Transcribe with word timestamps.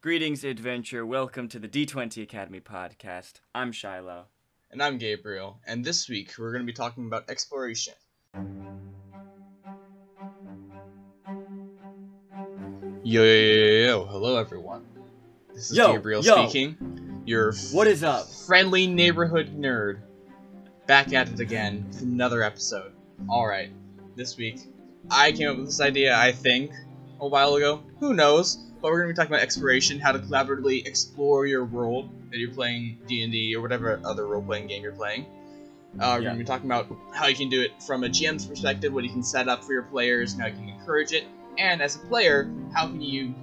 Greetings, 0.00 0.44
adventure. 0.44 1.04
Welcome 1.04 1.48
to 1.48 1.58
the 1.58 1.68
D20 1.68 2.22
Academy 2.22 2.60
podcast. 2.60 3.34
I'm 3.54 3.70
Shiloh. 3.72 4.26
And 4.70 4.82
I'm 4.82 4.98
Gabriel, 4.98 5.60
and 5.66 5.84
this 5.84 6.08
week 6.08 6.32
we're 6.38 6.52
going 6.52 6.62
to 6.62 6.66
be 6.66 6.72
talking 6.72 7.06
about 7.06 7.28
exploration. 7.28 7.94
Yo, 13.02 13.22
yo, 13.22 13.24
yo, 13.24 13.86
yo, 13.86 14.04
hello 14.06 14.36
everyone. 14.38 14.84
This 15.52 15.70
is 15.70 15.76
Yo, 15.76 15.92
Gabriel 15.92 16.22
yo. 16.24 16.46
speaking. 16.48 17.22
Your 17.26 17.52
What 17.72 17.86
is 17.86 18.02
up? 18.04 18.28
friendly 18.46 18.86
neighborhood 18.86 19.54
nerd. 19.58 20.00
Back 20.86 21.12
at 21.12 21.28
it 21.28 21.40
again 21.40 21.84
with 21.88 22.02
another 22.02 22.42
episode. 22.42 22.92
Alright, 23.28 23.70
this 24.16 24.36
week 24.36 24.60
I 25.10 25.32
came 25.32 25.50
up 25.50 25.56
with 25.58 25.66
this 25.66 25.80
idea, 25.80 26.16
I 26.16 26.32
think, 26.32 26.70
a 27.20 27.26
while 27.26 27.54
ago. 27.56 27.82
Who 27.98 28.14
knows? 28.14 28.69
But 28.80 28.90
we're 28.90 29.02
going 29.02 29.08
to 29.08 29.14
be 29.14 29.16
talking 29.16 29.32
about 29.32 29.42
exploration, 29.42 30.00
how 30.00 30.12
to 30.12 30.18
collaboratively 30.18 30.86
explore 30.86 31.46
your 31.46 31.64
world 31.64 32.08
that 32.30 32.38
you're 32.38 32.52
playing 32.52 32.98
D&D 33.06 33.54
or 33.54 33.60
whatever 33.60 34.00
other 34.04 34.26
role-playing 34.26 34.68
game 34.68 34.82
you're 34.82 34.92
playing. 34.92 35.26
Uh, 35.98 36.16
we're 36.16 36.22
Yeah. 36.22 36.28
going 36.28 36.38
to 36.38 36.38
be 36.38 36.44
talking 36.44 36.66
about 36.66 36.86
how 37.12 37.26
you 37.26 37.34
can 37.34 37.48
do 37.50 37.60
it 37.60 37.72
from 37.82 38.04
a 38.04 38.08
GM's 38.08 38.46
perspective, 38.46 38.92
what 38.92 39.04
you 39.04 39.10
can 39.10 39.22
set 39.22 39.48
up 39.48 39.64
for 39.64 39.72
your 39.72 39.82
players, 39.82 40.32
and 40.32 40.40
how 40.42 40.48
you 40.48 40.54
can 40.54 40.68
encourage 40.68 41.12
it. 41.12 41.24
And 41.58 41.82
as 41.82 41.96
a 41.96 41.98
player, 42.00 42.50
how 42.72 42.86
can 42.86 43.02
you 43.02 43.34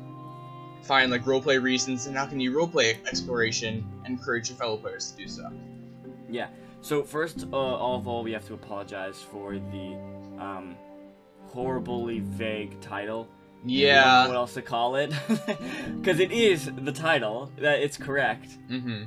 find 0.83 1.11
like 1.11 1.25
roleplay 1.25 1.61
reasons, 1.61 2.07
and 2.07 2.15
how 2.17 2.25
can 2.25 2.39
you 2.39 2.51
roleplay 2.53 2.95
exploration 3.05 3.85
and 4.05 4.17
encourage 4.17 4.49
your 4.49 4.57
fellow 4.57 4.77
players 4.77 5.11
to 5.11 5.17
do 5.17 5.27
so? 5.27 5.51
Yeah. 6.29 6.47
So 6.81 7.03
first 7.03 7.45
uh, 7.51 7.55
all 7.57 7.97
of 7.97 8.07
all, 8.07 8.23
we 8.23 8.31
have 8.31 8.47
to 8.47 8.53
apologize 8.53 9.21
for 9.21 9.53
the 9.55 9.97
um, 10.39 10.77
horribly 11.47 12.19
vague 12.19 12.79
title. 12.81 13.27
We 13.65 13.71
don't 13.73 13.81
know 13.81 13.87
Yeah. 13.87 14.27
what 14.27 14.35
else 14.35 14.53
to 14.55 14.61
call 14.61 14.95
it? 14.95 15.11
Because 15.97 16.19
it 16.19 16.31
is 16.31 16.69
the 16.77 16.91
title. 16.91 17.51
That 17.59 17.79
it's 17.79 17.97
correct, 17.97 18.47
Mm-hmm. 18.69 19.03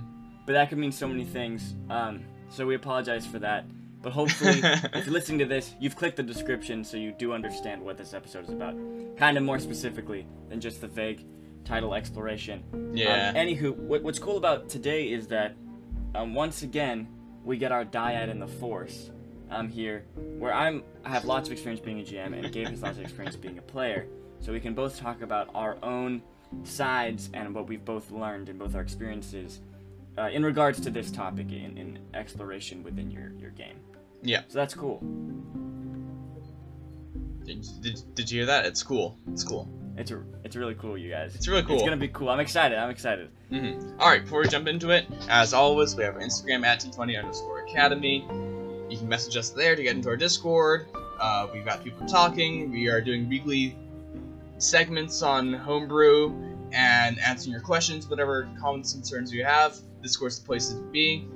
but 0.47 0.53
that 0.55 0.69
could 0.69 0.79
mean 0.79 0.93
so 0.93 1.07
many 1.09 1.25
things. 1.25 1.75
Um, 1.89 2.25
so 2.51 2.67
we 2.67 2.75
apologize 2.75 3.27
for 3.27 3.39
that. 3.39 3.65
But 4.03 4.13
hopefully, 4.13 4.61
if 4.63 5.05
you're 5.07 5.13
listening 5.13 5.39
to 5.41 5.45
this, 5.47 5.75
you've 5.79 5.95
clicked 5.97 6.17
the 6.17 6.23
description, 6.23 6.85
so 6.85 6.97
you 6.97 7.13
do 7.13 7.33
understand 7.33 7.83
what 7.83 7.97
this 7.99 8.15
episode 8.15 8.45
is 8.45 8.51
about. 8.51 8.75
Kind 9.19 9.37
of 9.37 9.43
more 9.45 9.59
specifically 9.59 10.27
than 10.49 10.61
just 10.61 10.81
the 10.81 10.89
vague 10.89 11.25
title 11.65 11.95
exploration. 11.95 12.63
Yeah. 12.95 13.29
Um, 13.29 13.35
anywho, 13.37 13.77
what, 13.77 14.03
what's 14.03 14.19
cool 14.19 14.37
about 14.39 14.69
today 14.71 15.13
is 15.13 15.27
that 15.29 15.55
um, 16.15 16.35
once 16.35 16.63
again 16.63 17.09
we 17.45 17.57
get 17.59 17.73
our 17.73 17.85
dyad 17.85 18.31
in 18.31 18.41
the 18.41 18.47
force 18.49 19.11
um, 19.51 19.69
here, 19.69 20.05
where 20.39 20.53
I'm 20.55 20.83
I 21.05 21.11
have 21.11 21.25
lots 21.27 21.49
of 21.49 21.53
experience 21.53 21.81
being 21.81 22.01
a 22.01 22.03
GM 22.03 22.33
and 22.37 22.51
Gabe 22.53 22.69
has 22.69 22.83
lots 22.83 22.97
of 22.99 23.05
experience 23.05 23.37
being 23.37 23.59
a 23.59 23.63
player, 23.63 24.07
so 24.41 24.53
we 24.53 24.61
can 24.61 24.75
both 24.75 24.99
talk 24.99 25.23
about 25.23 25.49
our 25.55 25.77
own 25.83 26.23
sides 26.65 27.31
and 27.35 27.55
what 27.55 27.69
we've 27.69 27.85
both 27.85 28.11
learned 28.11 28.49
in 28.49 28.59
both 28.59 28.75
our 28.75 28.81
experiences 28.81 29.61
uh, 30.19 30.29
in 30.33 30.45
regards 30.45 30.81
to 30.81 30.91
this 30.91 31.11
topic 31.11 31.53
in, 31.53 31.77
in 31.77 31.99
exploration 32.15 32.83
within 32.83 33.11
your, 33.11 33.33
your 33.39 33.51
game. 33.51 33.77
Yeah. 34.23 34.43
So 34.49 34.59
that's 34.59 34.75
cool. 34.75 35.01
Did, 37.45 37.67
did, 37.81 38.03
did 38.15 38.31
you 38.31 38.41
hear 38.41 38.47
that? 38.47 38.67
It's 38.67 38.83
cool. 38.83 39.17
It's 39.33 39.45
cool. 39.45 39.69
It's 39.97 40.11
a, 40.11 40.23
it's 40.45 40.57
really 40.57 40.75
cool, 40.75 40.97
you 40.97 41.11
guys. 41.11 41.35
It's 41.35 41.49
really 41.49 41.63
cool. 41.63 41.77
It's 41.77 41.85
gonna 41.85 41.97
be 41.97 42.09
cool. 42.09 42.29
I'm 42.29 42.41
excited. 42.41 42.79
I'm 42.79 42.91
excited. 42.91 43.31
Mm-hmm. 43.51 44.01
All 44.01 44.09
right, 44.09 44.23
before 44.23 44.41
we 44.41 44.49
jump 44.49 44.69
into 44.69 44.91
it, 44.91 45.07
as 45.29 45.53
always, 45.53 45.97
we 45.97 46.05
have 46.05 46.15
our 46.15 46.23
Instagram 46.23 46.65
at 46.65 46.81
D20 46.81 47.19
underscore 47.19 47.65
Academy. 47.65 48.25
You 48.89 48.97
can 48.97 49.09
message 49.09 49.37
us 49.37 49.51
there 49.51 49.77
to 49.77 49.83
get 49.83 49.97
into 49.97 50.09
our 50.09 50.17
Discord. 50.17 50.87
Uh, 51.21 51.49
we've 51.53 51.65
got 51.65 51.85
people 51.85 52.07
talking. 52.07 52.71
We 52.71 52.89
are 52.89 53.01
doing 53.01 53.29
weekly 53.29 53.77
segments 54.61 55.23
on 55.23 55.53
homebrew 55.53 56.35
and 56.73 57.19
answering 57.19 57.53
your 57.53 57.63
questions, 57.63 58.09
whatever 58.09 58.49
comments, 58.61 58.93
concerns 58.93 59.33
you 59.33 59.45
have. 59.45 59.77
Discord's 60.03 60.39
the 60.39 60.47
place 60.47 60.69
to 60.69 60.77
be. 60.93 61.27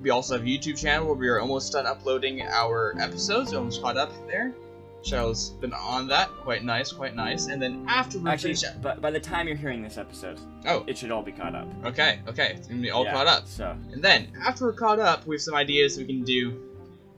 We 0.00 0.10
also 0.10 0.34
have 0.34 0.42
a 0.44 0.46
YouTube 0.48 0.78
channel 0.80 1.06
where 1.06 1.16
we 1.16 1.28
are 1.28 1.40
almost 1.40 1.72
done 1.72 1.86
uploading 1.86 2.42
our 2.42 2.94
episodes. 3.00 3.52
We're 3.52 3.58
almost 3.58 3.82
caught 3.82 3.96
up 3.96 4.12
there. 4.28 4.54
Shadow's 5.02 5.50
been 5.50 5.72
on 5.72 6.08
that. 6.08 6.28
Quite 6.42 6.64
nice, 6.64 6.90
quite 6.92 7.14
nice. 7.14 7.46
And 7.46 7.62
then 7.62 7.84
after 7.88 8.18
we 8.18 8.30
Actually, 8.30 8.54
finish, 8.54 8.76
by, 8.82 8.94
by 8.94 9.10
the 9.10 9.20
time 9.20 9.46
you're 9.46 9.56
hearing 9.56 9.82
this 9.82 9.96
episode, 9.96 10.40
oh, 10.66 10.84
it 10.88 10.98
should 10.98 11.10
all 11.10 11.22
be 11.22 11.32
caught 11.32 11.54
up. 11.54 11.68
okay, 11.84 12.20
okay, 12.26 12.54
it's 12.56 12.66
gonna 12.66 12.80
be 12.80 12.90
all 12.90 13.04
Yeah, 13.04 13.12
caught 13.12 13.26
up. 13.26 13.46
So 13.46 13.76
And 13.92 14.02
then, 14.02 14.32
after 14.44 14.64
we're 14.64 14.72
caught 14.72 14.98
up, 14.98 15.26
we 15.26 15.36
have 15.36 15.42
some 15.42 15.54
ideas 15.54 15.98
we 15.98 16.04
can 16.04 16.24
do 16.24 16.60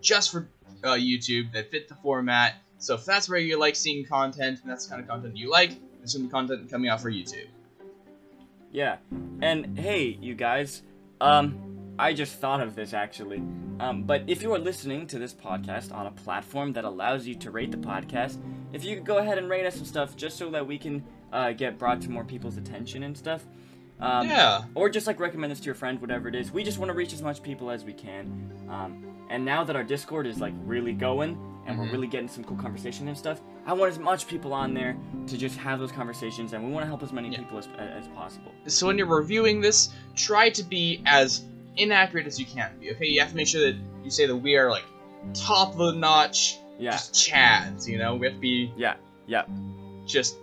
just 0.03 0.31
for 0.31 0.49
uh, 0.85 0.89
YouTube 0.95 1.53
that 1.53 1.71
fit 1.71 1.89
the 1.89 1.95
format. 1.97 2.55
So 2.81 2.95
if 2.95 3.05
that's 3.05 3.29
where 3.29 3.39
you 3.39 3.59
like 3.59 3.77
seeing 3.77 4.05
content, 4.07 4.61
and 4.63 4.71
that's 4.71 4.87
the 4.87 4.91
kind 4.91 5.03
of 5.03 5.09
content 5.09 5.37
you 5.37 5.51
like, 5.51 5.79
there's 5.99 6.13
some 6.13 6.31
content 6.31 6.71
coming 6.71 6.89
out 6.89 7.01
for 7.01 7.11
YouTube. 7.11 7.49
Yeah, 8.73 8.97
and 9.43 9.79
hey, 9.79 10.19
you 10.21 10.35
guys, 10.35 10.83
um, 11.21 11.95
I 11.99 12.15
just 12.15 12.37
thought 12.37 12.61
of 12.61 12.75
this 12.75 12.95
actually. 12.95 13.43
Um, 13.81 14.05
but 14.05 14.25
if 14.27 14.43
you 14.43 14.53
are 14.55 14.59
listening 14.59 15.07
to 15.09 15.19
this 15.19 15.35
podcast 15.35 15.95
on 15.95 16.07
a 16.07 16.11
platform 16.11 16.73
that 16.73 16.85
allows 16.85 17.27
you 17.27 17.35
to 17.37 17.51
rate 17.51 17.71
the 17.71 17.77
podcast, 17.77 18.39
if 18.73 18.83
you 18.85 18.97
could 18.97 19.05
go 19.05 19.19
ahead 19.19 19.37
and 19.37 19.51
rate 19.51 19.67
us 19.67 19.77
and 19.77 19.87
stuff, 19.87 20.17
just 20.17 20.39
so 20.39 20.51
that 20.51 20.67
we 20.67 20.79
can 20.79 21.05
uh, 21.33 21.53
get 21.53 21.79
brought 21.79 22.01
to 22.03 22.11
more 22.11 22.25
people's 22.25 22.57
attention 22.57 23.03
and 23.03 23.17
stuff. 23.17 23.45
Um, 24.01 24.27
yeah, 24.27 24.63
Or 24.75 24.89
just 24.89 25.07
like 25.07 25.21
recommend 25.21 25.53
this 25.53 25.61
to 25.61 25.67
your 25.67 25.75
friend, 25.75 26.01
whatever 26.01 26.29
it 26.29 26.35
is. 26.35 26.51
We 26.51 26.65
just 26.65 26.79
want 26.79 26.89
to 26.89 26.95
reach 26.95 27.13
as 27.13 27.21
much 27.21 27.43
people 27.43 27.71
as 27.71 27.85
we 27.85 27.93
can. 27.93 28.51
Um, 28.71 29.05
and 29.29 29.45
now 29.45 29.63
that 29.65 29.77
our 29.77 29.85
Discord 29.85 30.27
is 30.27 30.41
like 30.41 30.55
really 30.65 30.95
going 30.95 31.39
and 31.71 31.79
we're 31.79 31.87
Mhm. 31.87 31.93
really 31.93 32.07
getting 32.07 32.29
some 32.29 32.45
cool 32.45 32.57
conversation 32.57 33.09
and 33.09 33.17
stuff, 33.17 33.41
I 33.67 33.73
want 33.73 33.91
as 33.93 33.99
much 33.99 34.27
people 34.27 34.53
on 34.53 34.75
there 34.75 34.97
to 35.27 35.37
just 35.39 35.57
have 35.59 35.79
those 35.79 35.93
conversations, 35.93 36.53
and 36.53 36.65
we 36.65 36.71
want 36.71 36.83
to 36.83 36.89
help 36.89 37.03
as 37.03 37.13
many 37.13 37.31
Yeah. 37.31 37.39
people 37.39 37.59
as, 37.59 37.69
as 37.79 38.09
possible. 38.09 38.53
so 38.67 38.87
when 38.87 38.99
you're 38.99 39.07
reviewing 39.07 39.61
this, 39.61 39.91
try 40.17 40.51
to 40.51 40.63
be 40.63 41.03
as 41.07 41.45
inaccurate 41.77 42.27
as 42.27 42.39
you 42.39 42.47
can 42.47 42.71
be, 42.81 42.91
okay? 42.93 43.07
You 43.07 43.21
have 43.21 43.31
to 43.31 43.37
make 43.37 43.47
sure 43.49 43.61
that 43.63 43.77
you 44.05 44.11
say 44.11 44.27
that 44.27 44.37
we 44.37 44.57
are, 44.57 44.69
like, 44.71 44.85
top 45.35 45.73
of 45.73 45.79
the 45.79 45.93
notch, 45.93 46.59
Yeah, 46.79 46.93
just 46.93 47.15
chads, 47.15 47.87
you 47.89 47.99
know? 47.99 48.17
We 48.17 48.27
have 48.27 48.35
to 48.37 48.41
be 48.41 48.73
yeah, 48.77 48.95
yeah. 49.27 49.45
just 50.07 50.37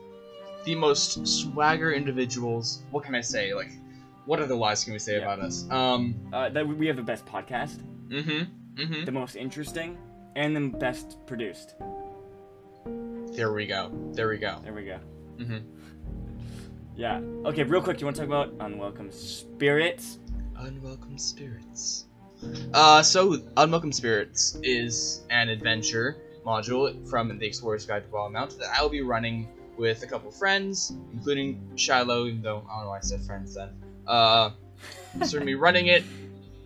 the 0.66 0.76
most 0.76 1.26
swagger 1.28 1.92
individuals. 1.94 2.84
What 2.92 3.04
can 3.04 3.16
I 3.16 3.22
say? 3.22 3.54
Like, 3.54 3.72
what 4.26 4.40
other 4.40 4.56
lies 4.56 4.84
can 4.84 4.94
we 4.94 5.00
say 5.00 5.14
Yeah. 5.18 5.24
about 5.24 5.40
us? 5.40 5.70
Um, 5.70 6.16
Uh, 6.34 6.50
that 6.50 6.68
we 6.68 6.88
have 6.88 6.96
the 6.98 7.02
best 7.04 7.26
podcast, 7.26 7.80
mm-hmm, 8.10 8.82
mm-hmm. 8.82 9.06
the 9.06 9.12
most 9.12 9.36
interesting, 9.36 9.98
and 10.38 10.56
then 10.56 10.70
best 10.70 11.18
produced. 11.26 11.76
There 13.36 13.52
we 13.52 13.66
go. 13.66 13.92
There 14.14 14.30
we 14.30 14.38
go. 14.38 14.62
There 14.64 14.74
we 14.74 14.86
go. 14.86 15.00
Mm-hmm. 15.38 15.58
Yeah. 16.96 17.20
Okay, 17.46 17.64
real 17.64 17.82
quick, 17.82 18.00
you 18.00 18.06
want 18.06 18.16
to 18.16 18.22
talk 18.22 18.28
about 18.28 18.54
unwelcome 18.60 19.12
spirits? 19.12 20.20
Unwelcome 20.56 21.18
Spirits. 21.18 22.06
Uh, 22.74 23.02
so 23.02 23.38
Unwelcome 23.58 23.92
Spirits 23.92 24.58
is 24.64 25.22
an 25.30 25.50
adventure 25.50 26.18
module 26.46 27.08
from 27.10 27.38
the 27.38 27.46
Explorer's 27.46 27.86
Guide 27.86 28.04
to 28.04 28.10
Wildemount 28.10 28.58
that 28.60 28.70
I'll 28.74 28.90
be 28.90 29.02
running 29.02 29.48
with 29.76 30.04
a 30.04 30.08
couple 30.08 30.32
friends, 30.32 30.94
including 31.14 31.62
Shiloh, 31.76 32.28
even 32.28 32.42
though 32.42 32.66
I 32.70 32.76
don't 32.76 32.84
know 32.84 32.90
why 32.90 32.98
I 32.98 33.02
said 33.02 33.22
friends 33.22 33.56
then. 33.56 33.70
Uh, 34.08 34.52
so 35.24 35.34
we're 35.34 35.40
gonna 35.40 35.46
be 35.46 35.56
running 35.56 35.88
it. 35.88 36.04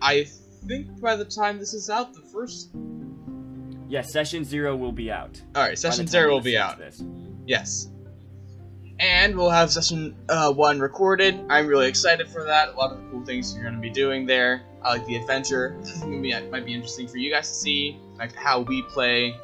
I 0.00 0.24
think 0.66 1.00
by 1.00 1.16
the 1.16 1.24
time 1.24 1.58
this 1.58 1.74
is 1.74 1.90
out, 1.90 2.14
the 2.14 2.20
first. 2.20 2.70
Yeah, 3.88 4.02
session 4.02 4.44
zero 4.44 4.76
will 4.76 4.92
be 4.92 5.10
out. 5.10 5.40
All 5.54 5.62
right, 5.62 5.78
session 5.78 6.06
zero 6.06 6.30
will 6.30 6.40
be 6.40 6.56
out. 6.56 6.78
this. 6.78 7.02
Yes. 7.46 7.88
And 8.98 9.36
we'll 9.36 9.50
have 9.50 9.70
session 9.70 10.16
uh, 10.28 10.52
one 10.52 10.78
recorded. 10.78 11.40
I'm 11.48 11.66
really 11.66 11.88
excited 11.88 12.28
for 12.28 12.44
that. 12.44 12.68
A 12.68 12.72
lot 12.72 12.92
of 12.92 12.98
cool 13.10 13.24
things 13.24 13.52
you're 13.52 13.64
going 13.64 13.74
to 13.74 13.80
be 13.80 13.90
doing 13.90 14.26
there. 14.26 14.62
I 14.82 14.90
like 14.90 15.06
the 15.06 15.16
adventure. 15.16 15.76
I 15.80 15.84
think 15.84 16.24
it 16.24 16.50
might 16.50 16.64
be 16.64 16.72
interesting 16.72 17.08
for 17.08 17.16
you 17.16 17.30
guys 17.30 17.48
to 17.48 17.54
see, 17.54 17.98
like 18.18 18.34
how 18.34 18.60
we 18.60 18.82
play. 18.82 19.36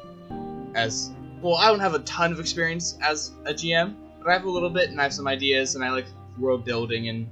As 0.75 1.11
well, 1.41 1.55
I 1.55 1.67
don't 1.67 1.79
have 1.79 1.93
a 1.95 1.99
ton 1.99 2.31
of 2.31 2.39
experience 2.39 2.97
as 3.01 3.31
a 3.45 3.53
GM, 3.53 3.95
but 4.19 4.29
I 4.29 4.33
have 4.33 4.45
a 4.45 4.49
little 4.49 4.69
bit, 4.69 4.89
and 4.89 4.99
I 4.99 5.03
have 5.03 5.13
some 5.13 5.27
ideas, 5.27 5.75
and 5.75 5.83
I 5.83 5.89
like 5.89 6.05
world 6.37 6.63
building 6.63 7.09
and 7.09 7.27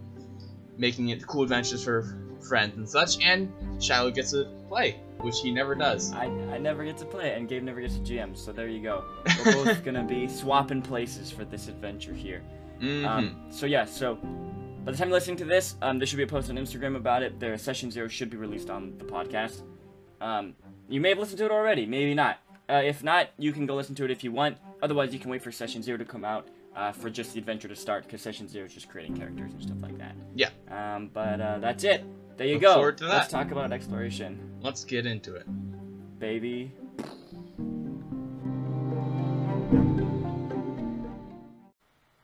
making 0.78 1.10
it 1.10 1.26
cool 1.28 1.44
adventures 1.44 1.84
for 1.84 2.18
friends 2.48 2.78
and 2.78 2.90
such. 2.90 3.24
And 3.24 3.52
Shiloh 3.82 4.12
gets 4.12 4.32
to 4.32 4.46
play, 4.68 5.00
which 5.22 5.40
he 5.42 5.52
never 5.52 5.76
does. 5.76 6.14
I, 6.14 6.26
I 6.26 6.58
never 6.58 6.84
get 6.84 6.98
to 6.98 7.06
play 7.06 7.30
it, 7.30 7.38
and 7.38 7.48
Gabe 7.48 7.64
never 7.64 7.82
gets 7.82 7.96
to 7.96 8.02
GM, 8.02 8.36
so 8.38 8.52
there 8.52 8.68
you 8.68 8.82
go. 8.82 9.04
We're 9.46 9.54
both 9.64 9.84
gonna 9.84 10.04
be 10.04 10.28
swapping 10.28 10.82
places 10.82 11.32
for 11.32 11.46
this 11.46 11.68
adventure 11.68 12.14
here. 12.14 12.42
Mhm. 12.82 13.06
Um, 13.06 13.46
so 13.50 13.66
yeah, 13.66 13.86
so 13.86 14.16
by 14.86 14.92
the 14.92 14.98
time 14.98 15.10
you're 15.10 15.18
listening 15.18 15.38
to 15.38 15.46
this, 15.46 15.76
um, 15.82 15.98
there 16.00 16.06
should 16.08 16.18
be 16.18 16.24
a 16.24 16.28
post 16.28 16.50
on 16.50 16.56
Instagram 16.58 16.96
about 16.96 17.24
it. 17.24 17.40
The 17.40 17.58
session 17.58 17.92
zero 17.92 18.08
should 18.08 18.30
be 18.30 18.38
released 18.38 18.70
on 18.70 18.98
the 18.98 19.06
podcast. 19.06 19.64
Um, 20.22 20.56
you 20.90 21.02
may 21.02 21.10
have 21.10 21.18
listened 21.20 21.40
to 21.40 21.46
it 21.46 21.52
already, 21.52 21.86
maybe 21.86 22.14
not. 22.14 22.38
Uh, 22.70 22.82
if 22.84 23.04
not, 23.04 23.30
you 23.38 23.52
can 23.52 23.66
go 23.66 23.76
listen 23.76 23.96
to 23.96 24.06
it 24.06 24.12
if 24.12 24.24
you 24.24 24.32
want. 24.32 24.58
Otherwise, 24.82 25.14
you 25.14 25.20
can 25.20 25.30
wait 25.32 25.42
for 25.42 25.52
session 25.52 25.82
zero 25.82 25.98
to 25.98 26.06
come 26.06 26.24
out 26.24 26.48
uh, 26.76 26.92
for 26.92 27.10
just 27.10 27.34
the 27.34 27.40
adventure 27.40 27.68
to 27.68 27.76
start, 27.76 28.04
because 28.04 28.22
session 28.22 28.48
zero 28.48 28.66
is 28.66 28.74
just 28.74 28.90
creating 28.90 29.18
characters 29.18 29.52
and 29.54 29.62
stuff 29.62 29.78
like 29.82 29.98
that. 29.98 30.16
Yeah. 30.36 30.50
Um, 30.70 31.10
but 31.14 31.42
uh, 31.42 31.60
that's 31.60 31.84
it. 31.84 32.04
There 32.38 32.46
you 32.48 32.54
Look 32.54 32.62
go. 32.62 32.74
forward 32.76 32.98
to 33.00 33.08
Let's 33.08 33.30
talk 33.32 33.52
about 33.52 33.72
exploration, 33.72 34.40
Let's 34.62 34.84
get 34.84 35.06
into 35.06 35.36
it. 35.36 35.46
baby. 36.20 36.72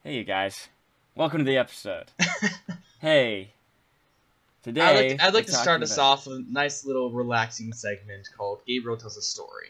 Hey, 0.04 0.16
you 0.18 0.24
guys. 0.26 0.68
welcome 1.16 1.40
to 1.40 1.44
the 1.46 1.58
episode. 1.58 2.12
hey, 3.02 3.52
today 4.64 4.82
I'd 4.82 5.12
like, 5.12 5.22
I'd 5.24 5.34
like 5.34 5.46
to 5.46 5.52
start 5.54 5.66
talking 5.66 5.84
us 5.84 5.98
off 5.98 6.28
with 6.28 6.38
a 6.38 6.46
nice 6.50 6.86
little 6.86 7.10
relaxing 7.12 7.72
segment 7.72 8.28
called 8.36 8.60
Gabriel 8.68 8.98
Tells 8.98 9.16
a 9.18 9.22
Story. 9.22 9.70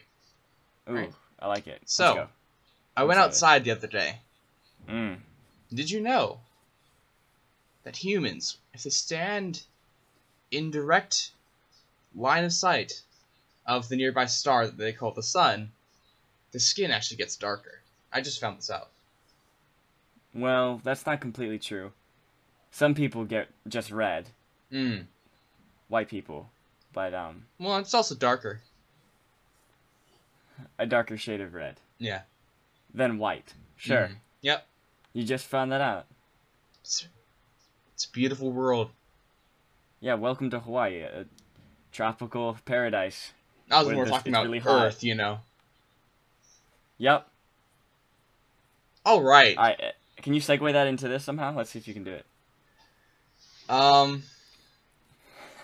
Ooh, 0.90 0.94
Right. 0.94 1.12
I 1.38 1.46
like 1.48 1.66
it. 1.68 1.82
So- 1.86 2.28
I 2.96 3.02
went 3.04 3.18
outside 3.18 3.64
the 3.64 3.72
other 3.72 3.88
day. 3.88 4.18
Mm. 4.88 5.16
Did 5.72 5.90
you 5.90 6.00
know 6.00 6.38
that 7.82 7.96
humans, 7.96 8.58
if 8.72 8.84
they 8.84 8.90
stand 8.90 9.62
in 10.56 10.70
direct 10.70 11.30
line 12.14 12.44
of 12.44 12.52
sight 12.52 13.02
of 13.66 13.88
the 13.88 13.96
nearby 13.96 14.26
star 14.26 14.66
that 14.66 14.76
they 14.76 14.92
call 14.92 15.10
the 15.12 15.22
sun, 15.22 15.72
the 16.52 16.60
skin 16.60 16.90
actually 16.90 17.16
gets 17.16 17.36
darker? 17.36 17.80
I 18.12 18.20
just 18.20 18.40
found 18.40 18.58
this 18.58 18.70
out. 18.70 18.88
Well, 20.34 20.80
that's 20.84 21.06
not 21.06 21.20
completely 21.20 21.58
true. 21.58 21.92
Some 22.70 22.94
people 22.94 23.24
get 23.24 23.48
just 23.68 23.90
red, 23.90 24.30
Mm. 24.72 25.06
white 25.88 26.08
people, 26.08 26.50
but 26.92 27.14
um, 27.14 27.46
Well, 27.58 27.78
it's 27.78 27.94
also 27.94 28.14
darker. 28.14 28.60
a 30.78 30.86
darker 30.86 31.16
shade 31.16 31.40
of 31.40 31.54
red 31.54 31.80
Yeah. 31.98 32.22
than 32.92 33.18
white. 33.18 33.54
Sure, 33.76 34.08
Mhm. 34.08 34.16
Yep. 34.42 34.66
you 35.12 35.24
just 35.24 35.46
found 35.46 35.70
that 35.72 35.80
out. 35.80 36.06
It's, 36.80 37.06
it's 37.94 38.04
a 38.06 38.10
beautiful 38.10 38.50
world. 38.52 38.90
Yeah, 40.04 40.14
welcome 40.16 40.50
to 40.50 40.60
Hawaii, 40.60 41.00
a 41.00 41.24
tropical 41.90 42.58
paradise. 42.66 43.32
I 43.70 43.82
was 43.82 43.94
more 43.94 44.04
talking 44.04 44.34
about 44.34 44.42
really 44.44 44.58
hot. 44.58 44.84
Earth, 44.84 45.02
you 45.02 45.14
know. 45.14 45.38
Yep. 46.98 47.26
All 49.06 49.22
right. 49.22 49.58
I 49.58 49.72
uh, 49.72 49.76
can 50.18 50.34
you 50.34 50.42
segue 50.42 50.70
that 50.74 50.86
into 50.88 51.08
this 51.08 51.24
somehow? 51.24 51.56
Let's 51.56 51.70
see 51.70 51.78
if 51.78 51.88
you 51.88 51.94
can 51.94 52.04
do 52.04 52.10
it. 52.12 52.26
Um. 53.70 54.24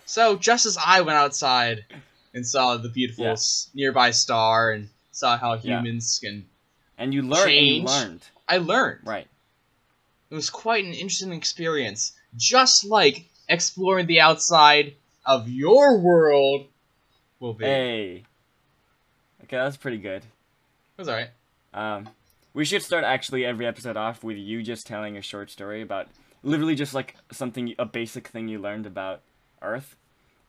So 0.07 0.37
just 0.39 0.65
as 0.65 0.79
I 0.83 1.03
went 1.03 1.19
outside 1.19 1.85
and 2.33 2.47
saw 2.47 2.79
the 2.79 2.89
beautiful 2.89 3.27
Yeah. 3.27 3.33
s- 3.33 3.69
nearby 3.75 4.11
star 4.11 4.71
and 4.73 4.89
saw 5.13 5.37
how 5.37 5.53
Yeah. 5.53 5.81
humans 5.81 6.19
can, 6.19 6.49
And 6.97 7.13
you 7.13 7.21
learned. 7.21 7.51
And 7.53 7.67
you 7.67 7.83
learned. 7.83 8.23
I 8.49 8.57
learned. 8.57 9.01
Right. 9.07 9.27
It 10.31 10.35
was 10.35 10.49
quite 10.49 10.87
an 10.87 10.95
interesting 10.95 11.35
experience, 11.35 12.13
just 12.39 12.85
like 12.87 13.27
exploring 13.51 14.07
the 14.07 14.21
outside 14.21 14.95
of 15.27 15.49
your 15.49 15.99
world 15.99 16.67
will 17.39 17.53
be. 17.55 17.65
Hey. 17.67 18.23
Okay, 19.45 19.57
that's 19.57 19.77
pretty 19.77 19.99
good. 19.99 20.23
Was 20.97 21.09
alright. 21.09 21.31
Um, 21.75 22.09
we 22.55 22.65
should 22.65 22.83
start 22.83 23.05
actually 23.05 23.45
every 23.45 23.67
episode 23.67 23.97
off 23.97 24.25
with 24.25 24.37
you 24.37 24.63
just 24.63 24.87
telling 24.87 25.17
a 25.17 25.23
short 25.23 25.51
story 25.51 25.83
about 25.83 26.09
literally 26.43 26.75
just 26.75 26.95
like 26.95 27.17
something, 27.33 27.75
a 27.79 27.85
basic 27.85 28.29
thing 28.29 28.49
you 28.49 28.59
learned 28.59 28.87
about 28.87 29.21
Earth 29.63 29.97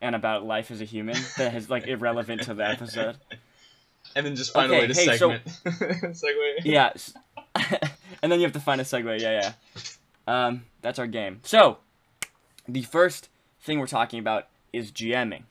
and 0.01 0.15
about 0.15 0.45
life 0.45 0.71
as 0.71 0.81
a 0.81 0.86
human 0.86 1.18
that 1.38 1.54
is 1.56 1.69
like 1.69 1.88
irrelevant 1.88 2.44
to 2.44 2.54
the 2.54 2.68
episode. 2.68 3.18
And 4.15 4.25
then 4.25 4.36
just 4.36 4.51
find 4.51 4.69
Okay, 4.71 4.80
a 4.80 4.81
way 4.81 4.88
to 4.88 4.94
hey, 5.00 5.06
so- 5.18 5.38
segment. 5.63 6.15
Segue. 6.15 6.65
Yeah. 6.65 6.92
and 8.24 8.31
then 8.31 8.39
you 8.39 8.45
have 8.45 8.54
to 8.54 8.59
find 8.59 8.81
a 8.81 8.83
segue. 8.83 9.21
Yeah, 9.21 9.54
yeah. 10.27 10.47
Um, 10.47 10.63
that's 10.81 10.97
our 10.97 11.06
game. 11.06 11.39
So, 11.44 11.77
the 12.71 12.83
first 12.83 13.29
thing 13.62 13.79
we're 13.79 13.88
talking 13.88 14.19
about 14.19 14.47
is 14.73 14.91
GMing. 14.91 15.44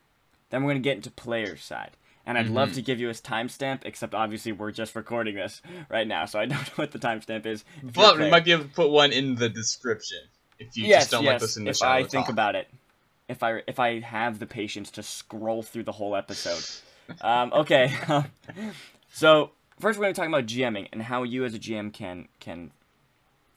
Then 0.50 0.62
we're 0.64 0.70
gonna 0.70 0.80
get 0.80 0.96
into 0.96 1.10
player 1.10 1.56
side. 1.56 1.92
And 2.26 2.36
I'd 2.38 2.48
love 2.48 2.70
Mhm. 2.70 2.74
to 2.74 2.82
give 2.82 3.00
you 3.00 3.08
a 3.08 3.12
timestamp, 3.12 3.80
except 3.84 4.14
obviously 4.14 4.52
we're 4.52 4.70
just 4.72 4.94
recording 4.94 5.34
this 5.36 5.62
right 5.88 6.06
now, 6.06 6.26
so 6.26 6.38
I 6.38 6.46
don't 6.46 6.58
know 6.68 6.72
what 6.76 6.92
the 6.92 6.98
timestamp 6.98 7.46
is. 7.46 7.64
if 7.78 7.96
you're 7.96 8.04
a 8.04 8.08
But 8.08 8.18
we 8.18 8.30
might 8.30 8.44
be 8.44 8.52
able 8.52 8.64
to 8.64 8.70
put 8.70 8.90
one 8.90 9.10
in 9.12 9.34
the 9.36 9.48
description 9.48 10.18
if 10.58 10.76
you 10.76 10.86
yes, 10.86 11.02
just 11.02 11.10
don't 11.12 11.24
yes, 11.24 11.32
like 11.34 11.42
listening 11.42 11.64
to 11.66 11.70
if 11.70 11.82
I 11.82 12.02
think 12.04 12.26
talk. 12.26 12.28
about 12.32 12.54
it. 12.54 12.68
If 13.28 13.42
I 13.42 13.62
if 13.66 13.78
I 13.80 14.00
have 14.00 14.38
the 14.38 14.46
patience 14.46 14.90
to 14.92 15.02
scroll 15.02 15.62
through 15.62 15.84
the 15.84 15.92
whole 15.92 16.14
episode. 16.14 16.64
um, 17.22 17.52
okay. 17.52 17.92
so 19.12 19.50
first 19.78 19.98
we're 19.98 20.04
going 20.04 20.14
to 20.14 20.20
talk 20.20 20.28
about 20.28 20.46
GMing 20.46 20.88
and 20.92 21.02
how 21.02 21.22
you 21.22 21.44
as 21.44 21.54
a 21.54 21.58
GM 21.58 21.92
can 21.92 22.28
can 22.38 22.70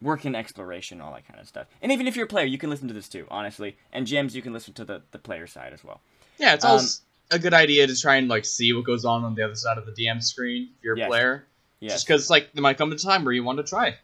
work 0.03 0.25
in 0.25 0.35
exploration, 0.35 1.01
all 1.01 1.13
that 1.13 1.27
kind 1.27 1.39
of 1.39 1.47
stuff. 1.47 1.67
And 1.81 1.91
even 1.91 2.07
if 2.07 2.15
you're 2.15 2.25
a 2.25 2.29
player, 2.29 2.45
you 2.45 2.57
can 2.57 2.69
listen 2.69 2.87
to 2.89 2.93
this 2.93 3.07
too, 3.09 3.25
honestly. 3.31 3.77
And 3.91 4.05
GMs, 4.05 4.33
you 4.33 4.41
can 4.41 4.53
listen 4.53 4.73
to 4.75 4.85
the, 4.85 5.01
the 5.11 5.17
player 5.19 5.47
side 5.47 5.73
as 5.73 5.83
well. 5.83 6.01
Yeah, 6.37 6.53
it's 6.53 6.65
Um, 6.65 6.71
always 6.71 7.01
a 7.31 7.39
good 7.39 7.53
idea 7.53 7.87
to 7.87 7.95
try 7.99 8.15
and 8.17 8.27
like 8.27 8.45
see 8.45 8.73
what 8.73 8.83
goes 8.85 9.05
on 9.05 9.23
on 9.23 9.33
the 9.35 9.43
other 9.43 9.55
side 9.55 9.77
of 9.77 9.85
the 9.85 9.91
DM 9.93 10.21
screen 10.21 10.69
if 10.77 10.83
you're 10.83 10.95
a 10.95 10.99
Yes. 10.99 11.07
player. 11.07 11.45
Yes. 11.79 11.93
Just 11.93 12.07
because 12.07 12.29
like 12.29 12.53
there 12.53 12.61
might 12.61 12.77
come 12.77 12.91
a 12.91 12.97
time 12.97 13.23
where 13.25 13.33
you 13.33 13.43
want 13.43 13.57
to 13.57 13.63
try. 13.63 13.95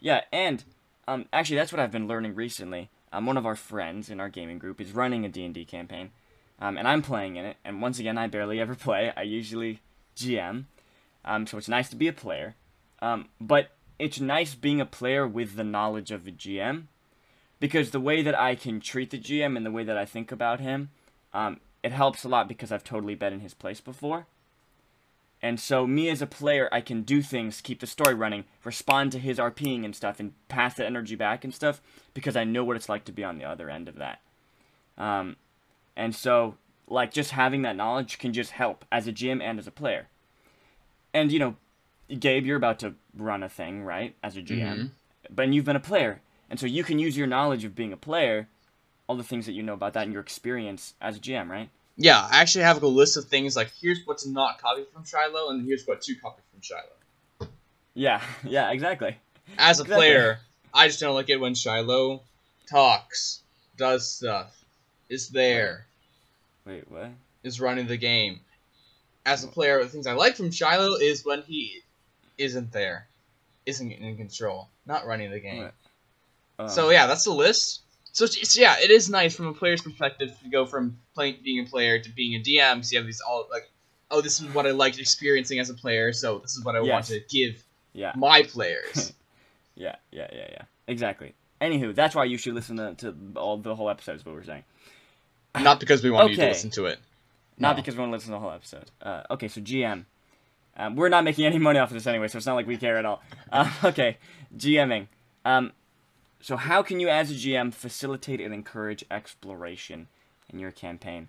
Yeah, 0.00 0.22
and 0.32 0.62
um, 1.08 1.26
actually, 1.32 1.56
that's 1.56 1.72
what 1.72 1.80
I've 1.80 1.90
been 1.92 2.08
learning 2.08 2.34
recently. 2.34 2.90
Um, 3.12 3.26
one 3.26 3.36
of 3.36 3.46
our 3.46 3.56
friends 3.56 4.10
in 4.10 4.20
our 4.20 4.28
gaming 4.28 4.58
group 4.58 4.80
is 4.80 4.92
running 4.92 5.24
a 5.24 5.28
D&D 5.28 5.64
campaign, 5.66 6.10
um, 6.60 6.76
and 6.76 6.86
I'm 6.88 7.00
playing 7.02 7.36
in 7.36 7.44
it. 7.44 7.56
And 7.64 7.80
once 7.80 7.98
again, 7.98 8.18
I 8.18 8.26
barely 8.26 8.60
ever 8.60 8.74
play. 8.86 9.12
I 9.16 9.22
usually 9.22 9.80
GM, 10.16 10.64
um, 11.24 11.46
so 11.46 11.56
it's 11.58 11.68
nice 11.68 11.88
to 11.90 11.96
be 11.96 12.08
a 12.08 12.12
player. 12.12 12.54
Um, 13.00 13.28
but 13.40 13.70
it's 13.98 14.20
nice 14.20 14.54
being 14.54 14.80
a 14.80 14.86
player 14.86 15.26
with 15.26 15.56
the 15.56 15.64
knowledge 15.64 16.10
of 16.10 16.26
a 16.26 16.30
GM, 16.32 16.84
because 17.60 17.90
the 17.90 18.00
way 18.00 18.22
that 18.22 18.38
I 18.38 18.54
can 18.54 18.80
treat 18.80 19.10
the 19.10 19.18
GM 19.18 19.56
and 19.56 19.64
the 19.64 19.70
way 19.70 19.84
that 19.84 19.96
I 19.96 20.04
think 20.04 20.32
about 20.32 20.60
him, 20.60 20.90
um, 21.32 21.60
it 21.82 21.92
helps 21.92 22.24
a 22.24 22.28
lot 22.28 22.48
because 22.48 22.72
I've 22.72 22.84
totally 22.84 23.14
been 23.14 23.32
in 23.32 23.40
his 23.40 23.54
place 23.54 23.80
before. 23.80 24.26
And 25.42 25.60
so, 25.60 25.86
me 25.86 26.08
as 26.08 26.22
a 26.22 26.26
player, 26.26 26.70
I 26.72 26.80
can 26.80 27.02
do 27.02 27.20
things, 27.20 27.60
keep 27.60 27.80
the 27.80 27.86
story 27.86 28.14
running, 28.14 28.44
respond 28.64 29.12
to 29.12 29.18
his 29.18 29.38
RPing 29.38 29.84
and 29.84 29.94
stuff, 29.94 30.18
and 30.18 30.32
pass 30.48 30.74
the 30.74 30.86
energy 30.86 31.16
back 31.16 31.44
and 31.44 31.52
stuff, 31.52 31.82
because 32.14 32.34
I 32.34 32.44
know 32.44 32.64
what 32.64 32.76
it's 32.76 32.88
like 32.88 33.04
to 33.04 33.12
be 33.12 33.22
on 33.22 33.36
the 33.36 33.44
other 33.44 33.68
end 33.68 33.86
of 33.86 33.96
that. 33.96 34.20
Um, 34.96 35.36
and 35.96 36.14
so, 36.14 36.56
like, 36.88 37.12
just 37.12 37.32
having 37.32 37.60
that 37.62 37.76
knowledge 37.76 38.18
can 38.18 38.32
just 38.32 38.52
help 38.52 38.86
as 38.90 39.06
a 39.06 39.12
GM 39.12 39.42
and 39.42 39.58
as 39.58 39.66
a 39.66 39.70
player. 39.70 40.08
And, 41.12 41.30
you 41.30 41.38
know, 41.38 41.56
Gabe, 42.08 42.44
you're 42.46 42.56
about 42.56 42.78
to 42.80 42.94
run 43.16 43.42
a 43.42 43.48
thing, 43.48 43.82
right, 43.82 44.14
as 44.22 44.36
a 44.36 44.42
GM, 44.42 44.78
Mhm. 44.78 44.90
but 45.30 45.48
you've 45.48 45.64
been 45.64 45.76
a 45.76 45.80
player. 45.80 46.20
And 46.50 46.60
so, 46.60 46.66
you 46.66 46.84
can 46.84 46.98
use 46.98 47.16
your 47.16 47.26
knowledge 47.26 47.64
of 47.64 47.74
being 47.74 47.92
a 47.92 47.96
player, 47.96 48.48
all 49.06 49.16
the 49.16 49.24
things 49.24 49.46
that 49.46 49.52
you 49.52 49.62
know 49.62 49.72
about 49.74 49.94
that, 49.94 50.04
and 50.04 50.12
your 50.12 50.20
experience 50.22 50.94
as 51.00 51.16
a 51.16 51.20
GM, 51.20 51.50
right? 51.50 51.70
Yeah, 51.96 52.28
I 52.30 52.40
actually 52.40 52.64
have 52.64 52.82
a 52.82 52.86
list 52.88 53.16
of 53.16 53.26
things 53.26 53.56
like 53.56 53.70
here's 53.80 54.00
what's 54.04 54.26
not 54.26 54.60
copied 54.60 54.88
from 54.92 55.04
Shiloh 55.04 55.50
and 55.50 55.64
here's 55.64 55.86
what 55.86 56.02
to 56.02 56.14
copy 56.16 56.42
from 56.50 56.60
Shiloh. 56.60 57.50
Yeah, 57.94 58.20
yeah, 58.44 58.70
exactly. 58.72 59.16
As 59.58 59.78
a 59.78 59.82
Exactly. 59.82 59.94
player, 60.04 60.38
I 60.72 60.88
just 60.88 61.00
don't 61.00 61.14
like 61.14 61.30
it 61.30 61.36
when 61.38 61.54
Shiloh 61.54 62.22
talks, 62.68 63.42
does 63.76 64.08
stuff, 64.10 64.52
is 65.08 65.28
there, 65.30 65.86
Wait, 66.66 66.90
what? 66.90 67.10
is 67.42 67.60
running 67.60 67.86
the 67.86 67.96
game. 67.96 68.40
As 69.26 69.44
a 69.44 69.48
player, 69.48 69.82
the 69.82 69.88
things 69.88 70.06
I 70.06 70.12
like 70.12 70.36
from 70.36 70.50
Shiloh 70.50 70.96
is 70.96 71.24
when 71.24 71.42
he 71.42 71.82
isn't 72.38 72.72
there, 72.72 73.08
isn't 73.66 73.90
in 73.90 74.16
control, 74.16 74.68
not 74.86 75.06
running 75.06 75.30
the 75.30 75.40
game. 75.40 75.62
What? 75.64 75.74
Um, 76.58 76.68
So 76.68 76.90
yeah, 76.90 77.06
that's 77.06 77.24
the 77.24 77.32
list. 77.32 77.80
So 78.12 78.24
it's, 78.24 78.36
it's- 78.36 78.56
yeah, 78.56 78.76
it 78.80 78.90
is 78.90 79.10
nice 79.10 79.34
from 79.34 79.46
a 79.46 79.52
player's 79.54 79.82
perspective 79.82 80.30
to 80.42 80.48
go 80.48 80.66
from 80.66 80.98
playing 81.14 81.38
being 81.42 81.66
a 81.66 81.68
player 81.68 81.98
to 81.98 82.10
being 82.10 82.34
a 82.34 82.38
DM. 82.42 82.74
Because 82.76 82.92
you 82.92 82.98
have 82.98 83.06
these 83.06 83.20
all 83.20 83.46
like, 83.50 83.68
oh, 84.10 84.20
this 84.20 84.40
is 84.40 84.46
what 84.54 84.66
I 84.66 84.70
liked 84.70 84.98
experiencing 84.98 85.58
as 85.58 85.70
a 85.70 85.74
player, 85.74 86.12
so 86.12 86.38
this 86.38 86.56
is 86.56 86.64
what 86.64 86.76
I 86.76 86.80
want 86.80 87.06
to 87.06 87.20
give 87.28 87.64
yeah, 87.92 88.12
my 88.16 88.42
players. 88.48 89.12
yeah, 89.74 89.96
yeah, 90.12 90.28
yeah, 90.32 90.46
yeah. 90.50 90.62
Exactly. 90.86 91.34
Anywho, 91.60 91.94
that's 91.94 92.14
why 92.14 92.24
you 92.24 92.36
should 92.36 92.54
listen 92.54 92.76
to, 92.76 92.94
to 92.96 93.14
all 93.36 93.56
the 93.56 93.74
whole 93.74 93.88
episode. 93.90 94.16
Is 94.16 94.26
what 94.26 94.34
we're 94.34 94.44
saying. 94.44 94.64
Not 95.58 95.80
because 95.80 96.02
we 96.02 96.10
want 96.10 96.30
you 96.30 96.36
to 96.36 96.46
listen 96.46 96.70
to 96.72 96.86
it. 96.86 96.98
Not 97.58 97.72
No. 97.72 97.76
because 97.76 97.94
we 97.94 98.00
want 98.00 98.10
to 98.10 98.16
listen 98.16 98.28
to 98.30 98.32
the 98.34 98.40
whole 98.40 98.50
episode. 98.50 98.90
Uh, 99.00 99.22
okay, 99.30 99.46
so 99.48 99.60
GM. 99.60 100.04
Um, 100.76 100.96
we're 100.96 101.08
not 101.08 101.24
making 101.24 101.46
any 101.46 101.58
money 101.58 101.78
off 101.78 101.90
of 101.90 101.94
this 101.94 102.06
anyway, 102.06 102.28
so 102.28 102.36
it's 102.36 102.46
not 102.46 102.54
like 102.54 102.66
we 102.66 102.76
care 102.76 102.96
at 102.96 103.04
all. 103.04 103.22
Uh, 103.52 103.70
okay, 103.84 104.18
GMing. 104.56 105.08
Um, 105.44 105.72
so 106.40 106.56
how 106.56 106.82
can 106.82 107.00
you, 107.00 107.08
as 107.08 107.30
a 107.30 107.34
GM, 107.34 107.72
facilitate 107.72 108.40
and 108.40 108.52
encourage 108.52 109.04
exploration 109.10 110.08
in 110.52 110.58
your 110.58 110.70
campaign? 110.70 111.28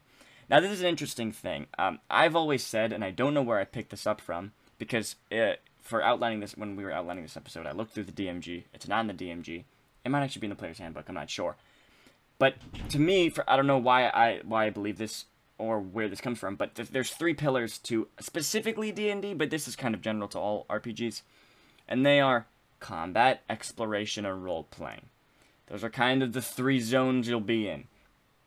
Now, 0.50 0.60
this 0.60 0.72
is 0.72 0.82
an 0.82 0.88
interesting 0.88 1.32
thing. 1.32 1.68
Um, 1.78 2.00
I've 2.10 2.36
always 2.36 2.64
said, 2.64 2.92
and 2.92 3.04
I 3.04 3.12
don't 3.12 3.34
know 3.34 3.42
where 3.42 3.60
I 3.60 3.66
picked 3.66 3.92
this 3.92 4.06
up 4.06 4.22
from, 4.22 4.52
because 4.78 5.16
uh 5.32 5.54
for 5.86 6.04
outlining 6.04 6.40
this, 6.40 6.58
when 6.58 6.76
we 6.76 6.84
were 6.84 6.92
outlining 6.92 7.24
this 7.24 7.38
episode, 7.38 7.68
I 7.68 7.72
looked 7.72 7.94
through 7.94 8.06
the 8.06 8.12
DMG. 8.12 8.64
It's 8.74 8.88
not 8.88 9.02
in 9.02 9.08
the 9.08 9.14
DMG. 9.14 9.64
It 10.04 10.10
might 10.10 10.24
actually 10.24 10.40
be 10.40 10.48
in 10.48 10.50
the 10.50 10.56
player's 10.56 10.80
handbook. 10.80 11.08
I'm 11.08 11.16
not 11.16 11.30
sure. 11.30 11.56
But 12.40 12.56
to 12.90 13.00
me, 13.00 13.30
for 13.30 13.48
I 13.50 13.56
don't 13.56 13.68
know 13.68 13.78
why 13.78 14.08
I 14.08 14.42
why 14.44 14.66
I 14.66 14.70
believe 14.72 14.98
this 14.98 15.26
or 15.58 15.80
where 15.80 16.10
this 16.10 16.22
comes 16.22 16.40
from, 16.40 16.56
but 16.56 16.76
th- 16.76 16.90
there's 16.90 17.12
three 17.12 17.34
pillars 17.34 17.78
to 17.80 18.08
specifically 18.20 18.92
D&D, 18.92 19.34
but 19.34 19.50
this 19.50 19.68
is 19.68 19.76
kind 19.76 19.96
of 19.96 20.02
general 20.02 20.28
to 20.30 20.40
all 20.40 20.66
RPGs. 20.70 21.22
And 21.88 22.06
they 22.06 22.20
are 22.20 22.48
combat, 22.80 23.44
exploration, 23.50 24.26
and 24.26 24.44
role 24.44 24.64
playing. 24.64 25.06
Those 25.68 25.84
are 25.84 25.90
kind 25.90 26.22
of 26.22 26.34
the 26.34 26.42
three 26.42 26.80
zones 26.80 27.28
you'll 27.28 27.40
be 27.40 27.68
in. 27.68 27.86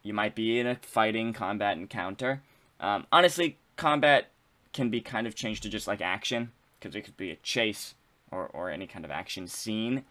You 0.03 0.15
might 0.15 0.35
be 0.35 0.59
in 0.59 0.67
a 0.67 0.77
fighting 0.77 1.33
combat 1.33 1.77
encounter. 1.77 2.43
Um, 2.79 3.07
honestly, 3.11 3.59
combat 3.77 4.31
can 4.73 4.91
be 4.91 5.01
kind 5.01 5.27
of 5.27 5.35
changed 5.35 5.63
to 5.63 5.69
just 5.69 5.87
like 5.89 6.01
action, 6.01 6.53
because 6.79 6.95
it 6.95 7.03
could 7.03 7.17
be 7.17 7.31
a 7.31 7.37
chase 7.37 7.95
or, 8.31 8.47
or 8.47 8.71
any 8.71 8.87
kind 8.87 9.05
of 9.05 9.11
action 9.11 9.47
scene. 9.47 10.05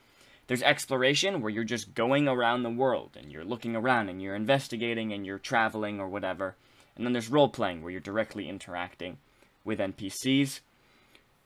There's 0.47 0.63
exploration 0.63 1.41
where 1.41 1.51
you're 1.51 1.63
just 1.63 1.93
going 1.93 2.27
around 2.27 2.63
the 2.63 2.69
world 2.69 3.17
and 3.19 3.31
you're 3.31 3.43
looking 3.43 3.75
around 3.75 4.09
and 4.09 4.21
you're 4.21 4.35
investigating 4.35 5.11
and 5.11 5.25
you're 5.25 5.39
traveling 5.39 5.99
or 5.99 6.07
whatever. 6.07 6.55
And 6.97 7.05
then 7.05 7.13
there's 7.13 7.29
role 7.29 7.47
playing 7.47 7.81
where 7.81 7.91
you're 7.91 8.01
directly 8.01 8.49
interacting 8.49 9.17
with 9.63 9.79
NPCs. 9.79 10.61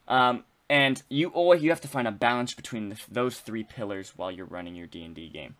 Um, 0.07 0.45
and 0.69 1.03
you 1.09 1.27
always 1.29 1.61
you 1.61 1.69
have 1.69 1.81
to 1.81 1.87
find 1.87 2.07
a 2.07 2.11
balance 2.11 2.53
between 2.53 2.89
the, 2.89 2.97
those 3.11 3.39
three 3.39 3.63
pillars 3.63 4.13
while 4.15 4.31
you're 4.31 4.45
running 4.45 4.75
your 4.75 4.87
D&D 4.87 5.29
game. 5.29 5.55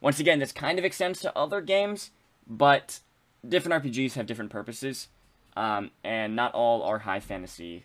Once 0.00 0.18
again, 0.18 0.38
this 0.38 0.52
kind 0.52 0.78
of 0.78 0.84
extends 0.84 1.20
to 1.20 1.36
other 1.36 1.60
games, 1.60 2.10
but 2.46 3.00
different 3.46 3.84
RPGs 3.84 4.14
have 4.14 4.26
different 4.26 4.50
purposes, 4.50 5.08
um, 5.56 5.90
and 6.02 6.34
not 6.34 6.54
all 6.54 6.82
are 6.82 7.00
high 7.00 7.20
fantasy 7.20 7.84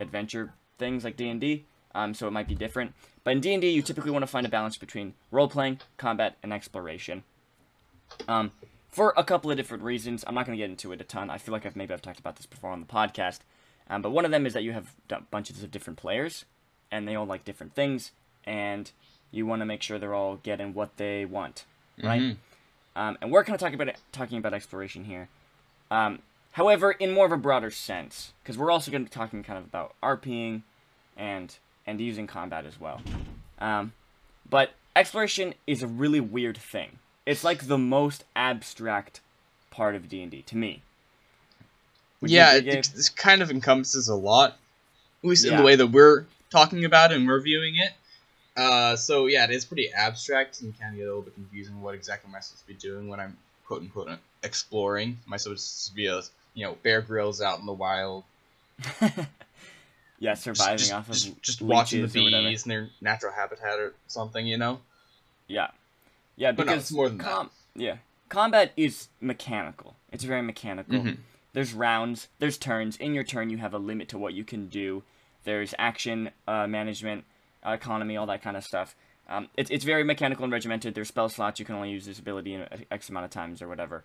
adventure 0.00 0.52
things 0.78 1.04
like 1.04 1.16
D&D. 1.16 1.64
Um, 1.94 2.14
so 2.14 2.26
it 2.26 2.30
might 2.30 2.48
be 2.48 2.54
different. 2.54 2.94
But 3.24 3.32
in 3.32 3.40
D&D, 3.40 3.68
you 3.68 3.82
typically 3.82 4.10
want 4.10 4.22
to 4.22 4.26
find 4.26 4.46
a 4.46 4.48
balance 4.48 4.76
between 4.76 5.14
role-playing, 5.30 5.80
combat, 5.96 6.36
and 6.42 6.52
exploration. 6.52 7.22
Um, 8.26 8.52
for 8.92 9.14
a 9.16 9.24
couple 9.24 9.50
of 9.50 9.56
different 9.56 9.82
reasons. 9.82 10.22
I'm 10.26 10.34
not 10.34 10.46
going 10.46 10.56
to 10.56 10.62
get 10.62 10.70
into 10.70 10.92
it 10.92 11.00
a 11.00 11.04
ton. 11.04 11.30
I 11.30 11.38
feel 11.38 11.52
like 11.52 11.66
I've 11.66 11.74
maybe 11.74 11.92
I've 11.92 12.02
talked 12.02 12.20
about 12.20 12.36
this 12.36 12.46
before 12.46 12.70
on 12.70 12.80
the 12.80 12.86
podcast. 12.86 13.40
Um, 13.90 14.02
but 14.02 14.10
one 14.10 14.24
of 14.24 14.30
them 14.30 14.46
is 14.46 14.52
that 14.52 14.62
you 14.62 14.72
have 14.72 14.94
bunches 15.30 15.62
of 15.62 15.70
different 15.70 15.98
players, 15.98 16.44
and 16.90 17.08
they 17.08 17.16
all 17.16 17.26
like 17.26 17.44
different 17.44 17.74
things, 17.74 18.12
and 18.44 18.90
you 19.32 19.44
want 19.46 19.60
to 19.60 19.66
make 19.66 19.82
sure 19.82 19.98
they're 19.98 20.14
all 20.14 20.36
getting 20.36 20.72
what 20.74 20.96
they 20.98 21.24
want, 21.24 21.64
right? 22.02 22.20
Mm-hmm. 22.20 23.00
Um, 23.02 23.18
and 23.20 23.32
we're 23.32 23.42
kind 23.42 23.54
of 23.54 23.60
talking 23.60 23.80
about 23.80 23.94
talking 24.12 24.38
about 24.38 24.54
exploration 24.54 25.04
here. 25.04 25.28
Um, 25.90 26.20
however, 26.52 26.92
in 26.92 27.12
more 27.12 27.26
of 27.26 27.32
a 27.32 27.36
broader 27.36 27.70
sense, 27.70 28.34
because 28.42 28.56
we're 28.56 28.70
also 28.70 28.90
going 28.90 29.04
to 29.04 29.10
be 29.10 29.14
talking 29.14 29.42
kind 29.42 29.58
of 29.58 29.64
about 29.64 29.94
RPing 30.02 30.62
and 31.16 31.56
and 31.86 32.00
using 32.00 32.26
combat 32.26 32.66
as 32.66 32.78
well. 32.78 33.00
Um, 33.58 33.92
but 34.48 34.70
exploration 34.94 35.54
is 35.66 35.82
a 35.82 35.86
really 35.86 36.20
weird 36.20 36.56
thing. 36.56 36.98
It's 37.26 37.44
like 37.44 37.66
the 37.66 37.78
most 37.78 38.24
abstract 38.34 39.20
part 39.70 39.94
of 39.94 40.08
D 40.08 40.22
and 40.22 40.30
D 40.30 40.42
to 40.42 40.56
me. 40.56 40.82
Would 42.20 42.30
yeah, 42.30 42.54
it, 42.54 42.66
it, 42.68 43.10
kind 43.16 43.42
of 43.42 43.50
encompasses 43.50 44.08
a 44.08 44.14
lot, 44.14 44.52
at 45.22 45.28
least 45.28 45.44
yeah. 45.44 45.52
in 45.52 45.56
the 45.58 45.64
way 45.64 45.74
that 45.74 45.88
we're 45.88 46.26
talking 46.50 46.84
about 46.84 47.10
it 47.10 47.16
and 47.16 47.26
we're 47.26 47.40
viewing 47.40 47.74
it. 47.76 47.92
Uh, 48.56 48.94
so 48.96 49.26
yeah, 49.26 49.44
it 49.44 49.50
is 49.50 49.64
pretty 49.64 49.90
abstract 49.92 50.60
and 50.60 50.78
can 50.78 50.94
get 50.94 51.02
a 51.02 51.06
little 51.06 51.22
bit 51.22 51.34
confusing. 51.34 51.80
What 51.80 51.94
exactly 51.94 52.28
am 52.28 52.36
I 52.36 52.40
supposed 52.40 52.62
to 52.62 52.68
be 52.68 52.74
doing 52.74 53.08
when 53.08 53.18
I'm 53.18 53.36
quote 53.66 53.82
unquote 53.82 54.10
exploring? 54.42 55.18
Am 55.26 55.32
I 55.32 55.36
supposed 55.36 55.88
to 55.88 55.94
be 55.94 56.06
a 56.06 56.22
you 56.54 56.66
know 56.66 56.76
Bear 56.82 57.00
Grylls 57.00 57.40
out 57.40 57.58
in 57.58 57.66
the 57.66 57.72
wild? 57.72 58.24
yeah, 60.18 60.34
surviving 60.34 60.78
just, 60.78 60.92
off 60.92 61.08
of 61.08 61.14
just, 61.14 61.42
just 61.42 61.62
watching 61.62 62.02
the 62.02 62.08
bees 62.08 62.64
in 62.64 62.68
their 62.68 62.88
natural 63.00 63.32
habitat 63.32 63.78
or 63.78 63.94
something, 64.06 64.46
you 64.46 64.56
know? 64.56 64.80
Yeah, 65.48 65.68
yeah, 66.42 66.52
because 66.52 66.66
but 66.66 66.72
no, 66.72 66.78
it's 66.78 66.92
more 66.92 67.08
than 67.08 67.18
com- 67.18 67.50
that. 67.74 67.82
Yeah, 67.82 67.96
combat 68.28 68.72
is 68.76 69.08
mechanical. 69.20 69.96
It's 70.10 70.24
very 70.24 70.42
mechanical. 70.42 70.98
Mm-hmm. 70.98 71.20
There's 71.52 71.74
rounds, 71.74 72.28
there's 72.38 72.58
turns. 72.58 72.96
In 72.96 73.14
your 73.14 73.24
turn, 73.24 73.50
you 73.50 73.58
have 73.58 73.74
a 73.74 73.78
limit 73.78 74.08
to 74.08 74.18
what 74.18 74.34
you 74.34 74.44
can 74.44 74.68
do. 74.68 75.02
There's 75.44 75.74
action 75.78 76.30
uh, 76.48 76.66
management, 76.66 77.24
uh, 77.66 77.72
economy, 77.72 78.16
all 78.16 78.26
that 78.26 78.42
kind 78.42 78.56
of 78.56 78.64
stuff. 78.64 78.94
Um, 79.28 79.48
it's, 79.56 79.70
it's 79.70 79.84
very 79.84 80.04
mechanical 80.04 80.44
and 80.44 80.52
regimented. 80.52 80.94
There's 80.94 81.08
spell 81.08 81.28
slots. 81.28 81.58
You 81.60 81.66
can 81.66 81.74
only 81.74 81.90
use 81.90 82.06
this 82.06 82.18
ability 82.18 82.54
in 82.54 82.66
X 82.90 83.08
amount 83.08 83.24
of 83.24 83.30
times 83.30 83.62
or 83.62 83.68
whatever. 83.68 84.04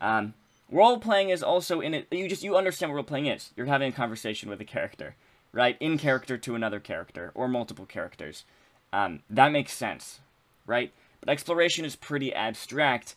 Um, 0.00 0.34
role 0.70 0.98
playing 0.98 1.30
is 1.30 1.42
also 1.42 1.80
in 1.80 1.94
it. 1.94 2.06
You 2.10 2.28
just 2.28 2.42
you 2.42 2.56
understand 2.56 2.92
what 2.92 2.96
role 2.96 3.04
playing 3.04 3.26
is. 3.26 3.50
You're 3.56 3.66
having 3.66 3.88
a 3.88 3.92
conversation 3.92 4.48
with 4.48 4.60
a 4.60 4.64
character, 4.64 5.16
right? 5.52 5.76
In 5.80 5.98
character 5.98 6.36
to 6.38 6.54
another 6.54 6.80
character 6.80 7.32
or 7.34 7.48
multiple 7.48 7.86
characters. 7.86 8.44
Um, 8.92 9.20
that 9.28 9.50
makes 9.50 9.72
sense, 9.72 10.20
right? 10.66 10.92
But 11.24 11.32
exploration 11.32 11.86
is 11.86 11.96
pretty 11.96 12.34
abstract, 12.34 13.14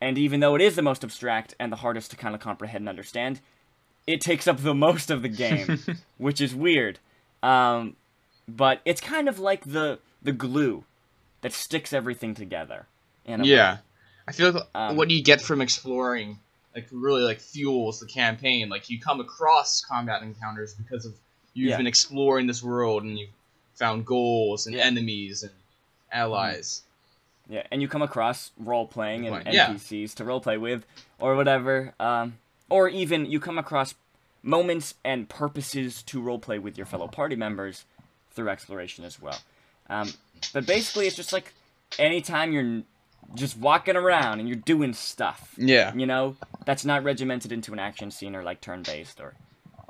and 0.00 0.18
even 0.18 0.40
though 0.40 0.56
it 0.56 0.60
is 0.60 0.74
the 0.74 0.82
most 0.82 1.04
abstract 1.04 1.54
and 1.60 1.70
the 1.70 1.76
hardest 1.76 2.10
to 2.10 2.16
kind 2.16 2.34
of 2.34 2.40
comprehend 2.40 2.82
and 2.82 2.88
understand, 2.88 3.40
it 4.08 4.20
takes 4.20 4.48
up 4.48 4.58
the 4.58 4.74
most 4.88 5.08
of 5.08 5.22
the 5.22 5.28
game, 5.28 5.78
which 6.18 6.40
is 6.40 6.52
weird. 6.52 6.98
Um, 7.42 7.94
but 8.48 8.80
it's 8.84 9.00
kind 9.00 9.28
of 9.28 9.38
like 9.38 9.64
the 9.64 10.00
the 10.20 10.32
glue 10.32 10.82
that 11.42 11.52
sticks 11.52 11.92
everything 11.92 12.34
together. 12.34 12.86
yeah, 13.44 13.74
way. 13.74 13.80
I 14.26 14.32
feel 14.32 14.50
like 14.50 14.64
um, 14.74 14.96
what 14.96 15.10
you 15.10 15.22
get 15.22 15.40
from 15.40 15.60
exploring, 15.60 16.40
like 16.74 16.88
really 16.90 17.22
like 17.22 17.38
fuels 17.38 18.00
the 18.00 18.06
campaign. 18.06 18.68
Like 18.68 18.90
you 18.90 18.98
come 18.98 19.20
across 19.20 19.80
combat 19.80 20.22
encounters 20.22 20.74
because 20.74 21.06
of 21.06 21.14
you've 21.54 21.70
yeah. 21.70 21.76
been 21.76 21.86
exploring 21.86 22.48
this 22.48 22.64
world 22.64 23.04
and 23.04 23.16
you've 23.16 23.30
found 23.76 24.04
goals 24.04 24.66
and 24.66 24.74
yeah. 24.74 24.82
enemies 24.82 25.44
and 25.44 25.52
allies. 26.10 26.82
Yeah, 27.48 27.62
and 27.70 27.80
you 27.80 27.88
come 27.88 28.02
across 28.02 28.50
role 28.58 28.86
playing 28.86 29.26
and 29.26 29.44
NPCs 29.44 30.00
yeah. 30.00 30.06
to 30.16 30.24
role 30.24 30.40
play 30.40 30.58
with, 30.58 30.84
or 31.18 31.34
whatever. 31.34 31.94
Um, 31.98 32.38
or 32.68 32.88
even 32.88 33.26
you 33.26 33.40
come 33.40 33.56
across 33.56 33.94
moments 34.42 34.94
and 35.04 35.28
purposes 35.28 36.02
to 36.02 36.20
role 36.20 36.38
play 36.38 36.58
with 36.58 36.76
your 36.76 36.86
fellow 36.86 37.08
party 37.08 37.36
members 37.36 37.84
through 38.32 38.50
exploration 38.50 39.04
as 39.04 39.20
well. 39.20 39.38
Um, 39.88 40.12
but 40.52 40.66
basically, 40.66 41.06
it's 41.06 41.16
just 41.16 41.32
like 41.32 41.54
anytime 41.98 42.52
you're 42.52 42.82
just 43.34 43.56
walking 43.56 43.96
around 43.96 44.40
and 44.40 44.48
you're 44.48 44.56
doing 44.56 44.92
stuff. 44.92 45.54
Yeah. 45.56 45.94
You 45.94 46.06
know, 46.06 46.36
that's 46.64 46.84
not 46.84 47.04
regimented 47.04 47.52
into 47.52 47.72
an 47.72 47.78
action 47.78 48.10
scene 48.10 48.36
or 48.36 48.42
like 48.42 48.60
turn 48.60 48.82
based 48.82 49.20
or 49.20 49.34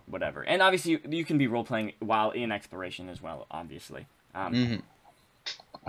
whatever. 0.06 0.42
And 0.42 0.62
obviously, 0.62 0.92
you, 0.92 1.00
you 1.10 1.24
can 1.24 1.38
be 1.38 1.46
role 1.46 1.64
playing 1.64 1.92
while 2.00 2.30
in 2.30 2.52
exploration 2.52 3.08
as 3.08 3.22
well. 3.22 3.46
Obviously. 3.50 4.06
Um, 4.34 4.52
mm-hmm. 4.54 4.76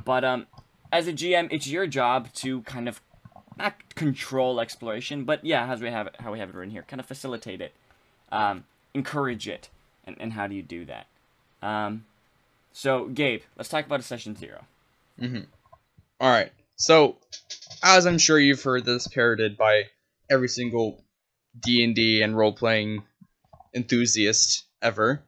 But 0.05 0.23
um, 0.23 0.47
as 0.91 1.07
a 1.07 1.13
GM, 1.13 1.49
it's 1.51 1.67
your 1.67 1.87
job 1.87 2.31
to 2.35 2.61
kind 2.61 2.87
of 2.87 3.01
not 3.57 3.95
control 3.95 4.59
exploration, 4.59 5.25
but 5.25 5.43
yeah, 5.43 5.71
as 5.71 5.81
we 5.81 5.89
have 5.89 6.07
it, 6.07 6.15
how 6.19 6.31
we 6.31 6.39
have 6.39 6.49
it 6.49 6.55
written 6.55 6.71
here, 6.71 6.83
kind 6.87 6.99
of 6.99 7.05
facilitate 7.05 7.61
it, 7.61 7.73
um, 8.31 8.63
encourage 8.93 9.47
it, 9.47 9.69
and, 10.05 10.15
and 10.19 10.33
how 10.33 10.47
do 10.47 10.55
you 10.55 10.63
do 10.63 10.85
that? 10.85 11.07
Um, 11.61 12.05
so 12.71 13.07
Gabe, 13.07 13.41
let's 13.57 13.69
talk 13.69 13.85
about 13.85 13.99
a 13.99 14.03
session 14.03 14.35
0 14.35 14.65
Mm-hmm. 15.21 15.41
All 16.21 16.29
right. 16.29 16.51
So, 16.77 17.17
as 17.83 18.07
I'm 18.07 18.17
sure 18.17 18.39
you've 18.39 18.63
heard 18.63 18.85
this 18.85 19.07
parroted 19.07 19.57
by 19.57 19.87
every 20.29 20.47
single 20.47 21.03
D 21.59 21.83
and 21.83 21.93
D 21.93 22.21
and 22.21 22.37
role 22.37 22.53
playing 22.53 23.03
enthusiast 23.75 24.63
ever, 24.81 25.21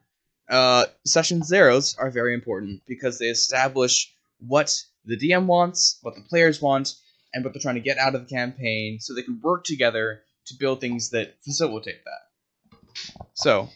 uh, 0.48 0.86
session 1.04 1.42
zeros 1.42 1.96
are 1.98 2.10
very 2.10 2.32
important 2.32 2.82
because 2.86 3.18
they 3.18 3.26
establish 3.26 4.14
what 4.46 4.82
the 5.04 5.16
DM 5.16 5.46
wants, 5.46 5.98
what 6.02 6.14
the 6.14 6.22
players 6.22 6.60
want, 6.60 6.94
and 7.34 7.44
what 7.44 7.52
they're 7.52 7.62
trying 7.62 7.76
to 7.76 7.80
get 7.80 7.98
out 7.98 8.14
of 8.14 8.26
the 8.26 8.34
campaign 8.34 8.98
so 9.00 9.14
they 9.14 9.22
can 9.22 9.40
work 9.42 9.64
together 9.64 10.22
to 10.46 10.54
build 10.54 10.80
things 10.80 11.10
that 11.10 11.36
facilitate 11.44 12.00
that. 12.04 12.78
So, 13.34 13.70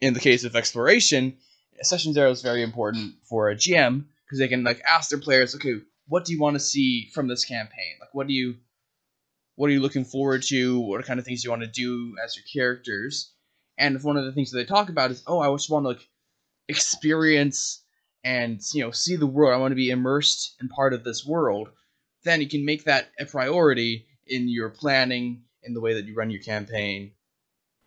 in 0.00 0.14
the 0.14 0.20
case 0.20 0.44
of 0.44 0.56
exploration, 0.56 1.36
session 1.82 2.12
zero 2.12 2.30
is 2.30 2.42
very 2.42 2.62
important 2.62 3.14
for 3.24 3.50
a 3.50 3.56
GM 3.56 4.04
because 4.24 4.38
they 4.38 4.48
can 4.48 4.64
like 4.64 4.80
ask 4.88 5.10
their 5.10 5.18
players, 5.18 5.54
okay, 5.54 5.80
what 6.08 6.24
do 6.24 6.32
you 6.32 6.40
want 6.40 6.54
to 6.54 6.60
see 6.60 7.10
from 7.12 7.28
this 7.28 7.44
campaign? 7.44 7.96
Like, 8.00 8.14
what 8.14 8.26
do 8.26 8.32
you, 8.32 8.56
what 9.56 9.68
are 9.68 9.72
you 9.72 9.80
looking 9.80 10.04
forward 10.04 10.42
to? 10.44 10.80
What 10.80 11.04
kind 11.04 11.20
of 11.20 11.26
things 11.26 11.42
do 11.42 11.46
you 11.46 11.50
want 11.50 11.62
to 11.62 11.68
do 11.68 12.16
as 12.22 12.36
your 12.36 12.44
characters? 12.52 13.32
And 13.78 13.96
if 13.96 14.04
one 14.04 14.16
of 14.16 14.24
the 14.24 14.32
things 14.32 14.50
that 14.50 14.58
they 14.58 14.64
talk 14.64 14.88
about 14.88 15.10
is, 15.10 15.22
oh, 15.26 15.40
I 15.40 15.52
just 15.54 15.70
want 15.70 15.84
to 15.84 15.88
like 15.90 16.08
experience 16.68 17.81
and 18.24 18.60
you 18.72 18.82
know 18.82 18.90
see 18.90 19.16
the 19.16 19.26
world. 19.26 19.54
I 19.54 19.58
want 19.58 19.72
to 19.72 19.76
be 19.76 19.90
immersed 19.90 20.56
in 20.60 20.68
part 20.68 20.94
of 20.94 21.04
this 21.04 21.24
world. 21.24 21.68
Then 22.24 22.40
you 22.40 22.48
can 22.48 22.64
make 22.64 22.84
that 22.84 23.10
a 23.18 23.26
priority 23.26 24.06
in 24.26 24.48
your 24.48 24.70
planning, 24.70 25.42
in 25.64 25.74
the 25.74 25.80
way 25.80 25.94
that 25.94 26.06
you 26.06 26.14
run 26.14 26.30
your 26.30 26.42
campaign. 26.42 27.12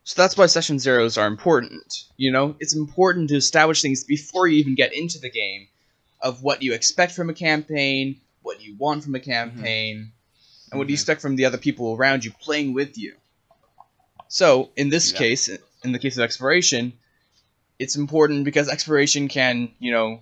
So 0.03 0.21
that's 0.21 0.37
why 0.37 0.45
session 0.45 0.77
zeros 0.77 1.17
are 1.17 1.25
important. 1.25 2.03
You 2.17 2.31
know, 2.31 2.55
it's 2.59 2.75
important 2.75 3.29
to 3.29 3.37
establish 3.37 3.81
things 3.81 4.03
before 4.03 4.47
you 4.47 4.59
even 4.59 4.75
get 4.75 4.93
into 4.93 5.19
the 5.19 5.31
game 5.31 5.67
of 6.21 6.43
what 6.43 6.61
you 6.61 6.73
expect 6.73 7.13
from 7.13 7.29
a 7.29 7.33
campaign, 7.33 8.19
what 8.43 8.61
you 8.61 8.75
want 8.77 9.03
from 9.03 9.15
a 9.15 9.19
mm-hmm. 9.19 9.31
campaign, 9.31 9.95
mm-hmm. 9.97 10.71
and 10.71 10.77
what 10.77 10.83
mm-hmm. 10.85 10.89
you 10.89 10.93
expect 10.93 11.21
from 11.21 11.35
the 11.35 11.45
other 11.45 11.57
people 11.57 11.95
around 11.95 12.23
you 12.23 12.31
playing 12.39 12.73
with 12.73 12.97
you. 12.97 13.15
So, 14.27 14.69
in 14.75 14.89
this 14.89 15.11
yeah. 15.11 15.17
case, 15.17 15.49
in 15.83 15.91
the 15.91 15.99
case 15.99 16.17
of 16.17 16.23
exploration, 16.23 16.93
it's 17.79 17.95
important 17.95 18.45
because 18.45 18.69
exploration 18.69 19.27
can, 19.27 19.71
you 19.79 19.91
know, 19.91 20.21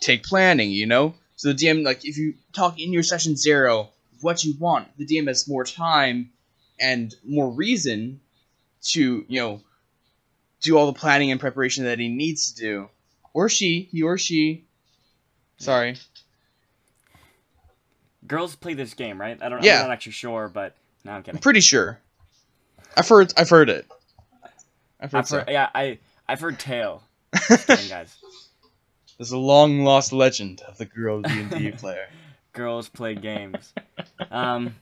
take 0.00 0.24
planning, 0.24 0.70
you 0.70 0.86
know? 0.86 1.14
So 1.36 1.52
the 1.52 1.54
DM, 1.54 1.84
like, 1.84 2.04
if 2.04 2.16
you 2.16 2.34
talk 2.52 2.80
in 2.80 2.92
your 2.92 3.02
session 3.02 3.36
zero 3.36 3.90
what 4.20 4.44
you 4.44 4.54
want, 4.58 4.88
the 4.96 5.06
DM 5.06 5.26
has 5.26 5.48
more 5.48 5.64
time 5.64 6.30
and 6.80 7.14
more 7.24 7.50
reason 7.50 8.20
to, 8.82 9.24
you 9.28 9.40
know, 9.40 9.60
do 10.60 10.78
all 10.78 10.86
the 10.86 10.98
planning 10.98 11.30
and 11.30 11.40
preparation 11.40 11.84
that 11.84 11.98
he 11.98 12.08
needs 12.08 12.52
to 12.52 12.60
do. 12.60 12.88
Or 13.32 13.48
she, 13.48 13.88
he 13.90 14.02
or 14.02 14.16
she. 14.16 14.64
Sorry. 15.58 15.96
Girls 18.26 18.54
play 18.56 18.74
this 18.74 18.94
game, 18.94 19.20
right? 19.20 19.36
I 19.42 19.48
don't. 19.48 19.62
Yeah. 19.62 19.80
I'm 19.80 19.88
not 19.88 19.92
actually 19.92 20.12
sure, 20.12 20.48
but 20.48 20.74
no, 21.04 21.12
I'm 21.12 21.22
kidding. 21.22 21.36
I'm 21.36 21.42
pretty 21.42 21.60
sure. 21.60 21.98
I've 22.96 23.08
heard. 23.08 23.34
I've 23.36 23.50
heard 23.50 23.68
it. 23.68 23.86
I've 25.00 25.12
heard. 25.12 25.18
I've 25.18 25.28
heard 25.28 25.46
so. 25.46 25.52
Yeah, 25.52 25.68
I 25.74 25.98
I've 26.28 26.40
heard 26.40 26.58
tale. 26.58 27.02
guys. 27.88 28.16
There's 29.18 29.32
a 29.32 29.38
long 29.38 29.84
lost 29.84 30.12
legend 30.12 30.62
of 30.62 30.78
the 30.78 30.84
girl 30.84 31.22
D 31.22 31.30
and 31.30 31.50
D 31.50 31.70
player. 31.76 32.08
Girls 32.52 32.88
play 32.88 33.14
games. 33.14 33.72
um, 34.30 34.76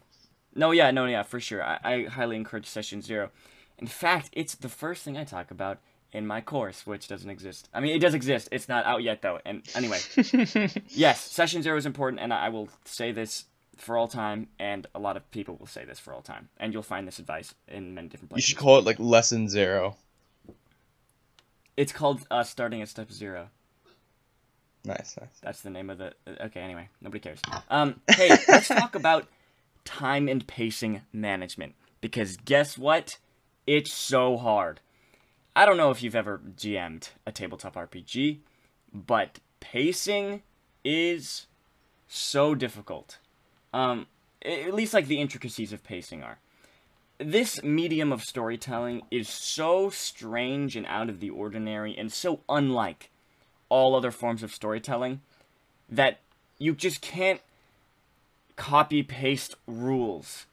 no, 0.54 0.70
yeah, 0.70 0.90
no, 0.90 1.06
yeah, 1.06 1.22
for 1.22 1.40
sure. 1.40 1.62
I, 1.62 1.78
I 1.82 2.04
highly 2.04 2.36
encourage 2.36 2.66
Session 2.66 3.02
Zero. 3.02 3.30
In 3.78 3.86
fact, 3.86 4.30
it's 4.32 4.54
the 4.54 4.68
first 4.68 5.02
thing 5.02 5.16
I 5.16 5.24
talk 5.24 5.50
about 5.50 5.78
in 6.12 6.26
my 6.26 6.40
course, 6.40 6.86
which 6.86 7.08
doesn't 7.08 7.30
exist. 7.30 7.68
I 7.72 7.80
mean, 7.80 7.96
it 7.96 7.98
does 8.00 8.14
exist. 8.14 8.48
It's 8.52 8.68
not 8.68 8.84
out 8.84 9.02
yet, 9.02 9.22
though. 9.22 9.40
And 9.44 9.62
anyway, 9.74 9.98
yes, 10.88 11.20
Session 11.22 11.62
Zero 11.62 11.76
is 11.76 11.86
important, 11.86 12.20
and 12.20 12.32
I 12.32 12.50
will 12.50 12.68
say 12.84 13.12
this 13.12 13.46
for 13.76 13.96
all 13.96 14.08
time, 14.08 14.48
and 14.58 14.86
a 14.94 14.98
lot 14.98 15.16
of 15.16 15.28
people 15.30 15.56
will 15.56 15.66
say 15.66 15.84
this 15.84 15.98
for 15.98 16.12
all 16.12 16.20
time. 16.20 16.50
And 16.58 16.72
you'll 16.72 16.82
find 16.82 17.06
this 17.08 17.18
advice 17.18 17.54
in 17.66 17.94
many 17.94 18.08
different 18.08 18.30
places. 18.30 18.48
You 18.48 18.50
should 18.50 18.62
call 18.62 18.78
it 18.78 18.84
like 18.84 18.98
lesson 18.98 19.48
zero. 19.48 19.96
It's 21.76 21.92
called 21.92 22.22
uh, 22.30 22.44
Starting 22.44 22.82
at 22.82 22.88
Step 22.88 23.10
Zero. 23.10 23.48
Nice, 24.84 25.16
nice. 25.20 25.38
That's 25.42 25.60
the 25.62 25.70
name 25.70 25.90
of 25.90 25.98
the. 25.98 26.12
Okay, 26.26 26.60
anyway, 26.60 26.88
nobody 27.00 27.20
cares. 27.20 27.40
Um, 27.70 28.00
hey, 28.10 28.30
let's 28.48 28.68
talk 28.68 28.94
about 28.94 29.28
time 29.84 30.28
and 30.28 30.46
pacing 30.46 31.02
management 31.12 31.74
because 32.00 32.36
guess 32.36 32.76
what? 32.76 33.18
It's 33.66 33.92
so 33.92 34.36
hard. 34.36 34.80
I 35.54 35.66
don't 35.66 35.76
know 35.76 35.90
if 35.90 36.02
you've 36.02 36.16
ever 36.16 36.40
GM'd 36.56 37.10
a 37.26 37.32
tabletop 37.32 37.74
RPG, 37.74 38.38
but 38.92 39.38
pacing 39.60 40.42
is 40.84 41.46
so 42.08 42.54
difficult. 42.54 43.18
Um, 43.72 44.06
at 44.44 44.74
least 44.74 44.94
like 44.94 45.06
the 45.06 45.20
intricacies 45.20 45.72
of 45.72 45.84
pacing 45.84 46.22
are. 46.22 46.38
This 47.24 47.62
medium 47.62 48.12
of 48.12 48.22
storytelling 48.22 49.02
is 49.10 49.28
so 49.28 49.90
strange 49.90 50.74
and 50.74 50.84
out 50.86 51.08
of 51.08 51.20
the 51.20 51.30
ordinary 51.30 51.96
and 51.96 52.12
so 52.12 52.40
unlike 52.48 53.10
all 53.68 53.94
other 53.94 54.10
forms 54.10 54.42
of 54.42 54.52
storytelling 54.52 55.20
that 55.88 56.18
you 56.58 56.74
just 56.74 57.00
can't 57.00 57.40
copy 58.56 59.02
paste 59.02 59.54
rules 59.66 60.46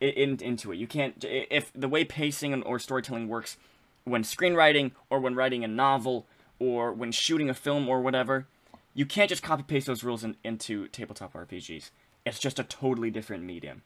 in, 0.00 0.38
into 0.40 0.72
it. 0.72 0.76
You 0.76 0.86
can't 0.86 1.22
if 1.22 1.70
the 1.74 1.88
way 1.88 2.04
pacing 2.04 2.62
or 2.62 2.78
storytelling 2.78 3.28
works 3.28 3.56
when 4.04 4.22
screenwriting 4.22 4.92
or 5.10 5.20
when 5.20 5.34
writing 5.34 5.64
a 5.64 5.68
novel 5.68 6.26
or 6.58 6.92
when 6.92 7.12
shooting 7.12 7.50
a 7.50 7.54
film 7.54 7.88
or 7.88 8.00
whatever, 8.00 8.46
you 8.94 9.04
can't 9.04 9.28
just 9.28 9.42
copy 9.42 9.62
paste 9.62 9.86
those 9.86 10.02
rules 10.02 10.24
in, 10.24 10.36
into 10.42 10.88
tabletop 10.88 11.34
RPGs. 11.34 11.90
It's 12.24 12.38
just 12.38 12.58
a 12.58 12.64
totally 12.64 13.10
different 13.10 13.44
medium. 13.44 13.82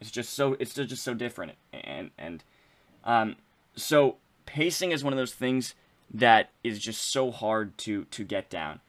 It's 0.00 0.10
just 0.10 0.32
so 0.32 0.56
it's 0.58 0.74
just 0.74 1.02
so 1.02 1.14
different 1.14 1.52
and 1.72 2.10
and 2.18 2.44
um 3.04 3.36
so 3.74 4.16
pacing 4.46 4.92
is 4.92 5.04
one 5.04 5.12
of 5.12 5.16
those 5.16 5.34
things 5.34 5.74
that 6.12 6.50
is 6.62 6.78
just 6.78 7.10
so 7.10 7.30
hard 7.30 7.76
to 7.78 8.04
to 8.06 8.24
get 8.24 8.48
down. 8.48 8.80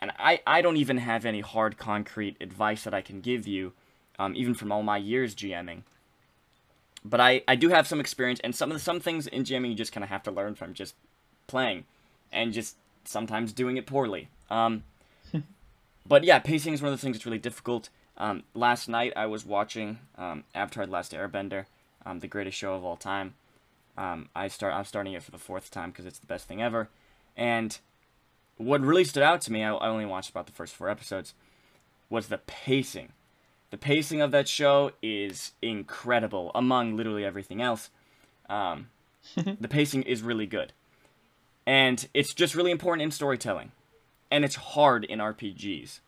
And 0.00 0.10
I, 0.18 0.40
I 0.44 0.62
don't 0.62 0.78
even 0.78 0.96
have 0.98 1.24
any 1.24 1.40
hard 1.40 1.78
concrete 1.78 2.36
advice 2.40 2.82
that 2.82 2.92
I 2.92 3.02
can 3.02 3.20
give 3.20 3.46
you, 3.46 3.72
um, 4.18 4.34
even 4.34 4.52
from 4.52 4.72
all 4.72 4.82
my 4.82 4.96
years 4.96 5.32
GMing. 5.32 5.82
But 7.04 7.20
I, 7.20 7.44
I 7.46 7.54
do 7.54 7.68
have 7.68 7.86
some 7.86 8.00
experience, 8.00 8.40
and 8.42 8.52
some 8.52 8.72
of 8.72 8.76
the, 8.76 8.82
some 8.82 8.98
things 8.98 9.28
in 9.28 9.44
GMing 9.44 9.68
you 9.68 9.74
just 9.76 9.92
kind 9.92 10.02
of 10.02 10.10
have 10.10 10.24
to 10.24 10.32
learn 10.32 10.56
from 10.56 10.74
just 10.74 10.96
playing, 11.46 11.84
and 12.32 12.52
just 12.52 12.76
sometimes 13.04 13.52
doing 13.52 13.76
it 13.76 13.86
poorly. 13.86 14.28
Um, 14.50 14.82
but 16.06 16.24
yeah, 16.24 16.40
pacing 16.40 16.74
is 16.74 16.82
one 16.82 16.92
of 16.92 16.98
the 16.98 17.02
things 17.02 17.16
that's 17.16 17.26
really 17.26 17.38
difficult. 17.38 17.88
Um, 18.22 18.44
last 18.54 18.88
night 18.88 19.12
I 19.16 19.26
was 19.26 19.44
watching 19.44 19.98
um, 20.16 20.44
Avatar: 20.54 20.86
The 20.86 20.92
Last 20.92 21.10
Airbender, 21.10 21.66
um, 22.06 22.20
the 22.20 22.28
greatest 22.28 22.56
show 22.56 22.74
of 22.74 22.84
all 22.84 22.94
time. 22.96 23.34
Um, 23.98 24.28
I 24.36 24.46
start 24.46 24.74
I'm 24.74 24.84
starting 24.84 25.14
it 25.14 25.24
for 25.24 25.32
the 25.32 25.38
fourth 25.38 25.72
time 25.72 25.90
because 25.90 26.06
it's 26.06 26.20
the 26.20 26.28
best 26.28 26.46
thing 26.46 26.62
ever, 26.62 26.88
and 27.36 27.76
what 28.58 28.80
really 28.80 29.02
stood 29.02 29.24
out 29.24 29.40
to 29.42 29.52
me, 29.52 29.64
I, 29.64 29.74
I 29.74 29.88
only 29.88 30.06
watched 30.06 30.30
about 30.30 30.46
the 30.46 30.52
first 30.52 30.72
four 30.72 30.88
episodes, 30.88 31.34
was 32.08 32.28
the 32.28 32.38
pacing. 32.38 33.08
The 33.70 33.76
pacing 33.76 34.20
of 34.20 34.30
that 34.30 34.46
show 34.46 34.92
is 35.02 35.52
incredible 35.60 36.52
among 36.54 36.96
literally 36.96 37.24
everything 37.24 37.60
else. 37.60 37.90
Um, 38.48 38.90
the 39.34 39.68
pacing 39.68 40.02
is 40.04 40.22
really 40.22 40.46
good. 40.46 40.72
And 41.66 42.06
it's 42.14 42.34
just 42.34 42.54
really 42.54 42.70
important 42.70 43.02
in 43.02 43.10
storytelling. 43.10 43.72
And 44.30 44.44
it's 44.44 44.56
hard 44.56 45.04
in 45.04 45.18
RPGs. 45.18 46.00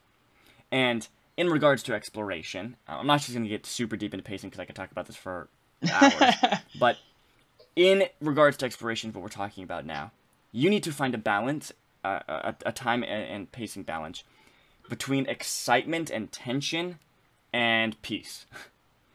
And 0.70 1.08
in 1.36 1.48
regards 1.48 1.82
to 1.84 1.94
exploration, 1.94 2.76
uh, 2.88 2.96
I'm 2.98 3.06
not 3.06 3.20
just 3.20 3.32
going 3.32 3.44
to 3.44 3.48
get 3.48 3.66
super 3.66 3.96
deep 3.96 4.14
into 4.14 4.24
pacing 4.24 4.50
because 4.50 4.60
I 4.60 4.64
could 4.64 4.76
talk 4.76 4.90
about 4.90 5.06
this 5.06 5.16
for 5.16 5.48
hours. 5.90 6.34
but 6.78 6.98
in 7.76 8.04
regards 8.20 8.56
to 8.58 8.66
exploration, 8.66 9.12
what 9.12 9.22
we're 9.22 9.28
talking 9.28 9.64
about 9.64 9.84
now, 9.84 10.12
you 10.52 10.70
need 10.70 10.84
to 10.84 10.92
find 10.92 11.14
a 11.14 11.18
balance, 11.18 11.72
uh, 12.04 12.20
a, 12.28 12.54
a 12.66 12.72
time 12.72 13.02
and, 13.02 13.24
and 13.24 13.52
pacing 13.52 13.82
balance 13.82 14.22
between 14.88 15.26
excitement 15.26 16.10
and 16.10 16.30
tension 16.30 16.98
and 17.52 18.00
peace. 18.02 18.46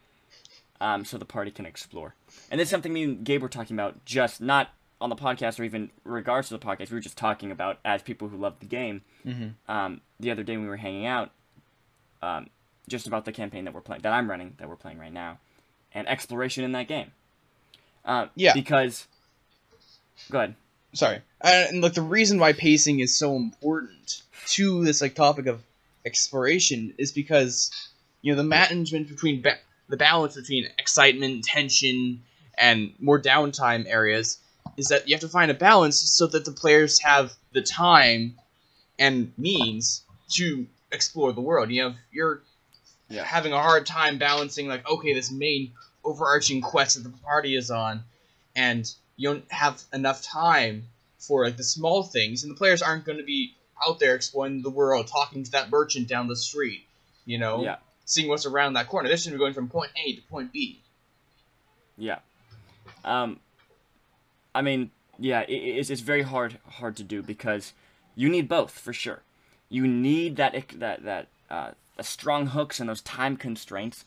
um, 0.80 1.04
so 1.04 1.16
the 1.16 1.24
party 1.24 1.50
can 1.50 1.64
explore. 1.64 2.14
And 2.50 2.60
this 2.60 2.66
is 2.66 2.70
something 2.70 2.92
me 2.92 3.04
and 3.04 3.24
Gabe 3.24 3.42
were 3.42 3.48
talking 3.48 3.76
about 3.76 4.04
just 4.04 4.40
not 4.40 4.70
on 5.00 5.08
the 5.08 5.16
podcast 5.16 5.58
or 5.58 5.64
even 5.64 5.90
regards 6.04 6.48
to 6.48 6.58
the 6.58 6.64
podcast. 6.64 6.90
We 6.90 6.96
were 6.96 7.00
just 7.00 7.16
talking 7.16 7.50
about 7.50 7.78
as 7.84 8.02
people 8.02 8.28
who 8.28 8.36
love 8.36 8.60
the 8.60 8.66
game. 8.66 9.02
Mm-hmm. 9.24 9.72
Um, 9.72 10.02
the 10.18 10.30
other 10.30 10.42
day 10.42 10.56
when 10.56 10.64
we 10.64 10.68
were 10.68 10.76
hanging 10.76 11.06
out, 11.06 11.30
um, 12.22 12.48
just 12.88 13.06
about 13.06 13.24
the 13.24 13.32
campaign 13.32 13.64
that 13.64 13.74
we're 13.74 13.80
playing, 13.80 14.02
that 14.02 14.12
I'm 14.12 14.28
running, 14.28 14.54
that 14.58 14.68
we're 14.68 14.76
playing 14.76 14.98
right 14.98 15.12
now, 15.12 15.38
and 15.92 16.08
exploration 16.08 16.64
in 16.64 16.72
that 16.72 16.88
game. 16.88 17.10
Uh, 18.04 18.26
Yeah. 18.34 18.54
Because. 18.54 19.06
Go 20.30 20.38
ahead. 20.38 20.54
Sorry. 20.92 21.16
Uh, 21.42 21.66
and 21.68 21.82
like 21.82 21.94
the 21.94 22.02
reason 22.02 22.38
why 22.38 22.52
pacing 22.52 23.00
is 23.00 23.16
so 23.16 23.36
important 23.36 24.22
to 24.48 24.84
this 24.84 25.00
like 25.00 25.14
topic 25.14 25.46
of 25.46 25.62
exploration 26.04 26.94
is 26.98 27.12
because 27.12 27.70
you 28.22 28.32
know 28.32 28.36
the 28.36 28.44
management 28.44 29.08
between 29.08 29.40
ba- 29.40 29.58
the 29.88 29.96
balance 29.96 30.34
between 30.34 30.66
excitement, 30.78 31.44
tension, 31.44 32.22
and 32.58 32.92
more 32.98 33.20
downtime 33.20 33.86
areas 33.86 34.38
is 34.76 34.88
that 34.88 35.08
you 35.08 35.14
have 35.14 35.20
to 35.20 35.28
find 35.28 35.50
a 35.50 35.54
balance 35.54 35.96
so 35.96 36.26
that 36.26 36.44
the 36.44 36.52
players 36.52 37.00
have 37.00 37.32
the 37.52 37.62
time 37.62 38.34
and 38.98 39.32
means 39.38 40.02
to 40.30 40.66
explore 40.92 41.32
the 41.32 41.40
world. 41.40 41.70
You 41.70 41.82
know, 41.90 41.94
you're 42.12 42.42
Yeah. 43.08 43.24
having 43.24 43.52
a 43.52 43.60
hard 43.60 43.86
time 43.86 44.18
balancing 44.18 44.68
like 44.68 44.88
okay, 44.88 45.12
this 45.14 45.30
main 45.30 45.72
overarching 46.04 46.60
quest 46.60 46.96
that 47.02 47.08
the 47.08 47.16
party 47.18 47.54
is 47.56 47.70
on, 47.70 48.04
and 48.56 48.90
you 49.16 49.28
don't 49.28 49.50
have 49.52 49.82
enough 49.92 50.22
time 50.22 50.84
for 51.18 51.44
like 51.44 51.56
the 51.56 51.64
small 51.64 52.02
things, 52.02 52.42
and 52.42 52.50
the 52.50 52.56
players 52.56 52.80
aren't 52.82 53.04
going 53.04 53.18
to 53.18 53.24
be 53.24 53.54
out 53.86 53.98
there 53.98 54.14
exploring 54.14 54.62
the 54.62 54.70
world, 54.70 55.06
talking 55.06 55.42
to 55.44 55.50
that 55.52 55.70
merchant 55.70 56.08
down 56.08 56.28
the 56.28 56.36
street, 56.36 56.86
you 57.26 57.38
know, 57.38 57.62
Yeah. 57.62 57.76
seeing 58.04 58.28
what's 58.28 58.46
around 58.46 58.74
that 58.74 58.88
corner. 58.88 59.08
They're 59.08 59.16
just 59.16 59.26
going 59.26 59.32
to 59.34 59.38
be 59.38 59.42
going 59.42 59.54
from 59.54 59.68
point 59.68 59.90
A 59.96 60.14
to 60.16 60.22
point 60.22 60.52
B. 60.52 60.80
Yeah. 61.98 62.18
Um, 63.04 63.40
I 64.54 64.62
mean, 64.62 64.90
yeah, 65.18 65.40
it, 65.42 65.52
it's, 65.52 65.90
it's 65.90 66.00
very 66.00 66.22
hard 66.22 66.58
hard 66.68 66.96
to 66.96 67.04
do 67.04 67.22
because 67.22 67.72
you 68.16 68.28
need 68.28 68.48
both 68.48 68.70
for 68.70 68.92
sure. 68.92 69.22
You 69.70 69.86
need 69.86 70.36
that 70.36 70.54
that 70.74 71.04
that 71.04 71.28
uh, 71.48 71.70
strong 72.02 72.48
hooks 72.48 72.80
and 72.80 72.88
those 72.88 73.00
time 73.00 73.36
constraints 73.36 74.04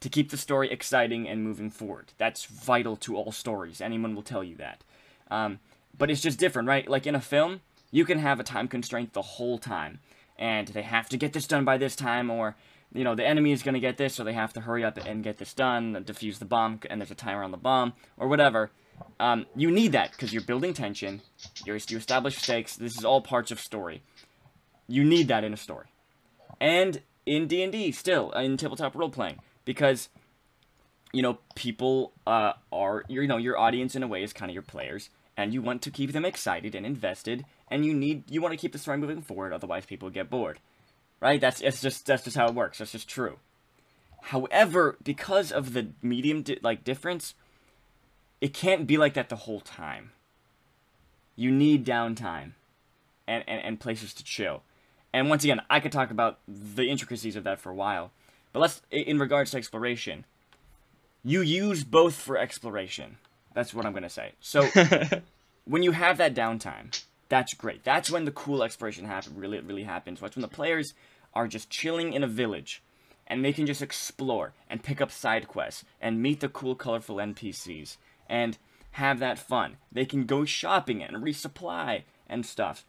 to 0.00 0.08
keep 0.08 0.30
the 0.30 0.36
story 0.36 0.70
exciting 0.70 1.26
and 1.28 1.42
moving 1.42 1.70
forward. 1.70 2.12
That's 2.18 2.44
vital 2.44 2.96
to 2.98 3.16
all 3.16 3.32
stories. 3.32 3.80
Anyone 3.80 4.14
will 4.14 4.22
tell 4.22 4.44
you 4.44 4.54
that. 4.56 4.84
Um, 5.30 5.58
but 5.96 6.10
it's 6.10 6.20
just 6.20 6.38
different, 6.38 6.68
right? 6.68 6.88
Like 6.88 7.06
in 7.06 7.14
a 7.14 7.20
film, 7.20 7.60
you 7.90 8.04
can 8.04 8.18
have 8.18 8.38
a 8.38 8.44
time 8.44 8.68
constraint 8.68 9.14
the 9.14 9.22
whole 9.22 9.58
time, 9.58 10.00
and 10.38 10.68
they 10.68 10.82
have 10.82 11.08
to 11.08 11.16
get 11.16 11.32
this 11.32 11.46
done 11.46 11.64
by 11.64 11.78
this 11.78 11.96
time, 11.96 12.30
or 12.30 12.56
you 12.92 13.04
know 13.04 13.14
the 13.14 13.26
enemy 13.26 13.52
is 13.52 13.62
going 13.62 13.74
to 13.74 13.80
get 13.80 13.96
this, 13.96 14.14
so 14.14 14.22
they 14.24 14.34
have 14.34 14.52
to 14.52 14.60
hurry 14.60 14.84
up 14.84 14.98
and 14.98 15.24
get 15.24 15.38
this 15.38 15.54
done, 15.54 15.94
defuse 16.04 16.38
the 16.38 16.44
bomb, 16.44 16.80
and 16.90 17.00
there's 17.00 17.10
a 17.10 17.14
timer 17.14 17.42
on 17.42 17.50
the 17.50 17.56
bomb, 17.56 17.94
or 18.16 18.28
whatever. 18.28 18.70
Um, 19.20 19.46
you 19.54 19.70
need 19.70 19.92
that 19.92 20.12
because 20.12 20.32
you're 20.32 20.42
building 20.42 20.72
tension, 20.72 21.20
you're, 21.64 21.78
you 21.88 21.96
establish 21.98 22.36
stakes. 22.36 22.76
This 22.76 22.96
is 22.96 23.04
all 23.04 23.20
parts 23.20 23.50
of 23.50 23.60
story. 23.60 24.02
You 24.88 25.04
need 25.04 25.28
that 25.28 25.44
in 25.44 25.52
a 25.52 25.56
story, 25.56 25.86
and 26.60 27.02
in 27.26 27.48
D 27.48 27.62
and 27.62 27.72
D 27.72 27.90
still 27.92 28.30
in 28.32 28.56
tabletop 28.56 28.94
role 28.94 29.10
playing 29.10 29.40
because 29.64 30.08
you 31.12 31.22
know 31.22 31.38
people 31.54 32.12
uh, 32.26 32.52
are 32.72 33.04
you 33.08 33.26
know 33.26 33.36
your 33.36 33.58
audience 33.58 33.94
in 33.94 34.02
a 34.02 34.06
way 34.06 34.22
is 34.22 34.32
kind 34.32 34.50
of 34.50 34.54
your 34.54 34.62
players 34.62 35.10
and 35.36 35.52
you 35.52 35.60
want 35.60 35.82
to 35.82 35.90
keep 35.90 36.12
them 36.12 36.24
excited 36.24 36.74
and 36.74 36.86
invested 36.86 37.44
and 37.68 37.84
you 37.84 37.92
need 37.92 38.30
you 38.30 38.40
want 38.40 38.52
to 38.52 38.58
keep 38.58 38.72
the 38.72 38.78
story 38.78 38.96
moving 38.96 39.20
forward 39.20 39.52
otherwise 39.52 39.84
people 39.84 40.08
get 40.08 40.30
bored. 40.30 40.60
Right? 41.20 41.40
That's 41.40 41.60
it's 41.60 41.82
just 41.82 42.06
that's 42.06 42.24
just 42.24 42.36
how 42.36 42.46
it 42.46 42.54
works. 42.54 42.78
That's 42.78 42.92
just 42.92 43.08
true. 43.08 43.38
However 44.22 44.96
because 45.02 45.50
of 45.50 45.72
the 45.72 45.88
medium 46.02 46.42
di- 46.42 46.58
like 46.62 46.84
difference 46.84 47.34
it 48.40 48.52
can't 48.52 48.86
be 48.86 48.98
like 48.98 49.14
that 49.14 49.28
the 49.28 49.36
whole 49.36 49.60
time. 49.60 50.12
You 51.36 51.50
need 51.50 51.86
downtime 51.86 52.52
and, 53.26 53.44
and, 53.46 53.62
and 53.62 53.80
places 53.80 54.14
to 54.14 54.24
chill 54.24 54.62
and 55.16 55.28
once 55.28 55.42
again 55.44 55.60
i 55.68 55.80
could 55.80 55.92
talk 55.92 56.10
about 56.10 56.38
the 56.46 56.88
intricacies 56.88 57.36
of 57.36 57.44
that 57.44 57.58
for 57.58 57.70
a 57.70 57.74
while 57.74 58.10
but 58.52 58.60
let's 58.60 58.82
in 58.90 59.18
regards 59.18 59.50
to 59.50 59.56
exploration 59.56 60.24
you 61.24 61.40
use 61.40 61.82
both 61.82 62.14
for 62.14 62.36
exploration 62.36 63.16
that's 63.54 63.74
what 63.74 63.84
i'm 63.84 63.92
going 63.92 64.02
to 64.02 64.08
say 64.08 64.32
so 64.40 64.62
when 65.64 65.82
you 65.82 65.92
have 65.92 66.18
that 66.18 66.34
downtime 66.34 66.92
that's 67.28 67.54
great. 67.54 67.82
That's 67.82 68.10
when 68.10 68.24
the 68.24 68.30
cool 68.30 68.62
exploration 68.62 69.06
happen 69.06 69.34
really 69.36 69.60
really 69.60 69.84
happens. 69.84 70.20
That's 70.20 70.36
when 70.36 70.42
the 70.42 70.48
players 70.48 70.94
are 71.34 71.48
just 71.48 71.70
chilling 71.70 72.12
in 72.12 72.22
a 72.22 72.28
village 72.28 72.82
and 73.26 73.44
they 73.44 73.52
can 73.52 73.66
just 73.66 73.82
explore 73.82 74.52
and 74.70 74.82
pick 74.82 75.00
up 75.00 75.10
side 75.10 75.48
quests 75.48 75.84
and 76.00 76.22
meet 76.22 76.40
the 76.40 76.48
cool 76.48 76.74
colorful 76.74 77.16
NPCs 77.16 77.96
and 78.28 78.56
have 78.92 79.18
that 79.18 79.38
fun. 79.38 79.76
They 79.90 80.04
can 80.04 80.24
go 80.24 80.44
shopping 80.44 81.02
and 81.02 81.16
resupply 81.16 82.04
and 82.28 82.46
stuff 82.46 82.84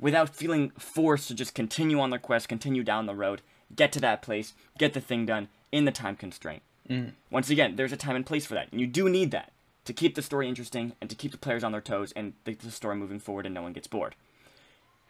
without 0.00 0.34
feeling 0.34 0.70
forced 0.78 1.28
to 1.28 1.34
just 1.34 1.54
continue 1.54 2.00
on 2.00 2.10
their 2.10 2.18
quest, 2.18 2.48
continue 2.48 2.82
down 2.82 3.06
the 3.06 3.14
road, 3.14 3.42
get 3.74 3.92
to 3.92 4.00
that 4.00 4.22
place, 4.22 4.54
get 4.78 4.94
the 4.94 5.00
thing 5.00 5.26
done 5.26 5.48
in 5.72 5.84
the 5.84 5.92
time 5.92 6.16
constraint. 6.16 6.62
Mhm. 6.88 7.12
Once 7.30 7.50
again, 7.50 7.76
there's 7.76 7.92
a 7.92 7.96
time 7.96 8.16
and 8.16 8.24
place 8.26 8.46
for 8.46 8.54
that. 8.54 8.70
And 8.70 8.80
you 8.80 8.86
do 8.86 9.08
need 9.08 9.30
that 9.32 9.52
to 9.84 9.92
keep 9.92 10.14
the 10.14 10.22
story 10.22 10.48
interesting 10.48 10.92
and 11.00 11.10
to 11.10 11.16
keep 11.16 11.32
the 11.32 11.38
players 11.38 11.64
on 11.64 11.72
their 11.72 11.80
toes 11.80 12.12
and 12.12 12.34
the, 12.44 12.54
the 12.54 12.70
story 12.70 12.96
moving 12.96 13.18
forward 13.18 13.46
and 13.46 13.54
no 13.54 13.62
one 13.62 13.72
gets 13.72 13.86
bored. 13.86 14.14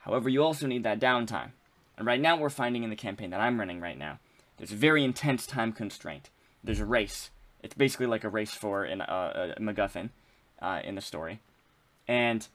However, 0.01 0.29
you 0.29 0.43
also 0.43 0.67
need 0.67 0.85
that 0.85 1.01
downtime. 1.01 1.51
And 1.97 2.07
right 2.07 2.21
now, 2.21 2.37
we're 2.37 2.49
finding 2.51 2.85
in 2.85 2.91
the 2.91 2.97
campaign 2.97 3.31
that 3.31 3.41
I'm 3.41 3.59
running 3.59 3.81
right 3.81 3.99
now, 3.99 4.21
there's 4.57 4.73
a 4.73 4.77
very 4.77 5.05
intense 5.05 5.47
time 5.47 5.73
constraint. 5.73 6.31
There's 6.63 6.81
a 6.81 6.87
race. 6.87 7.31
It's 7.63 7.75
basically 7.75 8.07
like 8.07 8.25
a 8.25 8.29
race 8.29 8.53
for 8.53 8.85
an, 8.85 9.01
uh, 9.03 9.55
a 9.57 9.61
MacGuffin 9.61 10.11
uh, 10.63 10.81
in 10.85 10.95
the 10.95 11.01
story. 11.01 11.41
And 12.07 12.47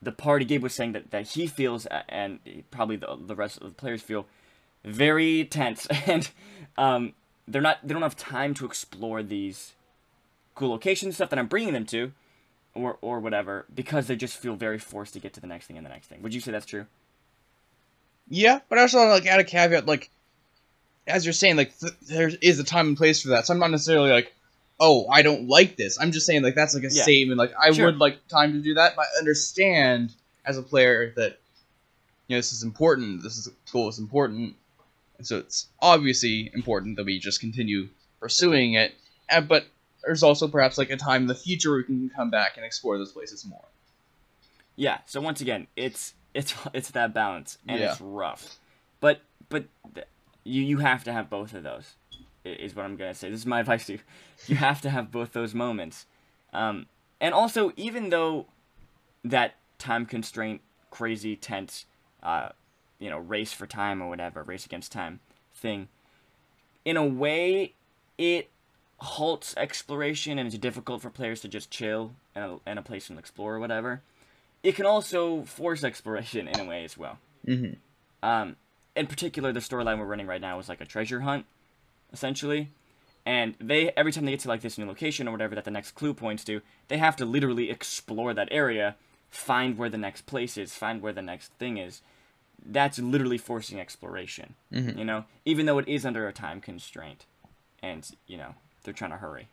the 0.00 0.12
party 0.12 0.44
Gabe 0.44 0.62
was 0.62 0.74
saying 0.74 0.92
that, 0.92 1.10
that 1.10 1.28
he 1.28 1.46
feels, 1.46 1.86
and 2.08 2.38
probably 2.70 2.96
the, 2.96 3.18
the 3.26 3.34
rest 3.34 3.58
of 3.58 3.64
the 3.64 3.74
players 3.74 4.02
feel, 4.02 4.26
very 4.84 5.44
tense. 5.44 5.86
And 6.06 6.30
um, 6.76 7.12
they're 7.46 7.62
not, 7.62 7.78
they 7.82 7.92
don't 7.92 8.02
have 8.02 8.16
time 8.16 8.54
to 8.54 8.66
explore 8.66 9.22
these 9.22 9.72
cool 10.54 10.70
locations, 10.70 11.16
stuff 11.16 11.30
that 11.30 11.38
I'm 11.38 11.46
bringing 11.46 11.72
them 11.72 11.86
to, 11.86 12.12
or, 12.74 12.98
or 13.00 13.20
whatever, 13.20 13.66
because 13.74 14.06
they 14.06 14.16
just 14.16 14.36
feel 14.36 14.54
very 14.54 14.78
forced 14.78 15.14
to 15.14 15.20
get 15.20 15.32
to 15.34 15.40
the 15.40 15.46
next 15.46 15.66
thing 15.66 15.76
and 15.76 15.84
the 15.84 15.90
next 15.90 16.06
thing. 16.06 16.22
Would 16.22 16.34
you 16.34 16.40
say 16.40 16.52
that's 16.52 16.66
true? 16.66 16.86
Yeah, 18.28 18.60
but 18.68 18.78
I 18.78 18.82
also 18.82 19.06
like 19.08 19.26
add 19.26 19.40
a 19.40 19.44
caveat, 19.44 19.86
like 19.86 20.10
as 21.06 21.24
you're 21.24 21.32
saying, 21.32 21.56
like 21.56 21.76
th- 21.78 21.94
there 22.02 22.30
is 22.42 22.58
a 22.58 22.64
time 22.64 22.88
and 22.88 22.96
place 22.96 23.22
for 23.22 23.28
that. 23.28 23.46
So 23.46 23.54
I'm 23.54 23.60
not 23.60 23.70
necessarily 23.70 24.10
like, 24.10 24.34
oh, 24.80 25.08
I 25.08 25.22
don't 25.22 25.48
like 25.48 25.76
this. 25.76 25.98
I'm 26.00 26.12
just 26.12 26.24
saying 26.26 26.42
like 26.42 26.54
that's 26.54 26.74
like 26.74 26.84
a 26.84 26.90
Yeah. 26.92 27.02
statement. 27.02 27.38
Like 27.38 27.52
I 27.60 27.72
Sure. 27.72 27.86
would 27.86 27.98
like 27.98 28.26
time 28.28 28.52
to 28.52 28.60
do 28.60 28.74
that, 28.74 28.94
but 28.96 29.06
I 29.14 29.18
understand 29.18 30.12
as 30.44 30.56
a 30.58 30.62
player 30.62 31.12
that 31.16 31.38
you 32.28 32.36
know 32.36 32.38
this 32.38 32.52
is 32.52 32.62
important. 32.62 33.22
This 33.22 33.36
is 33.36 33.48
goal 33.72 33.88
is 33.88 33.98
important, 33.98 34.54
and 35.18 35.26
so 35.26 35.38
it's 35.38 35.66
obviously 35.80 36.50
important 36.54 36.96
that 36.96 37.04
we 37.06 37.18
just 37.18 37.40
continue 37.40 37.88
pursuing 38.20 38.74
it. 38.74 38.94
And, 39.28 39.48
but 39.48 39.66
there's 40.04 40.22
also 40.22 40.46
perhaps 40.48 40.78
like 40.78 40.90
a 40.90 40.96
time 40.96 41.22
in 41.22 41.28
the 41.28 41.34
future 41.34 41.70
where 41.70 41.78
we 41.78 41.84
can 41.84 42.10
come 42.10 42.30
back 42.30 42.56
and 42.56 42.64
explore 42.64 42.98
those 42.98 43.12
places 43.12 43.44
more. 43.44 43.64
Yeah. 44.76 44.98
So 45.06 45.20
once 45.20 45.40
again, 45.40 45.66
it's 45.76 46.14
it's 46.34 46.54
it's 46.74 46.90
that 46.92 47.12
balance, 47.14 47.58
and 47.66 47.80
Yeah. 47.80 47.92
it's 47.92 48.00
rough, 48.00 48.58
but 49.00 49.20
but 49.48 49.64
th- 49.94 50.06
you 50.44 50.62
you 50.62 50.78
have 50.78 51.02
to 51.04 51.12
have 51.12 51.28
both 51.28 51.52
of 51.54 51.62
those. 51.62 51.94
Is 52.52 52.74
what 52.74 52.84
I'm 52.84 52.96
gonna 52.96 53.14
say. 53.14 53.30
This 53.30 53.40
is 53.40 53.46
my 53.46 53.60
advice 53.60 53.86
to 53.86 53.94
you. 53.94 53.98
You 54.46 54.56
have 54.56 54.80
to 54.82 54.90
have 54.90 55.10
both 55.10 55.32
those 55.32 55.54
moments, 55.54 56.06
um, 56.52 56.86
and 57.20 57.34
also 57.34 57.72
even 57.76 58.10
though 58.10 58.46
that 59.24 59.54
time 59.78 60.06
constraint, 60.06 60.60
crazy 60.90 61.36
tense, 61.36 61.86
uh, 62.22 62.50
you 62.98 63.10
know, 63.10 63.18
race 63.18 63.52
for 63.52 63.66
time 63.66 64.02
or 64.02 64.08
whatever, 64.08 64.42
race 64.42 64.66
against 64.66 64.92
time 64.92 65.20
thing, 65.54 65.88
in 66.84 66.96
a 66.96 67.04
way, 67.04 67.74
it 68.16 68.50
halts 68.98 69.54
exploration 69.56 70.38
and 70.38 70.46
it's 70.46 70.58
difficult 70.58 71.02
for 71.02 71.10
players 71.10 71.40
to 71.40 71.48
just 71.48 71.70
chill 71.70 72.12
in 72.34 72.42
a, 72.42 72.70
in 72.70 72.78
a 72.78 72.82
place 72.82 73.10
and 73.10 73.18
explore 73.18 73.54
or 73.54 73.60
whatever. 73.60 74.02
It 74.62 74.74
can 74.74 74.86
also 74.86 75.42
force 75.42 75.84
exploration 75.84 76.48
in 76.48 76.58
a 76.58 76.64
way 76.64 76.84
as 76.84 76.98
well. 76.98 77.18
Mm-hmm. 77.46 77.74
Um, 78.28 78.56
in 78.96 79.06
particular, 79.06 79.52
the 79.52 79.60
storyline 79.60 79.98
we're 79.98 80.06
running 80.06 80.26
right 80.26 80.40
now 80.40 80.58
is 80.58 80.68
like 80.68 80.80
a 80.80 80.84
treasure 80.84 81.20
hunt, 81.20 81.46
essentially. 82.12 82.68
And 83.26 83.54
they 83.60 83.90
every 83.90 84.12
time 84.12 84.24
they 84.24 84.30
get 84.32 84.40
to 84.40 84.48
like 84.48 84.62
this 84.62 84.78
new 84.78 84.86
location 84.86 85.28
or 85.28 85.32
whatever 85.32 85.54
that 85.54 85.64
the 85.64 85.70
next 85.70 85.92
clue 85.92 86.14
points 86.14 86.44
to, 86.44 86.62
they 86.88 86.98
have 86.98 87.16
to 87.16 87.24
literally 87.26 87.70
explore 87.70 88.32
that 88.34 88.48
area, 88.50 88.96
find 89.30 89.76
where 89.76 89.90
the 89.90 89.98
next 89.98 90.22
place 90.26 90.56
is, 90.56 90.74
find 90.74 91.02
where 91.02 91.12
the 91.12 91.22
next 91.22 91.52
thing 91.58 91.76
is. 91.76 92.00
That's 92.64 92.98
literally 92.98 93.38
forcing 93.38 93.78
exploration. 93.78 94.54
Mhm. 94.72 94.96
You 94.98 95.04
know, 95.04 95.24
even 95.44 95.66
though 95.66 95.78
it 95.78 95.86
is 95.88 96.06
under 96.06 96.26
a 96.26 96.32
time 96.32 96.60
constraint, 96.60 97.26
and 97.82 98.08
you 98.26 98.36
know 98.38 98.54
they're 98.82 98.94
trying 98.94 99.10
to 99.12 99.18
hurry. 99.18 99.48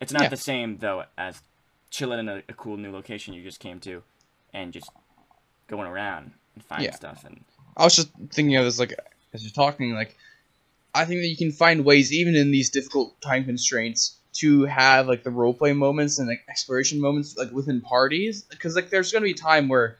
It's 0.00 0.12
not 0.12 0.22
Yeah. 0.24 0.28
the 0.28 0.36
same 0.36 0.78
though 0.78 1.04
as 1.16 1.42
chilling 1.90 2.18
in 2.18 2.28
a, 2.28 2.42
a 2.48 2.52
cool 2.54 2.76
new 2.76 2.90
location 2.90 3.32
you 3.34 3.42
just 3.42 3.60
came 3.60 3.78
to, 3.80 4.02
and 4.52 4.72
just 4.72 4.90
going 5.68 5.86
around 5.86 6.32
and 6.54 6.64
finding 6.64 6.86
Yeah. 6.86 6.94
stuff 6.96 7.24
and 7.24 7.44
I 7.76 7.84
was 7.84 7.94
just 7.96 8.08
thinking 8.30 8.56
of 8.56 8.64
this 8.64 8.78
like 8.78 8.94
as 9.34 9.42
you're 9.42 9.52
talking, 9.52 9.92
like 9.94 10.16
I 10.96 11.04
think 11.04 11.20
that 11.20 11.28
you 11.28 11.36
can 11.36 11.52
find 11.52 11.84
ways 11.84 12.10
even 12.10 12.34
in 12.34 12.50
these 12.50 12.70
difficult 12.70 13.20
time 13.20 13.44
constraints 13.44 14.16
to 14.36 14.64
have 14.64 15.06
like 15.06 15.24
the 15.24 15.30
roleplay 15.30 15.76
moments 15.76 16.18
and 16.18 16.26
like 16.26 16.42
exploration 16.48 17.00
moments 17.00 17.36
like 17.36 17.52
within 17.52 17.82
parties 17.82 18.42
because 18.42 18.74
like 18.74 18.88
there's 18.88 19.12
gonna 19.12 19.24
be 19.24 19.34
time 19.34 19.68
where 19.68 19.98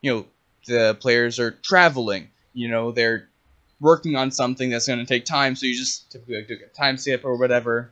you 0.00 0.10
know 0.10 0.26
the 0.66 0.96
players 0.98 1.38
are 1.38 1.50
traveling, 1.50 2.30
you 2.54 2.68
know 2.68 2.90
they're 2.90 3.28
working 3.80 4.16
on 4.16 4.30
something 4.30 4.70
that's 4.70 4.88
gonna 4.88 5.04
take 5.04 5.26
time, 5.26 5.56
so 5.56 5.66
you 5.66 5.76
just 5.76 6.10
typically 6.10 6.36
like 6.36 6.48
do 6.48 6.56
a 6.64 6.74
time 6.74 6.96
skip 6.96 7.22
or 7.24 7.36
whatever 7.36 7.90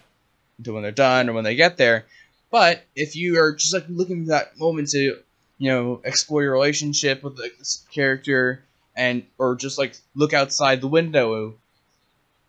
until 0.57 0.73
when 0.73 0.83
they're 0.83 0.93
done 0.93 1.29
or 1.29 1.35
when 1.35 1.45
they 1.45 1.55
get 1.55 1.77
there. 1.77 2.07
But 2.51 2.83
if 2.97 3.15
you 3.15 3.39
are 3.41 3.53
just 3.53 3.75
like 3.75 3.85
looking 3.91 4.25
for 4.25 4.31
that 4.31 4.59
moment 4.59 4.89
to 4.91 5.19
you 5.59 5.71
know 5.71 6.01
explore 6.03 6.43
your 6.43 6.53
relationship 6.53 7.23
with 7.23 7.39
like, 7.39 7.59
this 7.59 7.87
character 7.93 8.65
and 8.97 9.27
or 9.37 9.55
just 9.55 9.77
like 9.77 9.97
look 10.15 10.33
outside 10.33 10.81
the 10.81 10.89
window 10.89 11.55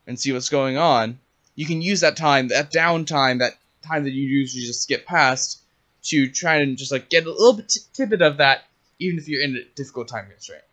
and 0.09 0.19
see 0.19 0.33
what's 0.33 0.49
going 0.49 0.75
on, 0.75 1.19
you 1.55 1.67
can 1.67 1.81
use 1.81 2.01
that 2.01 2.17
time, 2.17 2.47
that 2.47 2.73
downtime, 2.73 3.39
that 3.39 3.53
time 3.83 4.03
that 4.03 4.11
you 4.11 4.23
usually 4.23 4.63
just 4.63 4.81
skip 4.81 5.05
past, 5.05 5.61
to 6.01 6.27
try 6.29 6.55
and 6.55 6.77
just 6.77 6.91
like 6.91 7.09
get 7.09 7.25
a 7.25 7.29
little 7.29 7.53
bit 7.53 7.77
tidbit 7.93 8.21
of 8.21 8.37
that, 8.37 8.63
even 8.97 9.19
if 9.19 9.27
you're 9.27 9.43
in 9.43 9.55
a 9.55 9.63
difficult 9.75 10.07
time 10.07 10.27
constraint. 10.29 10.63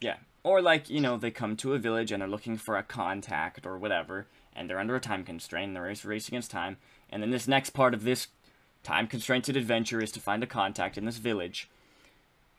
Yeah. 0.00 0.16
Or 0.44 0.62
like, 0.62 0.88
you 0.88 1.00
know, 1.00 1.16
they 1.16 1.32
come 1.32 1.56
to 1.56 1.74
a 1.74 1.78
village 1.78 2.12
and 2.12 2.20
they're 2.20 2.28
looking 2.28 2.56
for 2.56 2.76
a 2.76 2.82
contact 2.84 3.66
or 3.66 3.76
whatever, 3.76 4.28
and 4.54 4.70
they're 4.70 4.78
under 4.78 4.94
a 4.94 5.00
time 5.00 5.24
constraint, 5.24 5.68
and 5.68 5.76
they're 5.76 5.94
race 6.04 6.28
against 6.28 6.50
time, 6.50 6.76
and 7.10 7.22
then 7.22 7.30
this 7.30 7.48
next 7.48 7.70
part 7.70 7.92
of 7.92 8.04
this 8.04 8.28
time 8.84 9.08
constrainted 9.08 9.56
adventure 9.56 10.00
is 10.00 10.12
to 10.12 10.20
find 10.20 10.44
a 10.44 10.46
contact 10.46 10.96
in 10.96 11.06
this 11.06 11.18
village. 11.18 11.68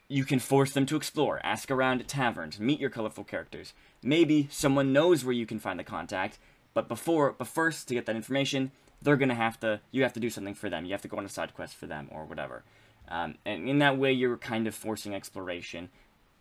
You 0.10 0.24
can 0.24 0.40
force 0.40 0.72
them 0.72 0.86
to 0.86 0.96
explore, 0.96 1.42
ask 1.44 1.70
around 1.70 2.00
at 2.00 2.08
taverns, 2.08 2.60
meet 2.60 2.80
your 2.80 2.90
colorful 2.90 3.24
characters. 3.26 3.74
Maybe 4.02 4.48
someone 4.50 4.94
knows 4.94 5.26
where 5.26 5.34
you 5.34 5.46
can 5.46 5.60
find 5.60 5.78
the 5.78 5.84
contact, 5.84 6.40
but 6.74 6.88
before 6.88 7.34
but 7.38 7.48
first 7.48 7.88
to 7.88 7.94
get 7.94 8.06
that 8.06 8.16
information, 8.16 8.72
they're 9.02 9.18
gonna 9.18 9.36
have 9.36 9.60
to 9.60 9.82
you 9.92 10.04
have 10.04 10.14
to 10.14 10.20
do 10.20 10.30
something 10.30 10.54
for 10.56 10.70
them. 10.70 10.86
You 10.86 10.92
have 10.94 11.02
to 11.02 11.08
go 11.10 11.18
on 11.18 11.26
a 11.26 11.30
side 11.30 11.54
quest 11.54 11.76
for 11.76 11.88
them 11.88 12.08
or 12.12 12.24
whatever. 12.26 12.64
Um, 13.10 13.36
and 13.46 13.68
in 13.68 13.80
that 13.80 13.98
way 13.98 14.12
you're 14.14 14.38
kind 14.38 14.66
of 14.68 14.76
forcing 14.76 15.14
exploration 15.14 15.90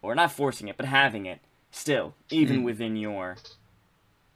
or 0.02 0.14
not 0.14 0.30
forcing 0.32 0.68
it, 0.68 0.76
but 0.76 0.86
having 0.86 1.26
it 1.26 1.40
still, 1.70 2.14
even 2.30 2.60
Mm. 2.60 2.64
within 2.64 2.96
your 2.96 3.36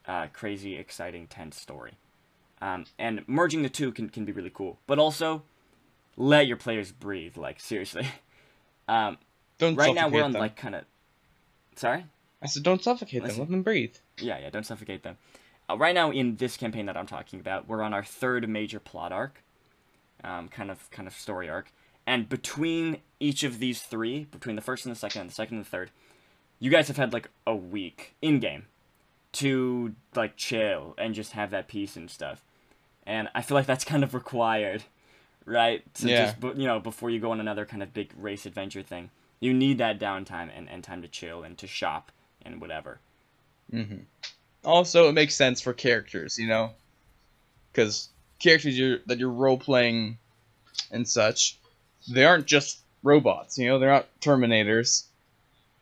uh, 0.07 0.27
crazy, 0.33 0.77
exciting, 0.77 1.27
tense 1.29 1.61
story. 1.61 1.93
Um, 2.61 2.87
and 2.99 3.23
merging 3.29 3.63
the 3.63 3.69
two 3.69 3.93
can, 3.93 4.09
can 4.09 4.25
be 4.25 4.33
really 4.33 4.51
cool, 4.53 4.79
but 4.89 4.99
also 4.99 5.43
let 6.17 6.47
your 6.49 6.57
players 6.57 6.91
breathe. 6.93 7.37
Like 7.37 7.61
seriously, 7.61 8.07
um, 8.91 9.19
Don't 9.59 9.77
right 9.77 9.95
now 9.95 10.09
we're 10.09 10.23
on 10.25 10.33
them. 10.33 10.41
like 10.41 10.57
kind 10.57 10.75
of. 10.75 10.85
Sorry. 11.77 12.05
I 12.43 12.47
said, 12.47 12.63
don't 12.63 12.83
suffocate 12.83 13.23
Listen. 13.23 13.37
them. 13.39 13.47
Let 13.47 13.51
them 13.51 13.63
breathe. 13.63 13.95
Yeah, 14.19 14.39
yeah. 14.39 14.51
Don't 14.51 14.65
suffocate 14.67 15.03
them. 15.03 15.19
Uh, 15.69 15.77
right 15.77 15.95
now, 15.95 16.11
in 16.11 16.37
this 16.37 16.57
campaign 16.57 16.87
that 16.87 16.97
I'm 16.97 17.07
talking 17.07 17.39
about, 17.39 17.69
we're 17.69 17.83
on 17.83 17.93
our 17.95 18.03
third 18.03 18.49
major 18.49 18.81
plot 18.81 19.13
arc, 19.13 19.43
um, 20.25 20.49
kind 20.49 20.71
of 20.71 20.91
kind 20.91 21.07
of 21.07 21.15
story 21.15 21.49
arc, 21.49 21.71
and 22.07 22.29
between 22.29 22.99
each 23.21 23.43
of 23.45 23.59
these 23.59 23.83
three, 23.83 24.25
between 24.25 24.57
the 24.57 24.63
first 24.63 24.85
and 24.85 24.95
the 24.95 24.99
second, 24.99 25.21
and 25.23 25.31
the 25.31 25.35
second 25.35 25.59
and 25.59 25.67
the 25.67 25.71
third, 25.71 25.91
you 26.59 26.71
guys 26.71 26.89
have 26.89 26.97
had 26.97 27.13
like 27.13 27.31
a 27.47 27.55
week 27.55 28.17
in 28.21 28.41
game 28.41 28.67
to 29.33 29.95
like 30.17 30.37
chill 30.37 30.95
and 30.99 31.15
just 31.15 31.33
have 31.33 31.51
that 31.51 31.69
peace 31.69 31.95
and 31.97 32.11
stuff, 32.11 32.43
and 33.07 33.29
I 33.35 33.43
feel 33.43 33.55
like 33.55 33.67
that's 33.67 33.85
kind 33.85 34.03
of 34.03 34.15
required, 34.15 34.85
right? 35.45 35.83
To 35.97 36.09
Yeah. 36.09 36.33
just 36.33 36.59
you 36.59 36.67
know 36.67 36.81
before 36.81 37.11
you 37.11 37.21
go 37.21 37.31
on 37.33 37.41
another 37.41 37.65
kind 37.67 37.83
of 37.83 37.93
big 37.95 38.13
race 38.17 38.47
adventure 38.47 38.83
thing, 38.83 39.11
you 39.41 39.53
need 39.53 39.79
that 39.79 39.99
downtime 39.99 40.51
and, 40.55 40.69
and 40.69 40.85
time 40.85 41.03
to 41.03 41.09
chill 41.09 41.43
and 41.43 41.57
to 41.59 41.67
shop 41.67 42.13
and 42.45 42.61
whatever. 42.61 42.99
Mm-hmm. 43.73 43.99
Also, 44.65 45.09
it 45.09 45.13
makes 45.13 45.35
sense 45.35 45.61
for 45.61 45.73
characters, 45.73 46.39
you 46.39 46.47
know, 46.49 46.71
because 47.73 48.09
characters 48.39 48.79
you're, 48.79 48.99
that 49.07 49.19
you're 49.19 49.31
role 49.31 49.57
playing 49.59 50.19
and 50.91 51.09
such, 51.09 51.57
they 52.09 52.25
aren't 52.25 52.47
just 52.47 52.81
robots. 53.03 53.57
You 53.57 53.69
know, 53.69 53.79
they're 53.79 53.91
not 53.91 54.07
Terminators. 54.21 55.05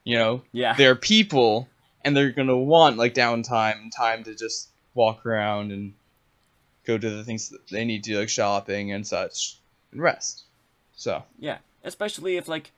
You 0.05 0.17
know, 0.19 0.43
Yeah. 0.53 0.75
they're 0.75 0.95
people, 0.95 1.69
and 2.05 2.17
they're 2.17 2.31
gonna 2.31 2.57
want 2.57 2.97
like 2.97 3.15
downtime 3.15 3.81
and 3.83 3.93
time 3.93 4.25
to 4.25 4.35
just 4.35 4.69
walk 4.95 5.27
around 5.27 5.73
and 5.73 5.95
go 6.89 6.99
to 6.99 7.11
the 7.11 7.23
things 7.23 7.51
that 7.51 7.69
they 7.69 7.85
need 7.85 8.03
to, 8.05 8.19
like 8.19 8.31
shopping 8.31 8.91
and 8.93 9.07
such, 9.07 9.59
and 9.93 10.03
rest. 10.03 10.45
So 10.97 11.23
Yeah, 11.39 11.59
especially 11.85 12.37
if 12.37 12.49
like 12.49 12.73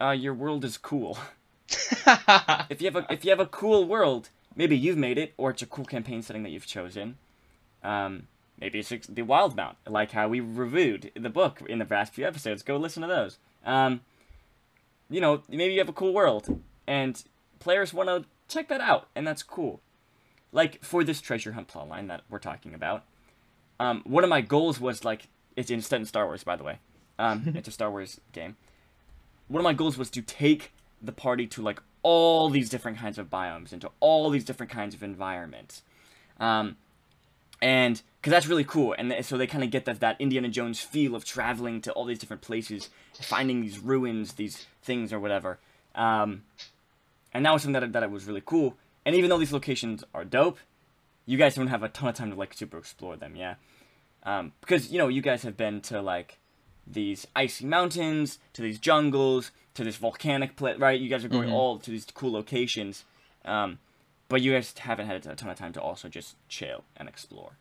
uh, 0.00 0.10
your 0.10 0.34
world 0.34 0.64
is 0.64 0.78
cool. 0.78 1.18
if 1.68 2.80
you 2.80 2.90
have 2.90 2.96
a 2.96 3.06
if 3.10 3.24
you 3.24 3.30
have 3.30 3.40
a 3.40 3.46
cool 3.46 3.84
world, 3.84 4.28
maybe 4.54 4.76
you've 4.76 4.98
made 4.98 5.18
it, 5.18 5.34
or 5.36 5.50
it's 5.50 5.62
a 5.62 5.66
cool 5.66 5.86
campaign 5.86 6.22
setting 6.22 6.44
that 6.44 6.50
you've 6.50 6.66
chosen. 6.66 7.16
Um, 7.82 8.28
maybe 8.60 8.78
it's 8.78 8.90
the 8.90 9.22
Wildemount, 9.22 9.76
like 9.88 10.12
how 10.12 10.28
we 10.28 10.40
reviewed 10.40 11.10
the 11.16 11.30
book 11.30 11.62
in 11.68 11.78
the 11.78 11.84
past 11.84 12.12
few 12.12 12.26
episodes. 12.26 12.62
Go 12.62 12.76
listen 12.76 13.02
to 13.02 13.08
those. 13.08 13.38
Um, 13.64 14.02
you 15.08 15.20
know, 15.20 15.42
maybe 15.48 15.72
you 15.72 15.78
have 15.80 15.88
a 15.88 15.94
cool 15.94 16.12
world, 16.12 16.60
and 16.86 17.22
players 17.58 17.94
want 17.94 18.08
to 18.08 18.24
check 18.48 18.68
that 18.68 18.80
out, 18.80 19.08
and 19.14 19.26
that's 19.26 19.42
cool. 19.42 19.80
Like 20.52 20.84
for 20.84 21.02
this 21.02 21.20
treasure 21.20 21.52
hunt 21.52 21.68
plotline 21.68 22.08
that 22.08 22.22
we're 22.28 22.38
talking 22.38 22.74
about, 22.74 23.04
um, 23.78 24.02
one 24.04 24.24
of 24.24 24.30
my 24.30 24.40
goals 24.40 24.80
was 24.80 25.04
like 25.04 25.28
it's 25.56 25.70
instead 25.70 26.00
in 26.00 26.06
Star 26.06 26.26
Wars, 26.26 26.44
by 26.44 26.56
the 26.56 26.64
way. 26.64 26.78
Um, 27.18 27.52
it's 27.56 27.68
a 27.68 27.72
Star 27.72 27.90
Wars 27.90 28.20
game. 28.32 28.56
One 29.48 29.60
of 29.60 29.64
my 29.64 29.72
goals 29.72 29.96
was 29.96 30.10
to 30.10 30.22
take 30.22 30.72
the 31.00 31.12
party 31.12 31.46
to 31.46 31.62
like 31.62 31.80
all 32.02 32.48
these 32.50 32.68
different 32.68 32.98
kinds 32.98 33.18
of 33.18 33.28
biomes, 33.30 33.72
into 33.72 33.90
all 34.00 34.30
these 34.30 34.44
different 34.44 34.70
kinds 34.70 34.94
of 34.94 35.02
environments. 35.02 35.82
Um, 36.38 36.76
and 37.62 38.02
because 38.20 38.30
that's 38.30 38.46
really 38.46 38.64
cool, 38.64 38.94
and 38.98 39.10
th- 39.10 39.24
so 39.24 39.36
they 39.36 39.46
kind 39.46 39.64
of 39.64 39.70
get 39.70 39.86
that 39.86 40.00
that 40.00 40.20
Indiana 40.20 40.48
Jones 40.48 40.80
feel 40.80 41.14
of 41.14 41.24
traveling 41.24 41.80
to 41.82 41.92
all 41.92 42.04
these 42.04 42.18
different 42.18 42.42
places, 42.42 42.90
finding 43.20 43.62
these 43.62 43.78
ruins, 43.78 44.34
these 44.34 44.66
things 44.82 45.12
or 45.12 45.18
whatever. 45.18 45.58
Um, 45.94 46.42
and 47.32 47.44
that 47.46 47.52
was 47.52 47.62
something 47.62 47.80
that 47.80 47.92
that 47.92 48.10
was 48.10 48.26
really 48.26 48.42
cool. 48.44 48.76
And 49.04 49.14
even 49.14 49.30
though 49.30 49.38
these 49.38 49.52
locations 49.52 50.04
are 50.14 50.24
dope, 50.24 50.58
you 51.26 51.36
guys 51.36 51.54
don't 51.54 51.66
have 51.66 51.82
a 51.82 51.88
ton 51.88 52.08
of 52.08 52.14
time 52.14 52.30
to 52.30 52.36
like 52.36 52.54
super 52.54 52.78
explore 52.78 53.16
them, 53.16 53.36
yeah. 53.36 53.56
Um, 54.22 54.52
because 54.60 54.90
you 54.90 54.98
know 54.98 55.08
you 55.08 55.20
guys 55.22 55.42
have 55.42 55.56
been 55.56 55.80
to 55.82 56.00
like 56.00 56.38
these 56.86 57.26
icy 57.34 57.66
mountains, 57.66 58.38
to 58.54 58.62
these 58.62 58.78
jungles, 58.78 59.50
to 59.74 59.84
this 59.84 59.96
volcanic 59.96 60.56
place, 60.56 60.78
right? 60.78 61.00
You 61.00 61.08
guys 61.08 61.24
are 61.24 61.28
going 61.28 61.48
Mhm. 61.48 61.52
all 61.52 61.78
to 61.78 61.90
these 61.90 62.06
cool 62.14 62.32
locations, 62.32 63.04
um, 63.44 63.78
but 64.28 64.40
you 64.42 64.52
guys 64.52 64.72
haven't 64.78 65.06
had 65.06 65.26
a 65.26 65.34
ton 65.36 65.50
of 65.50 65.56
time 65.58 65.72
to 65.74 65.82
also 65.82 66.08
just 66.08 66.36
chill 66.48 66.84
and 66.96 67.08
explore. 67.08 67.52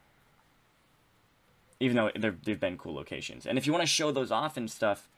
Even 1.80 1.98
though 1.98 2.12
they've 2.44 2.60
been 2.60 2.78
cool 2.78 2.94
locations, 2.96 3.46
and 3.46 3.58
if 3.58 3.68
you 3.68 3.74
want 3.74 3.82
to 3.82 3.88
show 3.88 4.12
those 4.12 4.32
off 4.32 4.56
and 4.58 4.72
stuff, 4.72 5.10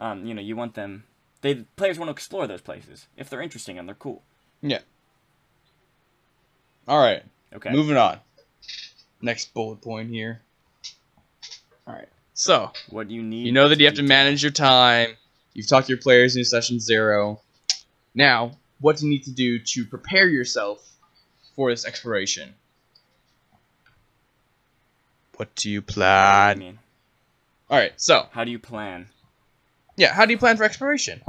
um, 0.00 0.24
you 0.24 0.32
know, 0.34 0.40
you 0.42 0.54
want 0.54 0.74
them. 0.74 1.04
They 1.42 1.54
players 1.76 1.98
want 1.98 2.08
to 2.08 2.12
explore 2.12 2.46
those 2.46 2.60
places 2.60 3.08
if 3.16 3.28
they're 3.28 3.42
interesting 3.42 3.78
and 3.78 3.88
they're 3.88 3.94
cool. 3.94 4.22
Yeah. 4.62 4.80
All 6.86 6.98
right. 7.00 7.24
Okay. 7.54 7.70
Moving 7.70 7.96
on. 7.96 8.18
Next 9.20 9.52
bullet 9.54 9.80
point 9.82 10.08
here. 10.10 10.40
All 11.86 11.94
right. 11.94 12.08
So 12.34 12.72
What 12.88 13.08
do 13.08 13.14
you 13.14 13.22
need? 13.22 13.46
you 13.46 13.52
know 13.52 13.68
that 13.68 13.78
you 13.78 13.86
have 13.86 13.96
to 13.96 14.02
manage 14.02 14.42
your 14.42 14.52
time. 14.52 15.16
You've 15.52 15.66
talked 15.66 15.88
to 15.88 15.92
your 15.92 16.00
players 16.00 16.36
in 16.36 16.44
session 16.44 16.78
zero. 16.80 17.40
Now, 18.14 18.52
what 18.80 18.96
do 18.96 19.04
you 19.06 19.10
need 19.10 19.24
to 19.24 19.32
do 19.32 19.58
to 19.58 19.84
prepare 19.84 20.26
yourself 20.28 20.88
for 21.56 21.70
this 21.70 21.84
exploration? 21.84 22.54
What 25.36 25.54
do 25.54 25.70
you 25.70 25.80
What 25.80 25.86
do 25.86 25.92
you 25.92 25.94
plan? 25.94 26.58
mean? 26.58 26.78
All 27.68 27.78
right. 27.78 27.92
So 27.96 28.26
How 28.32 28.44
do 28.44 28.50
you 28.50 28.58
plan? 28.58 29.08
yeah, 29.96 30.12
how 30.14 30.24
do 30.24 30.32
you 30.32 30.38
plan 30.38 30.56
for 30.56 30.64
exploration? 30.64 31.20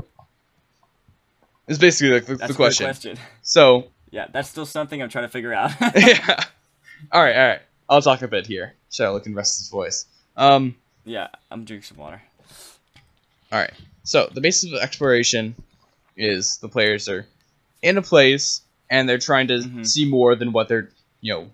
It's 1.67 1.77
basically 1.77 2.19
the, 2.19 2.35
That's 2.35 2.51
the 2.51 2.55
question. 2.55 2.85
question. 2.85 3.17
So 3.41 3.87
Yeah, 4.11 4.27
that's 4.31 4.49
still 4.49 4.65
something 4.65 5.01
I'm 5.01 5.09
trying 5.09 5.25
to 5.25 5.29
figure 5.29 5.53
out. 5.53 5.71
yeah. 5.95 6.43
All 7.11 7.23
right, 7.23 7.35
all 7.35 7.47
right. 7.47 7.61
I'll 7.89 8.01
talk 8.01 8.21
a 8.21 8.27
bit 8.27 8.45
here. 8.45 8.73
Sherlock 8.91 9.25
and 9.25 9.35
rest 9.35 9.59
his 9.59 9.69
voice. 9.69 10.05
Um. 10.37 10.75
yeah, 11.05 11.27
I'm 11.49 11.65
drinking 11.65 11.83
some 11.83 11.97
water. 11.97 12.21
All 13.51 13.59
right. 13.59 13.71
So 14.03 14.29
the 14.33 14.41
basis 14.41 14.71
of 14.71 14.79
exploration 14.79 15.55
is 16.17 16.57
the 16.57 16.69
players 16.69 17.07
are 17.09 17.25
in 17.81 17.97
a 17.97 18.01
place 18.01 18.61
and 18.89 19.07
they're 19.07 19.17
trying 19.17 19.47
to 19.47 19.59
Mhm. 19.59 19.87
see 19.87 20.05
more 20.05 20.35
than 20.35 20.51
what 20.51 20.67
their 20.67 20.89
you 21.21 21.33
know 21.33 21.49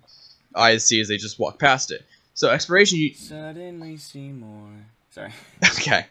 eyes 0.55 0.85
see 0.85 0.99
as 1.01 1.07
they 1.07 1.17
just 1.17 1.39
walk 1.39 1.59
past 1.59 1.91
it. 1.91 2.03
So 2.33 2.49
exploration. 2.49 2.99
You, 2.99 3.13
Suddenly 3.13 3.97
see 3.97 4.29
more. 4.29 4.69
Sorry, 5.11 5.31
okay. 5.79 6.05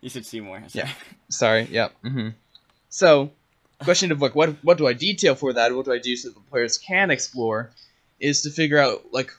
you 0.00 0.08
said 0.08 0.26
see 0.26 0.40
more. 0.40 0.62
Yeah. 0.72 0.88
Sorry. 1.28 1.64
Sorry. 1.64 1.74
Yep. 1.74 1.92
hmm 2.02 2.28
So, 2.88 3.30
question 3.84 4.12
of 4.12 4.20
like 4.22 4.34
what 4.34 4.56
what 4.62 4.78
do 4.78 4.86
I 4.86 4.92
detail 4.92 5.34
for 5.34 5.52
that? 5.52 5.74
What 5.74 5.84
do 5.84 5.92
I 5.92 5.98
do 5.98 6.16
so 6.16 6.30
the 6.30 6.40
players 6.40 6.78
can 6.78 7.10
explore? 7.10 7.70
Is 8.18 8.42
to 8.42 8.50
figure 8.50 8.78
out 8.78 9.12
like 9.12 9.32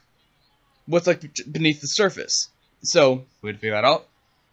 what's 0.85 1.07
like 1.07 1.23
beneath 1.51 1.81
the 1.81 1.87
surface. 1.87 2.49
So, 2.83 3.25
way 3.41 3.51
to 3.51 3.57
figure 3.57 3.75
that 3.75 3.85
out. 3.85 4.07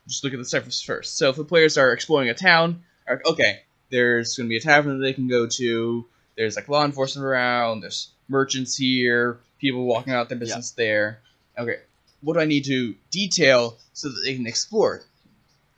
Just 0.07 0.25
look 0.25 0.33
at 0.33 0.39
the 0.39 0.45
surface 0.45 0.81
first. 0.81 1.17
So, 1.17 1.31
if 1.31 1.37
the 1.37 1.45
players 1.45 1.79
are 1.79 1.93
exploring 1.93 2.29
a 2.29 2.35
town, 2.35 2.83
okay, 3.27 3.63
there's 3.91 4.37
going 4.37 4.47
to 4.47 4.51
be 4.51 4.57
a 4.57 4.61
tavern 4.61 4.99
that 4.99 5.05
they 5.05 5.13
can 5.13 5.29
go 5.29 5.47
to. 5.47 6.07
There's 6.37 6.57
like 6.57 6.69
law 6.69 6.85
enforcement 6.85 7.27
around. 7.27 7.81
There's 7.81 8.11
merchants 8.29 8.77
here. 8.77 9.41
People 9.59 9.85
walking 9.85 10.13
out 10.13 10.29
their 10.29 10.39
business 10.39 10.73
there. 10.73 11.21
Okay, 11.59 11.81
what 12.21 12.35
do 12.35 12.41
I 12.41 12.45
need 12.45 12.65
to 12.67 12.95
detail 13.11 13.77
so 13.93 14.09
that 14.09 14.21
they 14.25 14.35
can 14.35 14.47
explore? 14.47 15.03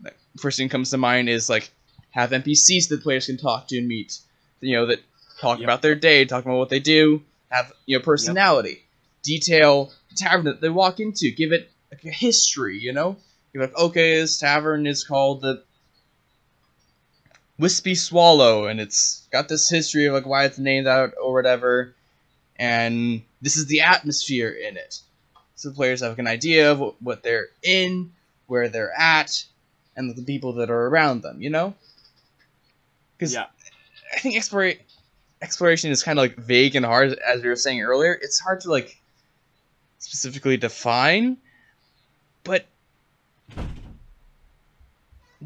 Like, 0.03 0.19
first 0.39 0.59
thing 0.59 0.69
comes 0.69 0.91
to 0.91 0.99
mind 0.99 1.29
is 1.29 1.49
like 1.49 1.71
have 2.11 2.31
NPCs 2.31 2.89
that 2.89 3.03
players 3.03 3.27
can 3.27 3.37
talk 3.37 3.69
to 3.69 3.79
and 3.79 3.89
meet. 3.89 4.19
You 4.61 4.77
know, 4.77 4.87
that 4.87 5.01
talk 5.41 5.59
Yep. 5.59 5.67
about 5.67 5.83
their 5.83 5.95
day, 5.95 6.25
talk 6.25 6.45
about 6.45 6.59
what 6.59 6.69
they 6.69 6.81
do, 6.81 7.23
have 7.51 7.73
you 7.87 7.99
know 7.99 8.05
personality. 8.05 8.83
Detail 9.23 9.93
the 10.11 10.17
tavern 10.17 10.45
that 10.47 10.61
they 10.61 10.69
walk 10.69 11.01
into, 11.01 11.31
give 11.31 11.53
it 11.53 11.71
like 11.91 12.05
a 12.05 12.11
history. 12.11 12.79
You 12.79 12.93
know, 12.93 13.17
you're 13.53 13.65
like, 13.65 13.77
okay, 13.77 14.17
this 14.21 14.39
tavern 14.39 14.87
is 14.87 15.05
called 15.05 15.41
the 15.43 15.63
Wispy 17.59 17.95
Swallow, 17.95 18.67
and 18.67 18.81
it's 18.81 19.27
got 19.31 19.49
this 19.49 19.69
history 19.69 20.07
of 20.07 20.15
like 20.15 20.27
why 20.27 20.45
it's 20.45 20.59
named 20.59 20.87
that 20.87 21.13
or 21.23 21.33
whatever, 21.35 21.95
and 22.57 23.23
this 23.43 23.57
is 23.57 23.67
the 23.67 23.83
atmosphere 23.83 24.51
in 24.51 24.77
it. 24.77 25.01
So 25.57 25.69
the 25.69 25.75
players 25.75 26.01
have 26.01 26.13
like, 26.13 26.19
an 26.19 26.27
idea 26.27 26.73
of 26.73 26.95
what 27.01 27.23
they're 27.23 27.49
in, 27.63 28.13
where 28.47 28.69
they're 28.69 28.99
at, 28.99 29.45
and 29.95 30.15
the 30.15 30.23
people 30.23 30.55
that 30.55 30.71
are 30.71 30.87
around 30.87 31.21
them. 31.23 31.43
You 31.43 31.51
know, 31.51 31.75
because 33.21 33.35
Yeah. 33.35 33.47
I 34.17 34.19
think 34.21 34.35
explora- 34.35 34.79
exploration 35.43 35.91
is 35.91 36.03
kind 36.03 36.19
of 36.19 36.23
like 36.23 36.37
vague 36.37 36.75
and 36.75 36.87
hard, 36.87 37.13
as 37.19 37.43
we 37.43 37.51
were 37.51 37.57
saying 37.57 37.83
earlier. 37.83 38.13
It's 38.15 38.41
hard 38.41 38.63
to 38.63 38.71
like 38.71 38.99
specifically 39.99 40.57
define, 40.57 41.37
but 42.45 42.67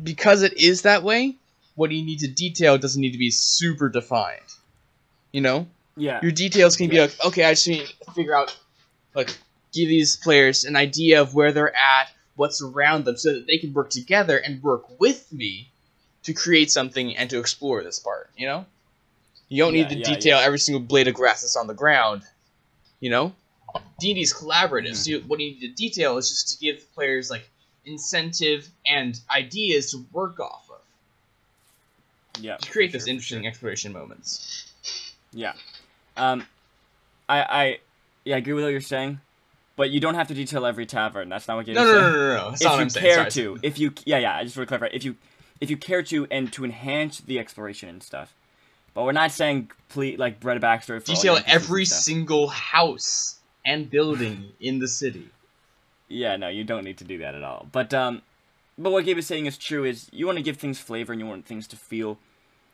because 0.01 0.43
it 0.43 0.57
is 0.57 0.83
that 0.83 1.03
way, 1.03 1.35
what 1.75 1.91
you 1.91 2.05
need 2.05 2.21
to 2.21 2.29
detail 2.29 2.79
doesn't 2.79 3.01
need 3.01 3.13
to 3.13 3.19
be 3.19 3.31
super 3.33 3.89
defined. 3.89 4.41
You 5.33 5.41
know, 5.41 5.67
Yeah. 5.97 6.21
your 6.23 6.31
details 6.31 6.77
can 6.77 6.89
be 6.89 7.01
like, 7.01 7.13
okay, 7.25 7.45
I 7.45 7.53
just 7.55 7.67
need 7.67 7.87
to 8.05 8.13
figure 8.13 8.37
out, 8.37 8.57
like, 9.15 9.31
give 9.73 9.89
these 9.89 10.17
players 10.17 10.63
an 10.65 10.77
idea 10.77 11.21
of 11.21 11.35
where 11.35 11.51
they're 11.51 11.75
at, 11.75 12.09
what's 12.37 12.63
around 12.63 13.05
them, 13.05 13.17
so 13.17 13.33
that 13.33 13.49
they 13.49 13.59
can 13.59 13.73
work 13.73 13.91
together 13.91 14.39
and 14.39 14.63
work 14.63 15.01
with 15.01 15.33
me 15.33 15.71
to 16.25 16.33
create 16.35 16.71
something 16.71 17.17
and 17.17 17.31
to 17.31 17.39
explore 17.39 17.83
this 17.83 17.99
part. 17.99 18.31
You 18.37 18.47
know, 18.47 18.67
you 19.49 19.63
don't 19.63 19.75
Yeah, 19.75 19.89
need 19.89 19.91
to 19.91 19.99
yeah, 20.11 20.15
detail 20.17 20.39
every 20.39 20.59
single 20.59 20.81
blade 20.81 21.09
of 21.09 21.15
grass 21.15 21.43
that's 21.43 21.57
on 21.57 21.67
the 21.67 21.75
ground. 21.75 22.23
You 23.01 23.11
know, 23.11 23.35
D&D's 24.01 24.33
collaborative. 24.35 24.91
Mhm. 24.93 24.97
So 24.97 25.11
you, 25.11 25.21
what 25.27 25.39
you 25.41 25.53
need 25.53 25.61
to 25.61 25.69
detail 25.69 26.17
is 26.19 26.29
just 26.31 26.49
to 26.51 26.59
give 26.59 26.93
players 26.95 27.31
like 27.31 27.49
incentive 27.85 28.69
and 28.87 29.19
ideas 29.31 29.91
to 29.91 30.07
work 30.13 30.41
off 30.41 30.67
of 30.71 30.81
Yeah. 32.43 32.57
to 32.57 32.71
create 32.71 32.93
those 32.93 33.03
sure, 33.03 33.11
interesting 33.11 33.41
sure. 33.43 33.49
exploration 33.49 33.93
moments. 33.93 34.73
Yeah. 35.33 35.53
Um, 36.17 36.47
I 37.29 37.43
I 37.43 37.79
yeah 38.25 38.37
I 38.37 38.39
agree 38.39 38.53
with 38.55 38.65
what 38.65 38.71
you're 38.71 38.81
saying, 38.81 39.21
but 39.77 39.91
you 39.91 40.01
don't 40.01 40.15
have 40.15 40.29
to 40.29 40.35
detail 40.35 40.65
every 40.65 40.87
tavern. 40.87 41.29
That's 41.29 41.47
not 41.49 41.57
what 41.59 41.67
Gabe 41.67 41.77
No, 41.77 41.83
is 41.85 41.93
no, 41.93 42.01
no, 42.01 42.11
no, 42.11 42.35
no. 42.37 42.51
That's 42.51 42.63
if 42.63 42.67
not 42.67 42.73
what 42.73 42.79
you 42.79 42.85
I'm 42.85 42.91
care 42.91 43.15
Sorry. 43.17 43.31
to, 43.33 43.59
if 43.63 43.79
you 43.79 43.93
yeah 44.05 44.19
yeah, 44.19 44.37
I 44.37 44.45
just 44.45 44.57
want 44.57 44.69
to 44.69 44.79
clarify. 44.79 44.95
If 44.95 45.05
you 45.05 45.17
if 45.61 45.71
you 45.71 45.77
care 45.77 46.03
to 46.03 46.27
and 46.31 46.53
to 46.53 46.65
enhance 46.65 47.21
the 47.21 47.39
exploration 47.39 47.89
and 47.89 48.03
stuff, 48.03 48.35
but 48.95 49.05
we're 49.05 49.13
not 49.13 49.33
saying 49.33 49.71
please 49.89 50.19
like 50.19 50.43
a 50.43 50.47
backstory 50.61 51.01
for 51.01 51.07
detail 51.07 51.35
your 51.35 51.37
NPCs 51.37 51.45
and 51.45 51.47
every 51.53 51.85
single 51.85 52.49
house 52.49 53.41
and 53.65 53.91
building 53.91 54.51
in 54.61 54.79
the 54.79 54.89
city. 54.89 55.29
Yeah, 56.09 56.37
no, 56.37 56.49
you 56.49 56.65
don't 56.65 56.85
need 56.85 56.99
to 56.99 57.05
do 57.05 57.19
that 57.19 57.35
at 57.35 57.43
all. 57.43 57.67
But 57.73 57.95
um, 57.95 58.23
but 58.79 58.93
what 58.93 59.05
Gabe 59.05 59.19
is 59.19 59.27
saying 59.27 59.47
is 59.47 59.57
true. 59.57 59.85
Is 59.85 60.09
you 60.13 60.27
want 60.27 60.37
to 60.39 60.43
give 60.43 60.57
things 60.59 60.79
flavor 60.79 61.13
and 61.13 61.21
you 61.21 61.27
want 61.27 61.47
things 61.47 61.67
to 61.69 61.77
feel 61.77 62.19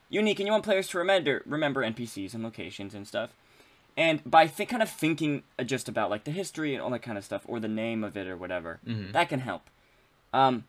unique, 0.08 0.40
and 0.40 0.46
you 0.46 0.52
want 0.52 0.64
players 0.64 0.88
to 0.88 0.98
remember 0.98 1.42
remember 1.46 1.82
NPCs 1.82 2.34
and 2.34 2.42
locations 2.42 2.94
and 2.94 3.06
stuff. 3.06 3.30
And 3.96 4.20
by 4.28 4.46
th- 4.46 4.68
kind 4.68 4.82
of 4.82 4.88
thinking 4.90 5.42
uh, 5.58 5.64
just 5.64 5.88
about 5.88 6.10
like 6.10 6.24
the 6.24 6.30
history 6.30 6.74
and 6.74 6.82
all 6.82 6.90
that 6.90 7.02
kind 7.02 7.18
of 7.18 7.24
stuff, 7.24 7.42
or 7.46 7.60
the 7.60 7.68
name 7.68 8.02
of 8.02 8.16
it 8.16 8.26
or 8.26 8.36
whatever, 8.36 8.80
Mhm. 8.86 9.12
that 9.12 9.28
can 9.28 9.40
help. 9.40 9.68
Um, 10.32 10.64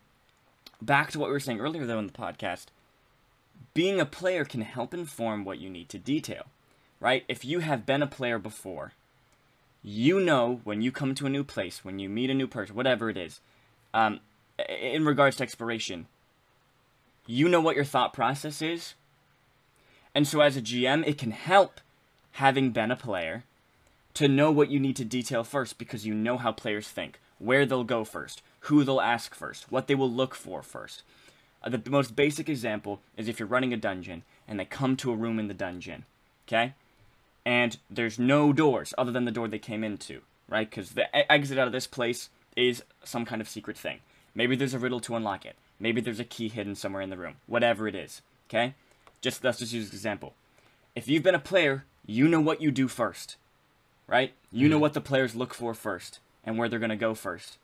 back 0.84 1.10
to 1.12 1.18
what 1.18 1.28
we 1.28 1.32
were 1.32 1.40
saying 1.40 1.60
earlier 1.60 1.86
though 1.86 1.98
in 1.98 2.06
the 2.06 2.12
podcast, 2.12 2.66
being 3.74 4.00
a 4.00 4.06
player 4.06 4.44
can 4.44 4.62
help 4.62 4.92
inform 4.92 5.44
what 5.44 5.58
you 5.58 5.70
need 5.70 5.88
to 5.90 5.98
detail, 5.98 6.46
right? 7.00 7.24
If 7.28 7.44
you 7.44 7.60
have 7.60 7.86
been 7.86 8.02
a 8.02 8.06
player 8.06 8.38
before, 8.38 8.92
you 9.82 10.20
know 10.20 10.60
when 10.64 10.82
you 10.82 10.92
come 10.92 11.14
to 11.14 11.26
a 11.26 11.30
new 11.30 11.44
place, 11.44 11.84
when 11.84 11.98
you 11.98 12.08
meet 12.08 12.30
a 12.30 12.34
new 12.34 12.46
person, 12.46 12.76
whatever 12.76 13.10
it 13.10 13.16
is, 13.16 13.40
um, 13.94 14.20
in 14.68 15.04
regards 15.04 15.36
to 15.36 15.42
exploration, 15.42 16.06
you 17.26 17.48
know 17.48 17.60
what 17.60 17.76
your 17.76 17.84
thought 17.84 18.12
process 18.12 18.62
is. 18.62 18.94
And 20.14 20.28
so 20.28 20.40
as 20.40 20.56
a 20.56 20.62
GM, 20.62 21.06
it 21.06 21.18
can 21.18 21.30
help 21.30 21.80
having 22.32 22.70
been 22.70 22.90
a 22.90 22.96
player 22.96 23.44
to 24.14 24.28
know 24.28 24.50
what 24.50 24.70
you 24.70 24.78
need 24.78 24.96
to 24.96 25.04
detail 25.04 25.42
first 25.42 25.78
because 25.78 26.06
you 26.06 26.14
know 26.14 26.36
how 26.36 26.52
players 26.52 26.88
think, 26.88 27.18
where 27.38 27.64
they'll 27.64 27.84
go 27.84 28.04
first, 28.04 28.42
who 28.66 28.84
they'll 28.84 29.00
ask 29.00 29.34
first, 29.34 29.70
what 29.70 29.86
they 29.86 29.94
will 29.94 30.10
look 30.10 30.34
for 30.34 30.62
first. 30.62 31.02
Uh, 31.62 31.70
the 31.70 31.90
most 31.90 32.14
basic 32.14 32.48
example 32.48 33.00
is 33.16 33.28
if 33.28 33.38
you're 33.38 33.48
running 33.48 33.72
a 33.72 33.76
dungeon 33.76 34.22
and 34.46 34.58
they 34.58 34.64
come 34.64 34.96
to 34.96 35.12
a 35.12 35.16
room 35.16 35.38
in 35.38 35.48
the 35.48 35.54
dungeon, 35.54 36.04
okay? 36.46 36.74
And 37.44 37.76
there's 37.90 38.18
no 38.18 38.52
doors 38.52 38.94
other 38.96 39.10
than 39.10 39.24
the 39.24 39.32
door 39.32 39.48
they 39.48 39.58
came 39.58 39.82
into, 39.82 40.20
right? 40.48 40.68
Because 40.68 40.90
the 40.90 41.04
e- 41.06 41.24
exit 41.28 41.58
out 41.58 41.66
of 41.66 41.72
this 41.72 41.88
place 41.88 42.28
is 42.56 42.84
some 43.02 43.24
kind 43.24 43.40
of 43.40 43.48
secret 43.48 43.76
thing. 43.76 43.98
Maybe 44.34 44.54
there's 44.54 44.74
a 44.74 44.78
riddle 44.78 45.00
to 45.00 45.16
unlock 45.16 45.44
it. 45.44 45.56
Maybe 45.80 46.00
there's 46.00 46.20
a 46.20 46.24
key 46.24 46.48
hidden 46.48 46.76
somewhere 46.76 47.02
in 47.02 47.10
the 47.10 47.16
room. 47.16 47.34
Whatever 47.46 47.88
it 47.88 47.96
is, 47.96 48.22
okay? 48.48 48.74
Just 49.20 49.42
let's 49.42 49.58
just 49.58 49.72
use 49.72 49.88
an 49.88 49.94
example. 49.94 50.34
If 50.94 51.08
you've 51.08 51.22
been 51.22 51.34
a 51.34 51.40
player, 51.40 51.84
you 52.06 52.28
know 52.28 52.40
what 52.40 52.60
you 52.60 52.70
do 52.70 52.86
first, 52.86 53.36
right? 54.06 54.32
You 54.52 54.68
know 54.68 54.78
what 54.78 54.94
the 54.94 55.00
players 55.00 55.34
look 55.34 55.52
for 55.52 55.74
first 55.74 56.20
and 56.44 56.58
where 56.58 56.68
they're 56.68 56.78
gonna 56.78 56.96
go 56.96 57.14
first, 57.14 57.58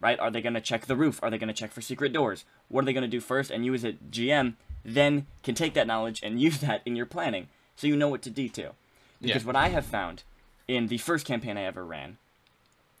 right? 0.00 0.18
Are 0.18 0.30
they 0.30 0.40
gonna 0.40 0.60
check 0.60 0.86
the 0.86 0.96
roof? 0.96 1.20
Are 1.22 1.30
they 1.30 1.38
gonna 1.38 1.52
check 1.52 1.72
for 1.72 1.80
secret 1.80 2.12
doors? 2.12 2.44
What 2.68 2.82
are 2.82 2.86
they 2.86 2.92
gonna 2.92 3.08
do 3.08 3.20
first? 3.20 3.50
And 3.50 3.64
you 3.64 3.74
as 3.74 3.84
a 3.84 3.92
GM 3.92 4.54
then 4.84 5.26
can 5.42 5.54
take 5.54 5.74
that 5.74 5.86
knowledge 5.86 6.20
and 6.22 6.40
use 6.48 6.58
that 6.58 6.82
in 6.86 6.96
your 6.96 7.06
planning, 7.06 7.48
so 7.76 7.86
you 7.86 7.96
know 7.96 8.08
what 8.08 8.22
to 8.22 8.30
detail. 8.30 8.74
Because 9.20 9.42
Yeah. 9.42 9.46
what 9.48 9.56
I 9.56 9.68
have 9.68 9.84
found 9.86 10.22
in 10.68 10.86
the 10.88 10.98
first 10.98 11.26
campaign 11.26 11.56
I 11.56 11.62
ever 11.62 11.84
ran, 11.84 12.18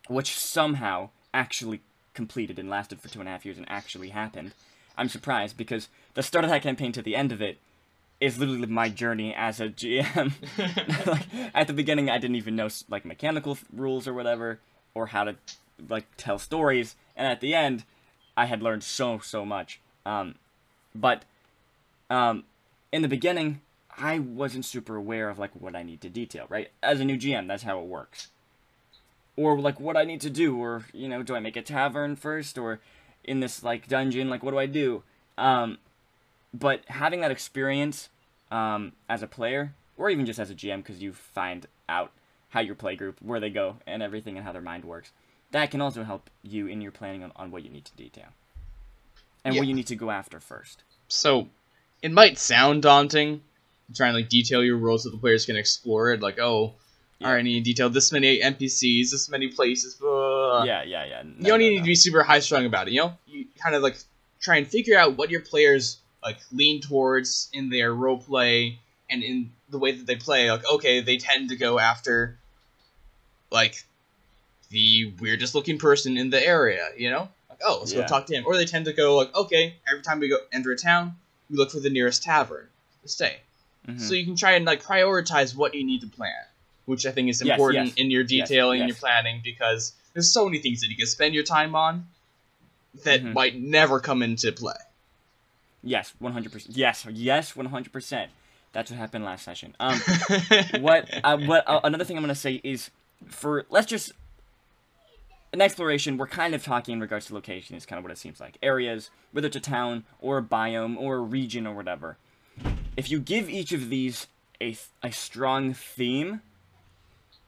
which 0.08 0.36
somehow 0.38 1.10
actually 1.32 1.80
completed 2.14 2.58
and 2.58 2.68
lasted 2.68 3.00
for 3.00 3.08
two 3.08 3.20
and 3.20 3.28
a 3.28 3.32
half 3.32 3.44
years 3.44 3.58
and 3.58 3.70
actually 3.70 4.08
happened, 4.08 4.52
I'm 4.96 5.08
surprised 5.08 5.56
because 5.56 5.88
the 6.14 6.22
start 6.22 6.44
of 6.44 6.50
that 6.50 6.62
campaign 6.62 6.90
to 6.92 7.02
the 7.02 7.14
end 7.14 7.30
of 7.30 7.40
it 7.40 7.58
is 8.20 8.38
literally 8.38 8.66
my 8.66 8.88
journey 8.88 9.32
as 9.32 9.60
a 9.60 9.68
GM. 9.68 10.32
like 11.06 11.26
at 11.54 11.68
the 11.68 11.72
beginning, 11.72 12.10
I 12.10 12.18
didn't 12.18 12.36
even 12.36 12.56
know 12.56 12.68
like 12.88 13.04
mechanical 13.04 13.56
rules 13.72 14.08
or 14.08 14.14
whatever, 14.14 14.58
or 14.94 15.06
how 15.06 15.22
to 15.24 15.36
like 15.88 16.06
tell 16.16 16.38
stories, 16.38 16.96
and 17.16 17.26
at 17.26 17.40
the 17.40 17.54
end, 17.54 17.84
I 18.36 18.46
had 18.46 18.62
learned 18.62 18.84
so 18.84 19.18
so 19.18 19.44
much. 19.44 19.80
Um, 20.06 20.36
but 20.94 21.24
um, 22.10 22.44
in 22.92 23.02
the 23.02 23.08
beginning, 23.08 23.60
I 23.96 24.18
wasn't 24.18 24.64
super 24.64 24.96
aware 24.96 25.28
of 25.28 25.38
like 25.38 25.52
what 25.52 25.76
I 25.76 25.82
need 25.82 26.00
to 26.02 26.08
detail. 26.08 26.46
Right, 26.48 26.70
as 26.82 27.00
a 27.00 27.04
new 27.04 27.16
GM, 27.16 27.48
that's 27.48 27.62
how 27.62 27.80
it 27.80 27.86
works. 27.86 28.28
Or 29.36 29.58
like 29.58 29.78
what 29.78 29.96
I 29.96 30.04
need 30.04 30.20
to 30.22 30.30
do, 30.30 30.56
or 30.56 30.84
you 30.92 31.08
know, 31.08 31.22
do 31.22 31.34
I 31.34 31.40
make 31.40 31.56
a 31.56 31.62
tavern 31.62 32.16
first, 32.16 32.58
or 32.58 32.80
in 33.24 33.40
this 33.40 33.62
like 33.62 33.88
dungeon, 33.88 34.30
like 34.30 34.42
what 34.42 34.52
do 34.52 34.58
I 34.58 34.66
do? 34.66 35.02
Um, 35.36 35.78
but 36.52 36.84
having 36.86 37.20
that 37.20 37.30
experience 37.30 38.08
um, 38.50 38.92
as 39.08 39.22
a 39.22 39.26
player, 39.26 39.74
or 39.96 40.10
even 40.10 40.26
just 40.26 40.38
as 40.38 40.50
a 40.50 40.54
GM, 40.54 40.78
because 40.78 41.02
you 41.02 41.12
find 41.12 41.66
out 41.88 42.12
how 42.50 42.60
your 42.60 42.74
play 42.74 42.96
group, 42.96 43.18
where 43.20 43.40
they 43.40 43.50
go, 43.50 43.76
and 43.86 44.02
everything, 44.02 44.36
and 44.36 44.44
how 44.44 44.52
their 44.52 44.62
mind 44.62 44.84
works, 44.84 45.12
that 45.52 45.70
can 45.70 45.80
also 45.80 46.02
help 46.04 46.28
you 46.42 46.66
in 46.66 46.80
your 46.80 46.92
planning 46.92 47.22
on, 47.22 47.32
on 47.36 47.50
what 47.50 47.62
you 47.64 47.70
need 47.70 47.84
to 47.84 47.94
detail 47.96 48.26
and 49.44 49.56
what 49.56 49.66
you 49.66 49.74
need 49.74 49.86
to 49.86 49.96
go 49.96 50.10
after 50.10 50.40
first. 50.40 50.82
so 51.08 51.48
it 52.02 52.12
might 52.12 52.38
sound 52.38 52.82
daunting 52.82 53.40
trying 53.94 54.12
to 54.12 54.18
like 54.18 54.28
detail 54.28 54.62
your 54.62 54.78
world 54.78 55.00
so 55.00 55.10
the 55.10 55.16
players 55.16 55.46
can 55.46 55.56
explore 55.56 56.12
it 56.12 56.20
like 56.20 56.38
oh 56.38 56.74
Yeah. 57.18 57.26
all 57.28 57.32
right, 57.32 57.40
I 57.40 57.42
need 57.42 57.64
to 57.64 57.70
detail 57.70 57.88
this 57.90 58.12
many 58.12 58.40
NPCs, 58.40 59.10
this 59.10 59.28
many 59.30 59.48
places. 59.48 59.94
blah. 59.94 60.62
yeah, 60.64 60.82
yeah, 60.84 61.04
yeah. 61.06 61.22
you 61.24 61.44
don't 61.46 61.58
need 61.58 61.78
to 61.78 61.84
be 61.84 61.94
super 61.94 62.22
high 62.22 62.40
strung 62.40 62.66
about 62.66 62.86
it. 62.88 62.92
You 62.92 63.00
know, 63.00 63.12
you 63.26 63.46
kind 63.62 63.74
of 63.74 63.82
like 63.82 63.96
try 64.40 64.56
and 64.58 64.66
figure 64.68 64.96
out 64.98 65.16
what 65.16 65.30
your 65.30 65.40
players 65.40 65.98
like 66.22 66.38
lean 66.52 66.80
towards 66.80 67.48
in 67.52 67.70
their 67.70 67.92
role 67.94 68.18
play 68.18 68.78
and 69.10 69.22
in 69.24 69.50
the 69.70 69.78
way 69.78 69.92
that 69.92 70.06
they 70.06 70.14
play. 70.16 70.48
Like, 70.50 70.62
okay, 70.74 71.00
they 71.00 71.16
tend 71.16 71.48
to 71.48 71.56
go 71.56 71.78
after 71.80 72.38
like 73.50 73.82
the 74.70 75.12
weirdest 75.20 75.54
looking 75.54 75.78
person 75.78 76.16
in 76.18 76.30
the 76.30 76.44
area. 76.44 76.88
You 76.96 77.10
know, 77.10 77.28
like 77.48 77.58
oh, 77.64 77.78
let's 77.80 77.92
Yeah. 77.92 78.02
go 78.02 78.06
talk 78.06 78.26
to 78.26 78.34
him. 78.34 78.44
Or 78.46 78.56
they 78.56 78.64
tend 78.66 78.84
to 78.86 78.92
go 78.92 79.16
like, 79.16 79.34
okay, 79.34 79.74
every 79.90 80.02
time 80.02 80.20
we 80.20 80.28
go 80.28 80.38
enter 80.52 80.72
a 80.72 80.76
town, 80.76 81.16
we 81.50 81.56
look 81.56 81.70
for 81.70 81.80
the 81.80 81.90
nearest 81.90 82.22
tavern 82.22 82.68
to 83.02 83.08
stay. 83.08 83.38
Mhm. 83.86 84.00
So 84.00 84.14
you 84.14 84.24
can 84.24 84.36
try 84.36 84.52
and 84.52 84.64
like 84.64 84.82
prioritize 84.82 85.54
what 85.56 85.74
you 85.74 85.84
need 85.84 86.00
to 86.02 86.06
plan, 86.08 86.44
which 86.86 87.06
I 87.06 87.12
think 87.12 87.28
is 87.30 87.40
important 87.40 87.86
yes. 87.86 87.94
in 87.96 88.10
your 88.10 88.24
detailing 88.24 88.80
and 88.80 88.88
yes. 88.88 88.96
your 88.96 89.00
planning 89.00 89.40
because 89.42 89.92
there's 90.12 90.32
so 90.32 90.44
many 90.44 90.58
things 90.58 90.80
that 90.80 90.88
you 90.88 90.96
can 90.96 91.06
spend 91.06 91.34
your 91.34 91.44
time 91.44 91.74
on 91.74 92.06
that 93.04 93.22
Mhm. 93.22 93.32
might 93.32 93.56
never 93.58 94.00
come 94.00 94.22
into 94.22 94.52
play. 94.52 94.74
Yes, 95.82 96.12
one 96.18 96.32
hundred 96.32 96.52
percent. 96.52 96.76
Yes, 96.76 97.06
yes, 97.10 97.54
one 97.56 97.66
hundred 97.66 97.92
percent. 97.92 98.30
That's 98.72 98.90
what 98.90 98.98
happened 98.98 99.24
last 99.24 99.44
session. 99.44 99.74
Um, 99.80 99.98
what 100.80 101.08
uh, 101.24 101.38
what 101.38 101.64
uh, 101.68 101.80
another 101.84 102.04
thing 102.04 102.16
I'm 102.16 102.22
gonna 102.22 102.34
say 102.34 102.60
is 102.64 102.90
for 103.28 103.64
let's 103.70 103.86
just 103.86 104.12
an 105.52 105.60
exploration. 105.60 106.16
We're 106.16 106.26
kind 106.26 106.54
of 106.54 106.62
talking 106.62 106.94
in 106.94 107.00
regards 107.00 107.26
to 107.26 107.34
location 107.34 107.76
is 107.76 107.86
kind 107.86 107.98
of 107.98 108.04
what 108.04 108.12
it 108.12 108.18
seems 108.18 108.40
like 108.40 108.58
areas, 108.62 109.10
whether 109.32 109.46
it's 109.46 109.56
a 109.56 109.60
town 109.60 110.04
or 110.20 110.38
a 110.38 110.42
biome 110.42 110.96
or 110.98 111.16
a 111.16 111.20
region 111.20 111.66
or 111.66 111.74
whatever. 111.74 112.16
If 112.96 113.10
you 113.10 113.20
give 113.20 113.48
each 113.48 113.72
of 113.72 113.90
these 113.90 114.26
a 114.60 114.72
th- 114.72 114.86
a 115.02 115.12
strong 115.12 115.72
theme, 115.72 116.40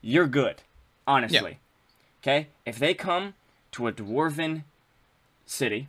you're 0.01 0.29
good. 0.29 0.63
Honestly, 1.07 1.59
okay. 2.23 2.49
If 2.65 2.79
they 2.79 2.95
come 2.95 3.35
to 3.73 3.89
a 3.89 3.93
dwarven 3.93 4.63
city, 5.45 5.89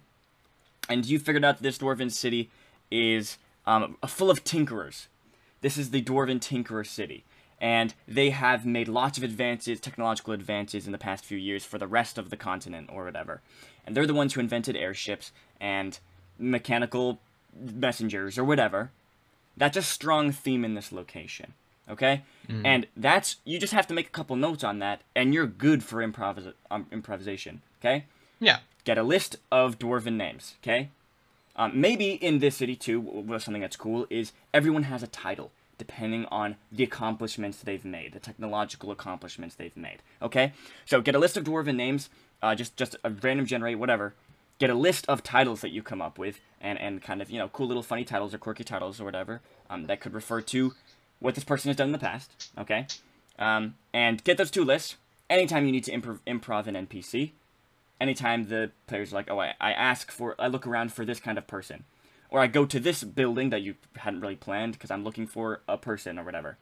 and 0.89 1.06
you 1.06 1.19
figured 1.19 1.45
out 1.45 1.58
that 1.58 1.63
this 1.63 1.78
dwarven 1.78 2.12
city 2.12 2.50
is 2.89 3.38
um, 3.65 3.97
full 4.08 4.32
of 4.32 4.43
tinkerers. 4.43 5.08
This 5.62 5.78
is 5.78 5.91
the 5.91 6.02
dwarven 6.02 6.39
tinkerer 6.39 6.86
city, 6.86 7.24
and 7.62 7.93
they 8.08 8.32
have 8.32 8.65
made 8.65 8.88
lots 8.88 9.19
of 9.19 9.24
advances, 9.24 9.80
technological 9.80 10.34
advances 10.34 10.88
in 10.88 10.91
the 10.91 10.97
past 10.97 11.24
few 11.24 11.38
years 11.38 11.63
for 11.63 11.78
the 11.78 11.88
rest 11.88 12.17
of 12.17 12.32
the 12.32 12.36
continent 12.36 12.89
or 12.91 13.06
whatever. 13.06 13.39
And 13.86 13.95
they're 13.95 14.08
the 14.08 14.15
ones 14.15 14.34
who 14.34 14.39
invented 14.39 14.76
airships 14.76 15.32
and 15.62 16.00
mechanical 16.39 17.19
messengers 17.56 18.39
or 18.39 18.43
whatever. 18.43 18.89
That's 19.56 19.78
a 19.78 19.84
strong 19.84 20.32
theme 20.32 20.65
in 20.65 20.74
this 20.74 20.91
location. 20.91 21.54
Okay? 21.88 22.24
And 22.65 22.88
that's 22.97 23.36
you 23.45 23.60
just 23.60 23.74
have 23.74 23.88
to 23.88 23.93
make 23.93 24.08
a 24.08 24.12
couple 24.12 24.36
notes 24.36 24.63
on 24.63 24.80
that 24.80 25.02
and 25.15 25.34
you're 25.34 25.45
good 25.45 25.84
for 25.84 26.06
improvis- 26.06 26.54
um, 26.71 26.88
improvisation, 26.91 27.62
okay? 27.80 28.06
yeah. 28.39 28.58
get 28.86 28.97
a 28.97 29.04
list 29.04 29.38
of 29.52 29.78
dwarven 29.78 30.13
names, 30.13 30.56
okay? 30.63 30.89
Um, 31.56 31.80
maybe 31.80 32.13
in 32.13 32.39
this 32.39 32.56
city 32.56 32.76
too, 32.76 33.26
something 33.39 33.62
that's 33.62 33.76
cool 33.76 34.08
is 34.10 34.32
everyone 34.54 34.84
has 34.84 35.04
a 35.04 35.08
title 35.08 35.52
depending 35.81 36.25
on 36.25 36.57
the 36.71 36.83
accomplishments 36.83 37.57
they've 37.57 37.83
made, 37.83 38.13
the 38.13 38.19
technological 38.19 38.91
accomplishments 38.91 39.55
they've 39.55 39.75
made. 39.75 39.97
Okay, 40.21 40.53
so 40.85 41.01
get 41.01 41.15
a 41.15 41.17
list 41.17 41.37
of 41.37 41.43
dwarven 41.43 41.75
names, 41.75 42.11
uh, 42.43 42.53
just 42.53 42.77
just 42.77 42.95
a 43.03 43.09
random 43.09 43.47
generate 43.47 43.79
whatever. 43.79 44.13
Get 44.59 44.69
a 44.69 44.75
list 44.75 45.07
of 45.09 45.23
titles 45.23 45.61
that 45.61 45.71
you 45.71 45.81
come 45.81 45.99
up 45.99 46.19
with, 46.19 46.39
and 46.61 46.79
and 46.79 47.01
kind 47.01 47.19
of 47.19 47.31
you 47.31 47.39
know 47.39 47.47
cool 47.47 47.65
little 47.65 47.81
funny 47.81 48.05
titles 48.05 48.31
or 48.31 48.37
quirky 48.37 48.63
titles 48.63 49.01
or 49.01 49.05
whatever 49.05 49.41
um, 49.71 49.87
that 49.87 50.01
could 50.01 50.13
refer 50.13 50.39
to 50.41 50.73
what 51.17 51.33
this 51.33 51.43
person 51.43 51.69
has 51.69 51.77
done 51.77 51.87
in 51.87 51.93
the 51.93 51.97
past. 51.97 52.51
Okay, 52.59 52.85
um, 53.39 53.73
and 53.91 54.23
get 54.23 54.37
those 54.37 54.51
two 54.51 54.63
lists. 54.63 54.97
Anytime 55.31 55.65
you 55.65 55.71
need 55.71 55.85
to 55.85 55.91
improv, 55.91 56.19
improv 56.27 56.67
an 56.67 56.75
NPC, 56.85 57.31
anytime 57.99 58.49
the 58.49 58.69
player's 58.85 59.13
are 59.13 59.15
like, 59.15 59.31
oh, 59.31 59.39
I, 59.39 59.55
I 59.59 59.71
ask 59.71 60.11
for, 60.11 60.35
I 60.37 60.47
look 60.47 60.67
around 60.67 60.93
for 60.93 61.05
this 61.05 61.19
kind 61.19 61.37
of 61.39 61.47
person. 61.47 61.85
Or 62.31 62.39
I 62.39 62.47
go 62.47 62.65
to 62.65 62.79
this 62.79 63.03
building 63.03 63.49
that 63.49 63.61
you 63.61 63.75
hadn't 63.97 64.21
really 64.21 64.35
planned 64.37 64.73
because 64.73 64.89
I'm 64.89 65.03
looking 65.03 65.27
for 65.27 65.61
a 65.67 65.77
person 65.77 66.17
or 66.17 66.23
whatever. 66.23 66.57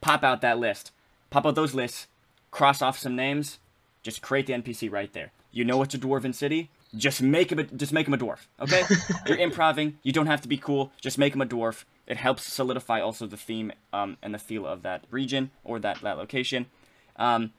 Pop 0.00 0.22
out 0.22 0.40
that 0.40 0.58
list. 0.58 0.92
Pop 1.28 1.44
out 1.44 1.54
those 1.54 1.74
lists. 1.74 2.06
Cross 2.50 2.80
off 2.80 2.98
some 2.98 3.16
names. 3.16 3.58
Just 4.02 4.22
create 4.22 4.46
the 4.46 4.52
NPC 4.52 4.90
right 4.90 5.12
there. 5.12 5.32
You 5.50 5.64
know 5.64 5.82
it's 5.82 5.94
a 5.94 5.98
dwarven 5.98 6.34
city. 6.34 6.70
Just 6.94 7.20
make 7.20 7.50
him 7.50 7.58
a, 7.58 7.64
just 7.64 7.92
make 7.92 8.06
him 8.06 8.14
a 8.14 8.18
dwarf. 8.18 8.46
Okay? 8.60 8.82
You're 9.26 9.38
improving. 9.38 9.98
You 10.02 10.12
don't 10.12 10.26
have 10.26 10.42
to 10.42 10.48
be 10.48 10.56
cool. 10.56 10.92
Just 11.00 11.18
make 11.18 11.34
him 11.34 11.42
a 11.42 11.46
dwarf. 11.46 11.84
It 12.06 12.16
helps 12.16 12.50
solidify 12.50 13.00
also 13.00 13.26
the 13.26 13.36
theme 13.36 13.72
um, 13.92 14.18
and 14.22 14.34
the 14.34 14.38
feel 14.38 14.66
of 14.66 14.82
that 14.82 15.04
region 15.10 15.50
or 15.64 15.78
that, 15.80 16.00
that 16.02 16.16
location. 16.16 16.66
Um, 17.16 17.52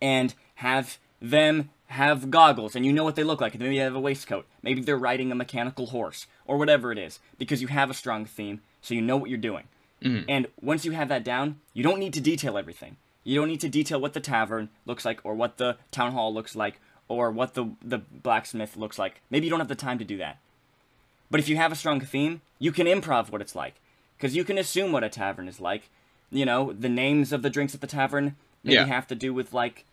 and 0.00 0.34
have 0.56 0.98
them 1.20 1.70
have 1.92 2.30
goggles 2.30 2.76
and 2.76 2.84
you 2.84 2.92
know 2.92 3.04
what 3.04 3.16
they 3.16 3.24
look 3.24 3.40
like 3.40 3.54
and 3.54 3.62
maybe 3.62 3.76
they 3.78 3.82
have 3.84 3.94
a 3.94 4.00
waistcoat. 4.00 4.46
Maybe 4.62 4.80
they're 4.82 4.98
riding 4.98 5.32
a 5.32 5.34
mechanical 5.34 5.86
horse 5.86 6.26
or 6.46 6.58
whatever 6.58 6.92
it 6.92 6.98
is 6.98 7.18
because 7.38 7.62
you 7.62 7.68
have 7.68 7.90
a 7.90 7.94
strong 7.94 8.24
theme 8.26 8.60
so 8.82 8.94
you 8.94 9.00
know 9.00 9.16
what 9.16 9.30
you're 9.30 9.38
doing. 9.38 9.64
Mm-hmm. 10.02 10.24
And 10.28 10.46
once 10.60 10.84
you 10.84 10.92
have 10.92 11.08
that 11.08 11.24
down 11.24 11.56
you 11.72 11.82
don't 11.82 11.98
need 11.98 12.12
to 12.14 12.20
detail 12.20 12.58
everything. 12.58 12.96
You 13.24 13.38
don't 13.40 13.48
need 13.48 13.60
to 13.62 13.68
detail 13.68 14.00
what 14.00 14.12
the 14.12 14.20
tavern 14.20 14.68
looks 14.86 15.04
like 15.04 15.20
or 15.24 15.34
what 15.34 15.56
the 15.56 15.76
town 15.90 16.12
hall 16.12 16.32
looks 16.32 16.54
like 16.54 16.78
or 17.08 17.30
what 17.30 17.54
the 17.54 17.70
the 17.82 17.98
blacksmith 17.98 18.76
looks 18.76 18.98
like. 18.98 19.22
Maybe 19.30 19.46
you 19.46 19.50
don't 19.50 19.60
have 19.60 19.68
the 19.68 19.74
time 19.74 19.98
to 19.98 20.04
do 20.04 20.18
that. 20.18 20.38
But 21.30 21.40
if 21.40 21.48
you 21.48 21.56
have 21.56 21.72
a 21.72 21.76
strong 21.76 22.00
theme 22.00 22.42
you 22.58 22.70
can 22.70 22.86
improv 22.86 23.30
what 23.30 23.40
it's 23.40 23.56
like 23.56 23.74
because 24.16 24.36
you 24.36 24.44
can 24.44 24.58
assume 24.58 24.92
what 24.92 25.04
a 25.04 25.08
tavern 25.08 25.48
is 25.48 25.58
like. 25.60 25.88
You 26.30 26.44
know 26.44 26.72
the 26.74 26.90
names 26.90 27.32
of 27.32 27.40
the 27.42 27.50
drinks 27.50 27.74
at 27.74 27.80
the 27.80 27.86
tavern 27.86 28.36
maybe 28.62 28.74
Yeah. 28.74 28.84
have 28.84 29.06
to 29.06 29.14
do 29.14 29.32
with 29.32 29.54
like 29.54 29.86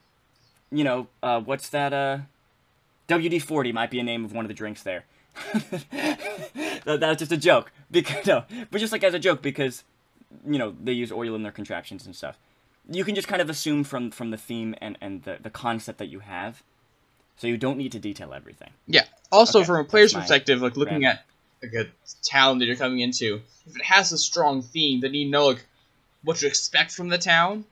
you 0.71 0.83
know, 0.83 1.07
uh, 1.23 1.39
what's 1.41 1.69
that? 1.69 1.93
Uh, 1.93 2.19
WD 3.07 3.41
40 3.41 3.71
might 3.71 3.91
be 3.91 3.99
a 3.99 4.03
name 4.03 4.25
of 4.25 4.33
one 4.33 4.45
of 4.45 4.49
the 4.49 4.53
drinks 4.55 4.83
there. 4.83 5.05
that, 5.91 6.85
that 6.85 7.01
was 7.01 7.17
just 7.17 7.31
a 7.31 7.37
joke. 7.37 7.71
Because 7.91 8.25
no, 8.25 8.43
but 8.71 8.79
just 8.79 8.91
like 8.91 9.03
as 9.03 9.13
a 9.13 9.19
joke 9.19 9.41
because 9.43 9.83
you 10.45 10.57
know 10.57 10.75
they 10.83 10.91
use 10.91 11.11
oil 11.11 11.35
in 11.35 11.43
their 11.43 11.51
contraptions 11.51 12.05
and 12.05 12.15
stuff. 12.15 12.37
You 12.89 13.05
can 13.05 13.13
just 13.13 13.27
kind 13.27 13.41
of 13.43 13.49
assume 13.49 13.83
from 13.83 14.09
from 14.09 14.31
the 14.31 14.37
theme 14.37 14.75
and 14.81 14.97
and 14.99 15.23
the 15.23 15.37
the 15.39 15.51
concept 15.51 15.99
that 15.99 16.07
you 16.07 16.19
have, 16.19 16.63
so 17.37 17.45
you 17.45 17.57
don't 17.57 17.77
need 17.77 17.91
to 17.91 17.99
detail 17.99 18.33
everything. 18.33 18.71
Yeah. 18.87 19.05
Also, 19.31 19.59
Okay, 19.59 19.67
from 19.67 19.75
a 19.77 19.83
player's 19.83 20.13
perspective, 20.13 20.61
like 20.61 20.75
looking 20.75 21.03
random. 21.03 21.19
at 21.61 21.71
like 21.73 21.85
a 21.85 21.91
town 22.27 22.57
that 22.59 22.65
you're 22.65 22.75
coming 22.75 22.99
into, 22.99 23.41
if 23.67 23.75
it 23.75 23.83
has 23.83 24.11
a 24.11 24.17
strong 24.17 24.63
theme, 24.63 24.99
then 24.99 25.13
you 25.13 25.29
know 25.29 25.47
like 25.49 25.63
what 26.23 26.37
to 26.37 26.47
expect 26.47 26.91
from 26.91 27.09
the 27.09 27.19
town 27.19 27.65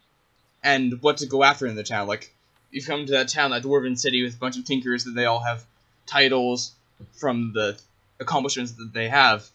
and 0.64 1.02
what 1.02 1.18
to 1.18 1.26
go 1.26 1.44
after 1.44 1.66
in 1.66 1.76
the 1.76 1.84
town. 1.84 2.08
Like 2.08 2.34
you 2.74 2.84
come 2.84 3.06
to 3.06 3.12
that 3.14 3.30
town, 3.30 3.52
that 3.52 3.64
dwarven 3.64 3.98
city 3.98 4.24
with 4.24 4.36
a 4.36 4.38
bunch 4.38 4.58
of 4.58 4.66
tinkers 4.66 5.04
that 5.06 5.12
they 5.12 5.26
all 5.26 5.40
have 5.40 5.64
titles 6.06 6.74
from 7.14 7.54
the 7.54 7.80
accomplishments 8.20 8.74
that 8.74 8.94
they 8.94 9.10
have. 9.10 9.48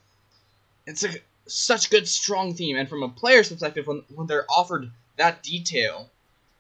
It's 0.87 1.05
a 1.05 1.11
such 1.47 1.91
good 1.91 2.07
strong 2.07 2.55
theme, 2.55 2.77
and 2.77 2.89
from 2.89 3.03
a 3.03 3.09
player's 3.09 3.49
perspective, 3.49 3.87
when 3.87 4.03
when 4.15 4.27
they're 4.27 4.47
offered 4.49 4.91
that 5.17 5.43
detail, 5.43 6.09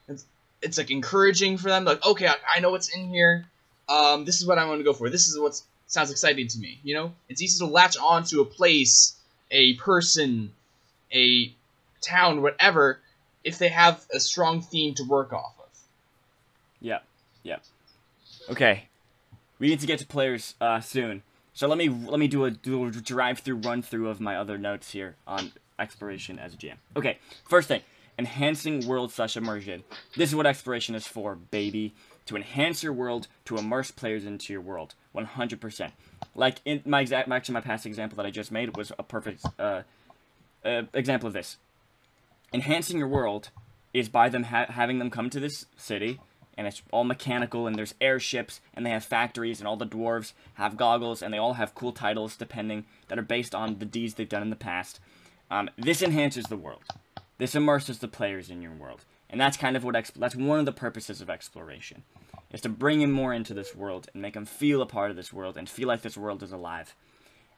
it's, 0.09 0.27
it's 0.61 0.79
like 0.79 0.91
encouraging 0.91 1.59
for 1.59 1.69
them. 1.69 1.85
Like, 1.85 2.05
okay, 2.05 2.27
I, 2.27 2.35
I 2.57 2.61
know 2.61 2.71
what's 2.71 2.95
in 2.95 3.09
here. 3.09 3.47
Um, 3.89 4.25
this 4.25 4.41
is 4.41 4.47
what 4.47 4.59
I 4.59 4.67
want 4.67 4.81
to 4.81 4.85
go 4.85 4.93
for. 4.93 5.09
This 5.09 5.29
is 5.29 5.39
what 5.39 5.61
sounds 5.87 6.11
exciting 6.11 6.49
to 6.49 6.59
me. 6.59 6.79
You 6.83 6.95
know, 6.95 7.13
it's 7.29 7.41
easy 7.41 7.59
to 7.65 7.71
latch 7.71 7.97
on 7.97 8.25
to 8.25 8.41
a 8.41 8.45
place, 8.45 9.17
a 9.51 9.75
person, 9.75 10.53
a 11.13 11.53
town, 12.01 12.43
whatever, 12.43 13.01
if 13.45 13.59
they 13.59 13.69
have 13.69 14.05
a 14.13 14.21
strong 14.21 14.61
theme 14.61 14.95
to 14.95 15.05
work 15.05 15.33
off 15.33 15.55
of. 15.58 15.58
Yep. 16.81 17.05
Yep. 17.43 17.62
Okay. 18.51 18.85
We 19.59 19.68
need 19.68 19.81
to 19.81 19.87
get 19.87 19.99
to 19.99 20.07
players 20.07 20.55
uh, 20.61 20.81
soon. 20.81 21.22
So 21.53 21.66
let 21.66 21.79
me 21.79 21.89
let 21.89 22.20
me 22.20 22.29
do 22.29 22.45
a 22.45 22.51
do 22.51 22.85
a 22.85 22.91
drive 22.91 23.41
through 23.41 23.57
run 23.57 23.83
through 23.83 24.09
of 24.09 24.20
my 24.20 24.37
other 24.37 24.59
notes 24.59 24.93
here 24.93 25.16
on 25.26 25.53
exploration 25.79 26.39
as 26.39 26.55
a 26.55 26.57
GM. 26.57 26.76
Okay. 26.97 27.18
First 27.49 27.68
thing, 27.68 27.83
enhancing 28.18 28.87
world 28.87 29.12
slash 29.12 29.37
immersion. 29.37 29.85
This 30.16 30.29
is 30.29 30.37
what 30.37 30.47
exploration 30.47 30.95
is 30.95 31.07
for, 31.07 31.35
baby. 31.35 31.95
To 32.26 32.37
enhance 32.37 32.83
your 32.83 32.93
world, 32.93 33.26
to 33.47 33.57
immerse 33.57 33.91
players 33.91 34.26
into 34.26 34.53
your 34.53 34.61
world, 34.61 34.95
100%. 35.16 35.93
Like 36.35 36.61
in 36.66 36.83
my 36.85 37.01
exact, 37.01 37.31
actually 37.31 37.55
my 37.55 37.62
past 37.62 37.87
example 37.87 38.16
that 38.16 38.26
I 38.26 38.31
just 38.31 38.53
made 38.53 38.76
was 38.76 38.93
a 38.99 39.03
perfect 39.03 39.47
uh, 39.59 39.83
uh, 40.62 40.83
example 40.93 41.26
of 41.26 41.33
this. 41.33 41.57
Enhancing 42.53 42.99
your 42.99 43.09
world 43.09 43.49
is 43.95 44.11
by 44.11 44.29
them 44.29 44.45
ha- 44.45 44.66
having 44.68 44.99
them 44.99 45.09
come 45.09 45.31
to 45.31 45.41
this 45.41 45.64
city 45.79 46.20
and 46.59 46.67
it's 46.67 46.83
all 46.91 47.05
mechanical 47.05 47.67
and 47.67 47.77
there's 47.77 47.95
airships 48.01 48.61
and 48.75 48.85
they 48.85 48.91
have 48.91 49.05
factories 49.05 49.61
and 49.61 49.69
all 49.69 49.77
the 49.77 49.87
dwarves 49.87 50.33
have 50.55 50.77
goggles 50.77 51.23
and 51.23 51.33
they 51.33 51.39
all 51.39 51.55
have 51.55 51.75
cool 51.75 51.93
titles 51.93 52.37
depending 52.37 52.85
that 53.07 53.19
are 53.19 53.23
based 53.23 53.55
on 53.55 53.79
the 53.79 53.85
deeds 53.87 54.15
they've 54.15 54.29
done 54.29 54.43
in 54.43 54.51
the 54.51 54.57
past. 54.57 54.99
Um, 55.51 55.71
this 55.79 56.03
enhances 56.03 56.47
the 56.47 56.57
world. 56.57 56.83
This 57.39 57.55
immerses 57.55 58.01
the 58.01 58.09
players 58.09 58.51
in 58.51 58.61
your 58.61 58.73
world. 58.73 59.05
And 59.31 59.41
that's 59.41 59.57
kind 59.57 59.77
of 59.77 59.85
what 59.85 59.95
that's 60.17 60.37
one 60.37 60.59
of 60.59 60.67
the 60.67 60.73
purposes 60.73 61.21
of 61.21 61.31
exploration 61.31 62.03
is 62.51 62.61
to 62.63 62.69
bring 62.69 63.01
them 63.01 63.13
more 63.13 63.33
into 63.33 63.55
this 63.55 63.75
world 63.77 64.09
and 64.13 64.21
make 64.21 64.35
them 64.35 64.47
feel 64.47 64.83
a 64.83 64.87
part 64.87 65.11
of 65.11 65.17
this 65.17 65.33
world 65.33 65.57
and 65.57 65.69
feel 65.69 65.87
like 65.87 66.03
this 66.03 66.17
world 66.17 66.43
is 66.43 66.51
alive. 66.51 66.95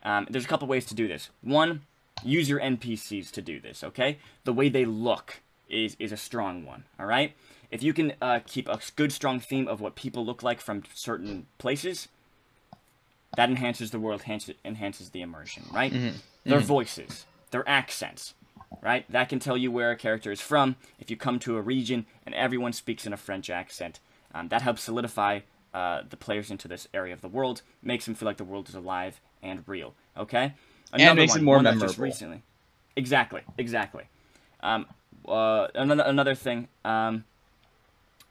Um, 0.02 0.26
there's 0.28 0.44
a 0.44 0.48
couple 0.48 0.68
ways 0.68 0.84
to 0.86 0.94
do 0.94 1.08
this. 1.08 1.30
One 1.42 1.82
use 2.22 2.48
your 2.48 2.60
npcs 2.60 3.30
to 3.30 3.40
do 3.40 3.60
this 3.60 3.82
okay? 3.82 4.18
The 4.44 4.52
way 4.52 4.68
they 4.68 4.84
look 4.84 5.40
is 5.68 5.96
is 5.98 6.12
a 6.12 6.16
strong 6.16 6.66
one 6.66 6.84
all 6.98 7.06
right 7.06 7.32
if 7.70 7.82
you 7.82 7.92
can 7.92 8.14
uh, 8.20 8.40
keep 8.46 8.68
a 8.68 8.80
good 8.96 9.12
strong 9.12 9.40
theme 9.40 9.68
of 9.68 9.80
what 9.80 9.94
people 9.94 10.24
look 10.24 10.42
like 10.42 10.60
from 10.60 10.82
certain 10.94 11.46
places 11.58 12.08
that 13.36 13.48
enhances 13.48 13.90
the 13.90 13.98
world 13.98 14.20
enhances, 14.22 14.54
enhances 14.64 15.10
the 15.10 15.22
immersion 15.22 15.64
right? 15.72 15.92
Their 16.44 16.60
voices 16.60 17.26
their 17.50 17.68
accents 17.68 18.34
right? 18.82 19.10
That 19.10 19.28
can 19.28 19.38
tell 19.40 19.56
you 19.56 19.70
where 19.70 19.90
a 19.90 19.96
character 19.96 20.30
is 20.30 20.40
from. 20.40 20.76
If 20.98 21.10
you 21.10 21.16
come 21.16 21.38
to 21.40 21.56
a 21.56 21.60
region 21.60 22.06
and 22.24 22.34
everyone 22.34 22.72
speaks 22.72 23.06
in 23.06 23.12
a 23.12 23.16
french 23.16 23.50
accent 23.50 24.00
um, 24.34 24.48
that 24.48 24.62
helps 24.62 24.82
solidify 24.82 25.40
uh, 25.74 26.02
the 26.08 26.16
players 26.16 26.50
into 26.50 26.68
this 26.68 26.88
area 26.92 27.12
of 27.12 27.20
the 27.20 27.28
world 27.28 27.62
makes 27.82 28.04
them 28.04 28.14
feel 28.14 28.26
like 28.26 28.36
the 28.36 28.44
world 28.44 28.68
is 28.68 28.74
alive 28.74 29.20
and 29.42 29.62
real 29.66 29.94
okay? 30.16 30.54
And 30.92 31.00
makes 31.16 31.36
it 31.36 31.42
more 31.42 31.62
that 31.62 31.72
just 31.72 31.80
memorable. 31.80 32.04
recently 32.04 32.42
exactly 32.96 33.42
exactly. 33.58 34.04
Um, 34.62 34.86
uh, 35.26 35.68
another, 35.74 36.02
another 36.04 36.34
thing 36.34 36.68
um, 36.84 37.24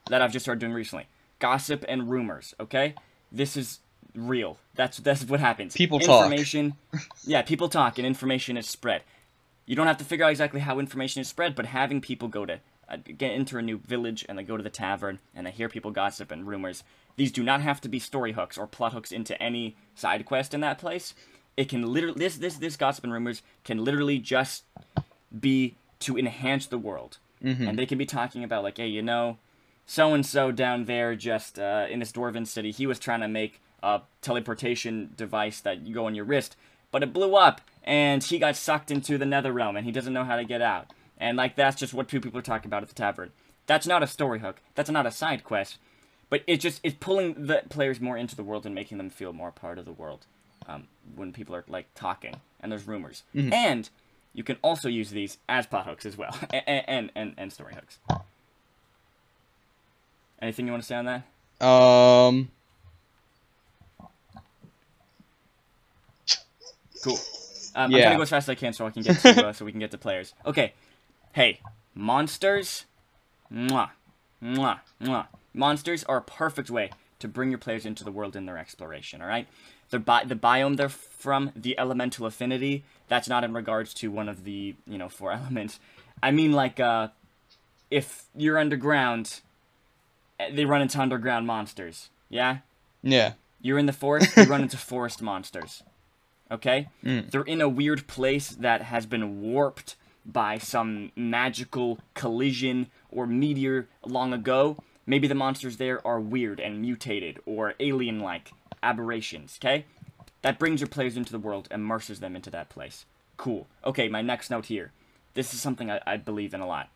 that 0.10 0.22
I've 0.22 0.32
just 0.32 0.46
started 0.46 0.60
doing 0.60 0.74
recently. 0.74 1.08
Gossip 1.40 1.86
and 1.88 2.10
rumors, 2.10 2.54
okay? 2.60 2.96
This 3.32 3.56
is 3.56 3.80
real. 4.16 4.58
That's 4.76 4.98
that's 4.98 5.24
what 5.26 5.40
happens. 5.40 5.74
People 5.74 6.00
talk. 6.00 6.24
information, 6.26 6.74
yeah, 7.26 7.42
people 7.42 7.70
talk 7.70 7.98
and 7.98 8.06
information 8.06 8.58
is 8.58 8.68
spread. 8.68 9.04
You 9.66 9.76
don't 9.76 9.88
have 9.88 9.98
to 9.98 10.04
figure 10.04 10.26
out 10.26 10.32
exactly 10.32 10.60
how 10.62 10.80
information 10.80 11.22
is 11.22 11.28
spread, 11.28 11.56
but 11.56 11.68
having 11.68 12.02
people 12.02 12.28
go 12.28 12.46
to 12.46 12.60
uh, 12.90 12.98
get 13.18 13.32
into 13.32 13.58
a 13.58 13.62
new 13.62 13.78
village 13.78 14.26
and 14.28 14.38
they 14.38 14.44
go 14.44 14.58
to 14.58 14.64
the 14.64 14.70
tavern 14.70 15.20
and 15.36 15.46
they 15.46 15.52
hear 15.52 15.70
people 15.70 15.92
gossip 15.92 16.32
and 16.32 16.48
rumors. 16.48 16.84
These 17.18 17.32
do 17.32 17.44
not 17.44 17.62
have 17.62 17.80
to 17.82 17.90
be 17.90 18.00
story 18.00 18.32
hooks 18.32 18.58
or 18.58 18.66
plot 18.66 18.94
hooks 18.94 19.12
into 19.12 19.40
any 19.42 19.76
side 19.94 20.26
quest 20.26 20.54
in 20.54 20.62
that 20.62 20.80
place. 20.80 21.14
It 21.56 21.70
can 21.70 21.94
literally 21.94 22.18
this 22.18 22.38
this 22.38 22.56
this 22.58 22.76
gossip 22.78 23.04
and 23.04 23.14
rumors 23.14 23.44
can 23.64 23.84
literally 23.84 24.18
just 24.18 24.64
be 25.40 25.76
to 26.00 26.18
enhance 26.18 26.66
the 26.66 26.78
world. 26.80 27.18
And 27.68 27.78
they 27.78 27.86
can 27.86 27.98
be 27.98 28.06
talking 28.06 28.44
about 28.44 28.64
like, 28.64 28.78
hey, 28.78 28.88
you 28.88 29.02
know, 29.02 29.38
so 29.90 30.14
and 30.14 30.24
so 30.24 30.52
down 30.52 30.86
there 30.86 31.16
just 31.16 31.58
uh, 31.58 31.88
in 31.90 31.98
this 31.98 32.12
dwarven 32.12 32.46
city, 32.46 32.70
he 32.70 32.86
was 32.86 33.00
trying 33.00 33.22
to 33.22 33.28
make 33.28 33.60
a 33.82 34.02
teleportation 34.22 35.12
device 35.18 35.60
that 35.62 35.82
you 35.82 35.96
go 35.96 36.06
on 36.06 36.14
your 36.14 36.26
wrist, 36.26 36.56
but 36.92 37.02
it 37.02 37.12
blew 37.12 37.36
up, 37.36 37.60
and 37.84 38.24
he 38.24 38.38
got 38.38 38.56
sucked 38.56 38.92
into 38.92 39.18
the 39.18 39.26
nether 39.26 39.52
realm, 39.52 39.76
and 39.76 39.88
he 39.88 39.92
doesn't 39.92 40.14
know 40.14 40.26
how 40.26 40.36
to 40.36 40.44
get 40.46 40.62
out. 40.62 40.94
And 41.18 41.38
like 41.38 41.56
that's 41.56 41.80
just 41.80 41.96
what 41.96 42.08
two 42.08 42.22
people 42.22 42.38
are 42.38 42.44
talking 42.44 42.70
about 42.70 42.84
at 42.84 42.90
the 42.90 42.94
tavern. 42.94 43.32
That's 43.66 43.88
not 43.88 44.04
a 44.04 44.08
story 44.08 44.42
hook. 44.42 44.62
That's 44.76 44.92
not 44.92 45.08
a 45.08 45.12
side 45.12 45.44
quest. 45.44 45.80
But 46.30 46.44
it 46.46 46.58
just 46.58 46.82
it's 46.84 46.96
pulling 47.00 47.48
the 47.48 47.64
players 47.70 48.00
more 48.00 48.16
into 48.16 48.36
the 48.36 48.44
world 48.44 48.68
and 48.68 48.76
making 48.76 49.00
them 49.00 49.10
feel 49.10 49.34
more 49.34 49.52
part 49.52 49.80
of 49.80 49.86
the 49.86 49.92
world. 49.92 50.28
Um, 50.68 50.88
when 51.16 51.34
people 51.34 51.56
are 51.56 51.66
like 51.68 51.88
talking 51.96 52.36
and 52.60 52.72
there's 52.72 52.88
rumors, 52.88 53.24
and 53.52 53.90
you 54.34 54.44
can 54.44 54.58
also 54.62 54.88
use 54.88 55.10
these 55.10 55.40
as 55.50 55.66
plot 55.66 55.88
hooks 55.88 56.06
as 56.06 56.16
well, 56.16 56.38
and 56.54 56.84
and 56.88 57.12
and, 57.16 57.34
and 57.38 57.52
story 57.52 57.74
hooks. 57.74 57.98
Anything 60.42 60.66
you 60.66 60.72
want 60.72 60.84
to 60.84 60.88
say 60.88 60.96
on 60.96 61.06
that? 61.06 61.66
Um, 61.66 62.50
Cool. 67.02 67.16
Um, 67.76 67.86
I'm 67.86 67.92
Yeah. 67.92 68.02
trying 68.02 68.12
to 68.12 68.18
go 68.18 68.22
as 68.24 68.30
fast 68.30 68.46
as 68.46 68.50
I 68.50 68.56
can 68.56 68.74
so 68.74 68.86
I 68.86 68.90
can 68.90 69.04
get 69.04 69.20
to 69.20 69.48
uh, 69.48 69.54
so 69.54 69.64
we 69.66 69.72
can 69.72 69.80
get 69.80 69.92
to 69.92 69.98
players. 69.98 70.34
Okay. 70.46 70.74
Hey, 71.34 71.60
monsters. 71.94 72.86
Mwah, 73.52 73.92
mwah, 74.44 74.80
mwah. 75.02 75.28
Monsters 75.54 76.04
are 76.06 76.18
a 76.18 76.22
perfect 76.22 76.70
way 76.70 76.92
to 77.20 77.28
bring 77.28 77.50
your 77.50 77.58
players 77.58 77.86
into 77.86 78.04
the 78.04 78.12
world 78.12 78.36
in 78.36 78.46
their 78.46 78.58
exploration. 78.58 79.22
All 79.22 79.28
right. 79.28 79.48
The 79.90 80.00
bi- 80.00 80.24
the 80.26 80.36
biome 80.36 80.78
they're 80.78 80.90
from, 80.90 81.52
the 81.56 81.78
elemental 81.80 82.26
affinity. 82.26 82.84
That's 83.08 83.28
not 83.30 83.44
in 83.44 83.54
regards 83.54 83.94
to 83.96 84.12
one 84.12 84.30
of 84.30 84.44
the 84.44 84.76
you 84.86 84.98
know 84.98 85.10
four 85.10 85.32
elements. 85.40 85.80
I 86.22 86.32
mean 86.32 86.52
like 86.52 86.80
uh, 86.80 87.10
if 87.90 88.26
you're 88.36 88.58
underground, 88.58 89.40
they 90.52 90.66
run 90.66 90.82
into 90.82 91.00
underground 91.00 91.48
monsters. 91.48 92.10
Yeah. 92.30 92.60
yeah. 93.02 93.34
You're 93.62 93.80
in 93.80 93.86
the 93.86 93.94
forest, 93.94 94.36
you 94.38 94.44
run 94.44 94.62
into 94.62 94.78
forest 94.92 95.22
monsters. 95.22 95.84
Okay? 96.52 96.88
Mm. 97.04 97.30
They're 97.30 97.42
in 97.42 97.62
a 97.62 97.70
weird 97.70 98.08
place 98.08 98.50
that 98.50 98.84
has 98.84 99.06
been 99.06 99.42
warped 99.42 99.96
by 100.26 100.58
some 100.58 101.12
magical 101.16 102.00
collision 102.14 102.88
or 103.12 103.28
meteor 103.28 103.88
long 104.06 104.34
ago. 104.34 104.78
Maybe 105.06 105.28
the 105.28 105.36
monsters 105.36 105.78
there 105.78 106.06
are 106.06 106.20
weird 106.20 106.60
and 106.60 106.82
mutated 106.82 107.40
or 107.46 107.74
alien 107.80 108.20
like 108.20 108.52
aberrations, 108.82 109.60
okay? 109.62 109.86
That 110.42 110.60
brings 110.60 110.80
your 110.80 110.88
players 110.88 111.18
into 111.18 111.32
the 111.32 111.40
world, 111.40 111.68
and 111.70 111.82
immerses 111.82 112.20
them 112.20 112.36
into 112.36 112.50
that 112.52 112.70
place. 112.70 113.06
Cool. 113.36 113.68
Okay, 113.84 114.08
my 114.08 114.22
next 114.22 114.50
note 114.50 114.68
here. 114.68 114.92
This 115.34 115.54
is 115.54 115.62
something 115.62 115.92
I, 115.92 116.00
I 116.06 116.18
believe 116.18 116.54
in 116.54 116.62
a 116.62 116.68
lot. 116.68 116.90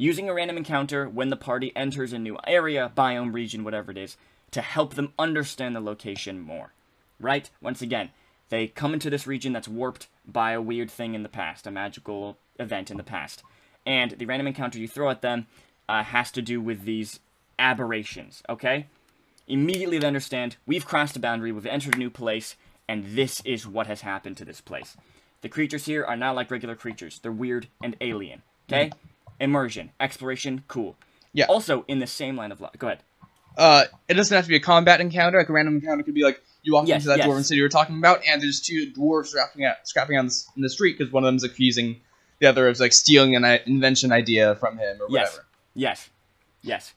Using 0.00 0.28
a 0.28 0.34
random 0.34 0.56
encounter 0.56 1.08
when 1.08 1.28
the 1.28 1.36
party 1.36 1.72
enters 1.74 2.12
a 2.12 2.18
new 2.18 2.38
area, 2.46 2.92
biome, 2.96 3.34
region, 3.34 3.64
whatever 3.64 3.90
it 3.90 3.98
is, 3.98 4.16
to 4.52 4.62
help 4.62 4.94
them 4.94 5.12
understand 5.18 5.74
the 5.74 5.80
location 5.80 6.40
more. 6.40 6.72
Right? 7.20 7.50
Once 7.60 7.82
again, 7.82 8.10
they 8.48 8.68
come 8.68 8.94
into 8.94 9.10
this 9.10 9.26
region 9.26 9.52
that's 9.52 9.68
warped 9.68 10.06
by 10.24 10.52
a 10.52 10.62
weird 10.62 10.90
thing 10.90 11.14
in 11.14 11.24
the 11.24 11.28
past, 11.28 11.66
a 11.66 11.70
magical 11.72 12.38
event 12.58 12.92
in 12.92 12.96
the 12.96 13.02
past. 13.02 13.42
And 13.84 14.12
the 14.12 14.26
random 14.26 14.46
encounter 14.46 14.78
you 14.78 14.86
throw 14.86 15.10
at 15.10 15.20
them 15.20 15.48
uh, 15.88 16.04
has 16.04 16.30
to 16.32 16.42
do 16.42 16.60
with 16.60 16.84
these 16.84 17.18
aberrations, 17.58 18.42
okay? 18.48 18.86
Immediately 19.48 19.98
they 19.98 20.06
understand 20.06 20.56
we've 20.64 20.86
crossed 20.86 21.16
a 21.16 21.20
boundary, 21.20 21.50
we've 21.50 21.66
entered 21.66 21.96
a 21.96 21.98
new 21.98 22.10
place, 22.10 22.54
and 22.86 23.16
this 23.16 23.42
is 23.44 23.66
what 23.66 23.88
has 23.88 24.02
happened 24.02 24.36
to 24.36 24.44
this 24.44 24.60
place. 24.60 24.96
The 25.40 25.48
creatures 25.48 25.86
here 25.86 26.04
are 26.04 26.16
not 26.16 26.36
like 26.36 26.50
regular 26.50 26.76
creatures, 26.76 27.18
they're 27.18 27.32
weird 27.32 27.68
and 27.82 27.96
alien, 28.00 28.42
okay? 28.68 28.92
Immersion, 29.40 29.90
exploration, 30.00 30.64
cool. 30.68 30.96
Yeah. 31.32 31.46
Also, 31.46 31.84
in 31.88 31.98
the 31.98 32.06
same 32.06 32.36
line 32.36 32.50
of 32.52 32.62
go 32.78 32.86
ahead. 32.88 33.02
uh, 33.56 33.84
it 34.08 34.14
doesn't 34.14 34.34
have 34.34 34.44
to 34.44 34.48
be 34.48 34.56
a 34.56 34.60
combat 34.60 35.00
encounter. 35.00 35.38
Like 35.38 35.48
a 35.48 35.52
random 35.52 35.76
encounter 35.76 36.02
could 36.02 36.14
be 36.14 36.22
like 36.24 36.40
you 36.62 36.72
walk 36.74 36.88
Yes, 36.88 37.02
into 37.02 37.08
that 37.08 37.18
yes. 37.18 37.26
dwarven 37.28 37.44
city 37.44 37.56
you 37.58 37.62
were 37.62 37.68
talking 37.68 37.98
about, 37.98 38.20
and 38.28 38.42
there's 38.42 38.60
two 38.60 38.90
dwarves 38.92 39.26
scrapping 39.28 39.64
out, 39.64 39.76
scrapping 39.84 40.16
on 40.18 40.26
the, 40.26 40.34
in 40.56 40.62
the 40.62 40.70
street 40.70 40.98
because 40.98 41.12
one 41.12 41.22
of 41.24 41.28
them's 41.28 41.44
accusing 41.44 42.00
the 42.40 42.46
other 42.46 42.68
of 42.68 42.78
like 42.80 42.92
stealing 42.92 43.36
an 43.36 43.44
i- 43.44 43.60
invention 43.66 44.12
idea 44.12 44.54
from 44.56 44.78
him 44.78 44.96
or 45.00 45.06
Yes. 45.10 45.28
whatever. 45.30 45.46
Yes, 45.74 46.08
yes, 46.62 46.94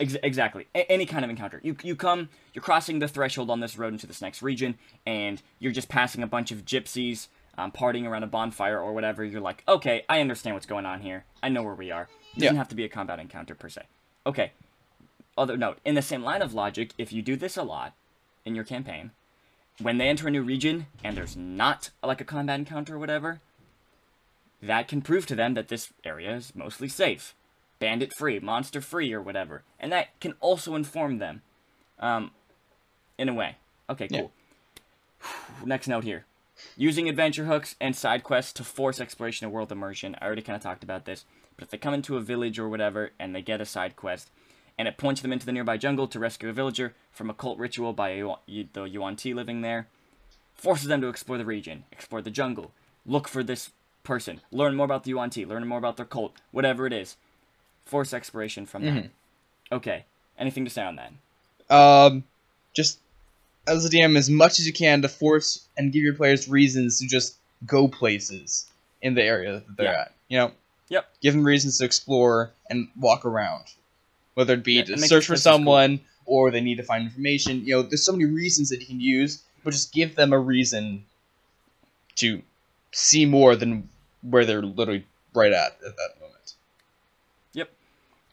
Ex- 0.00 0.16
exactly. 0.22 0.66
A- 0.74 0.90
any 0.90 1.04
kind 1.06 1.24
of 1.24 1.30
encounter. 1.30 1.60
You 1.62 1.76
you 1.82 1.96
come, 1.96 2.28
you're 2.54 2.62
crossing 2.62 2.98
the 3.00 3.08
threshold 3.08 3.50
on 3.50 3.60
this 3.60 3.76
road 3.76 3.92
into 3.92 4.06
this 4.06 4.22
next 4.22 4.42
region, 4.42 4.78
and 5.06 5.42
you're 5.58 5.72
just 5.72 5.88
passing 5.88 6.22
a 6.22 6.26
bunch 6.26 6.50
of 6.50 6.64
gypsies, 6.64 7.28
um, 7.58 7.72
partying 7.72 8.06
around 8.06 8.22
a 8.22 8.26
bonfire 8.28 8.78
or 8.80 8.94
whatever. 8.94 9.24
You're 9.24 9.40
like, 9.42 9.62
okay, 9.68 10.04
I 10.08 10.20
understand 10.20 10.54
what's 10.54 10.64
going 10.66 10.86
on 10.86 11.00
here. 11.00 11.24
I 11.42 11.48
know 11.50 11.62
where 11.62 11.74
we 11.74 11.90
are. 11.90 12.02
It 12.36 12.40
Doesn't 12.40 12.54
Yeah. 12.54 12.58
have 12.58 12.68
to 12.68 12.74
be 12.76 12.84
a 12.84 12.88
combat 12.88 13.18
encounter 13.18 13.54
per 13.54 13.68
se. 13.68 13.82
Okay. 14.24 14.52
Other 15.36 15.56
note: 15.56 15.78
in 15.84 15.94
the 15.94 16.02
same 16.02 16.22
line 16.22 16.40
of 16.42 16.54
logic, 16.54 16.92
if 16.98 17.12
you 17.12 17.20
do 17.20 17.36
this 17.36 17.56
a 17.56 17.62
lot 17.62 17.92
in 18.44 18.54
your 18.54 18.64
campaign, 18.64 19.10
when 19.80 19.98
they 19.98 20.08
enter 20.08 20.28
a 20.28 20.30
new 20.30 20.42
region 20.42 20.86
and 21.04 21.16
there's 21.16 21.36
not 21.36 21.90
like 22.02 22.20
a 22.20 22.24
combat 22.24 22.58
encounter 22.58 22.94
or 22.96 22.98
whatever, 22.98 23.40
that 24.62 24.88
can 24.88 25.02
prove 25.02 25.26
to 25.26 25.34
them 25.36 25.54
that 25.54 25.68
this 25.68 25.92
area 26.04 26.34
is 26.34 26.54
mostly 26.54 26.88
safe 26.88 27.34
bandit 27.80 28.12
free, 28.18 28.40
monster 28.40 28.80
free, 28.80 29.12
or 29.12 29.22
whatever. 29.22 29.62
And 29.78 29.92
that 29.92 30.18
can 30.18 30.34
also 30.40 30.74
inform 30.74 31.18
them, 31.18 31.42
um, 32.00 32.32
in 33.16 33.28
a 33.28 33.34
way. 33.34 33.54
Okay, 33.88 34.08
Yeah. 34.10 34.22
cool. 34.22 34.32
Next 35.64 35.86
note 35.86 36.02
here. 36.02 36.24
Using 36.76 37.08
adventure 37.08 37.44
hooks 37.44 37.76
and 37.80 37.94
side 37.94 38.22
quests 38.22 38.52
to 38.54 38.64
force 38.64 39.00
exploration 39.00 39.44
and 39.44 39.52
world 39.52 39.72
immersion. 39.72 40.16
I 40.20 40.26
already 40.26 40.42
kind 40.42 40.56
of 40.56 40.62
talked 40.62 40.84
about 40.84 41.04
this. 41.04 41.24
But 41.56 41.64
if 41.64 41.70
they 41.70 41.78
come 41.78 41.94
into 41.94 42.16
a 42.16 42.20
village 42.20 42.58
or 42.58 42.68
whatever 42.68 43.10
and 43.18 43.34
they 43.34 43.42
get 43.42 43.60
a 43.60 43.66
side 43.66 43.96
quest, 43.96 44.30
and 44.78 44.86
it 44.86 44.96
points 44.96 45.20
them 45.20 45.32
into 45.32 45.44
the 45.44 45.52
nearby 45.52 45.76
jungle 45.76 46.06
to 46.06 46.18
rescue 46.20 46.48
a 46.48 46.52
villager 46.52 46.94
from 47.10 47.28
a 47.28 47.34
cult 47.34 47.58
ritual 47.58 47.92
by 47.92 48.10
a, 48.10 48.34
the 48.72 48.84
Yuan 48.84 49.16
Ti 49.16 49.34
living 49.34 49.60
there, 49.62 49.88
forces 50.54 50.86
them 50.86 51.00
to 51.00 51.08
explore 51.08 51.36
the 51.36 51.44
region, 51.44 51.84
explore 51.90 52.22
the 52.22 52.30
jungle, 52.30 52.70
look 53.04 53.26
for 53.26 53.42
this 53.42 53.70
person, 54.04 54.40
learn 54.52 54.76
more 54.76 54.84
about 54.84 55.02
the 55.04 55.10
Yuan 55.10 55.30
Ti, 55.30 55.44
learn 55.46 55.66
more 55.66 55.78
about 55.78 55.96
their 55.96 56.06
cult, 56.06 56.34
whatever 56.52 56.86
it 56.86 56.92
is. 56.92 57.16
Force 57.84 58.14
exploration 58.14 58.66
from 58.66 58.84
them. 58.84 59.10
Okay. 59.72 60.04
Anything 60.38 60.64
to 60.64 60.70
say 60.70 60.82
on 60.82 60.96
that? 60.96 61.12
Um, 61.74 62.24
just 62.74 63.00
as 63.68 63.84
a 63.84 63.88
DM, 63.90 64.16
as 64.16 64.28
much 64.30 64.58
as 64.58 64.66
you 64.66 64.72
can 64.72 65.02
to 65.02 65.08
force 65.08 65.66
and 65.76 65.92
give 65.92 66.02
your 66.02 66.14
players 66.14 66.48
reasons 66.48 66.98
to 67.00 67.06
just 67.06 67.36
go 67.66 67.88
places 67.88 68.66
in 69.02 69.14
the 69.14 69.22
area 69.22 69.54
that 69.66 69.76
they're 69.76 69.92
Yeah. 69.92 70.00
at. 70.02 70.12
You 70.28 70.38
know, 70.38 70.52
Yep. 70.88 71.08
give 71.22 71.34
them 71.34 71.44
reasons 71.44 71.78
to 71.78 71.84
explore 71.84 72.50
and 72.70 72.88
walk 72.98 73.24
around, 73.24 73.64
whether 74.34 74.54
it 74.54 74.64
be 74.64 74.74
Yeah, 74.74 74.84
to 74.84 74.98
search 74.98 75.26
for 75.26 75.34
expenses 75.34 75.44
cool. 75.44 75.52
someone 75.54 76.00
or 76.26 76.50
they 76.50 76.60
need 76.60 76.76
to 76.76 76.82
find 76.82 77.04
information. 77.04 77.64
You 77.64 77.76
know, 77.76 77.82
there's 77.82 78.04
so 78.04 78.12
many 78.12 78.24
reasons 78.26 78.68
that 78.70 78.80
you 78.80 78.86
can 78.86 79.00
use, 79.00 79.42
but 79.64 79.70
just 79.72 79.92
give 79.92 80.14
them 80.14 80.32
a 80.32 80.38
reason 80.38 81.04
to 82.16 82.42
see 82.92 83.24
more 83.26 83.54
than 83.56 83.88
where 84.22 84.44
they're 84.44 84.62
literally 84.62 85.04
right 85.34 85.52
at 85.52 85.72
at 85.86 85.96
that 85.96 86.10
moment. 86.20 86.54
Yep. 87.54 87.70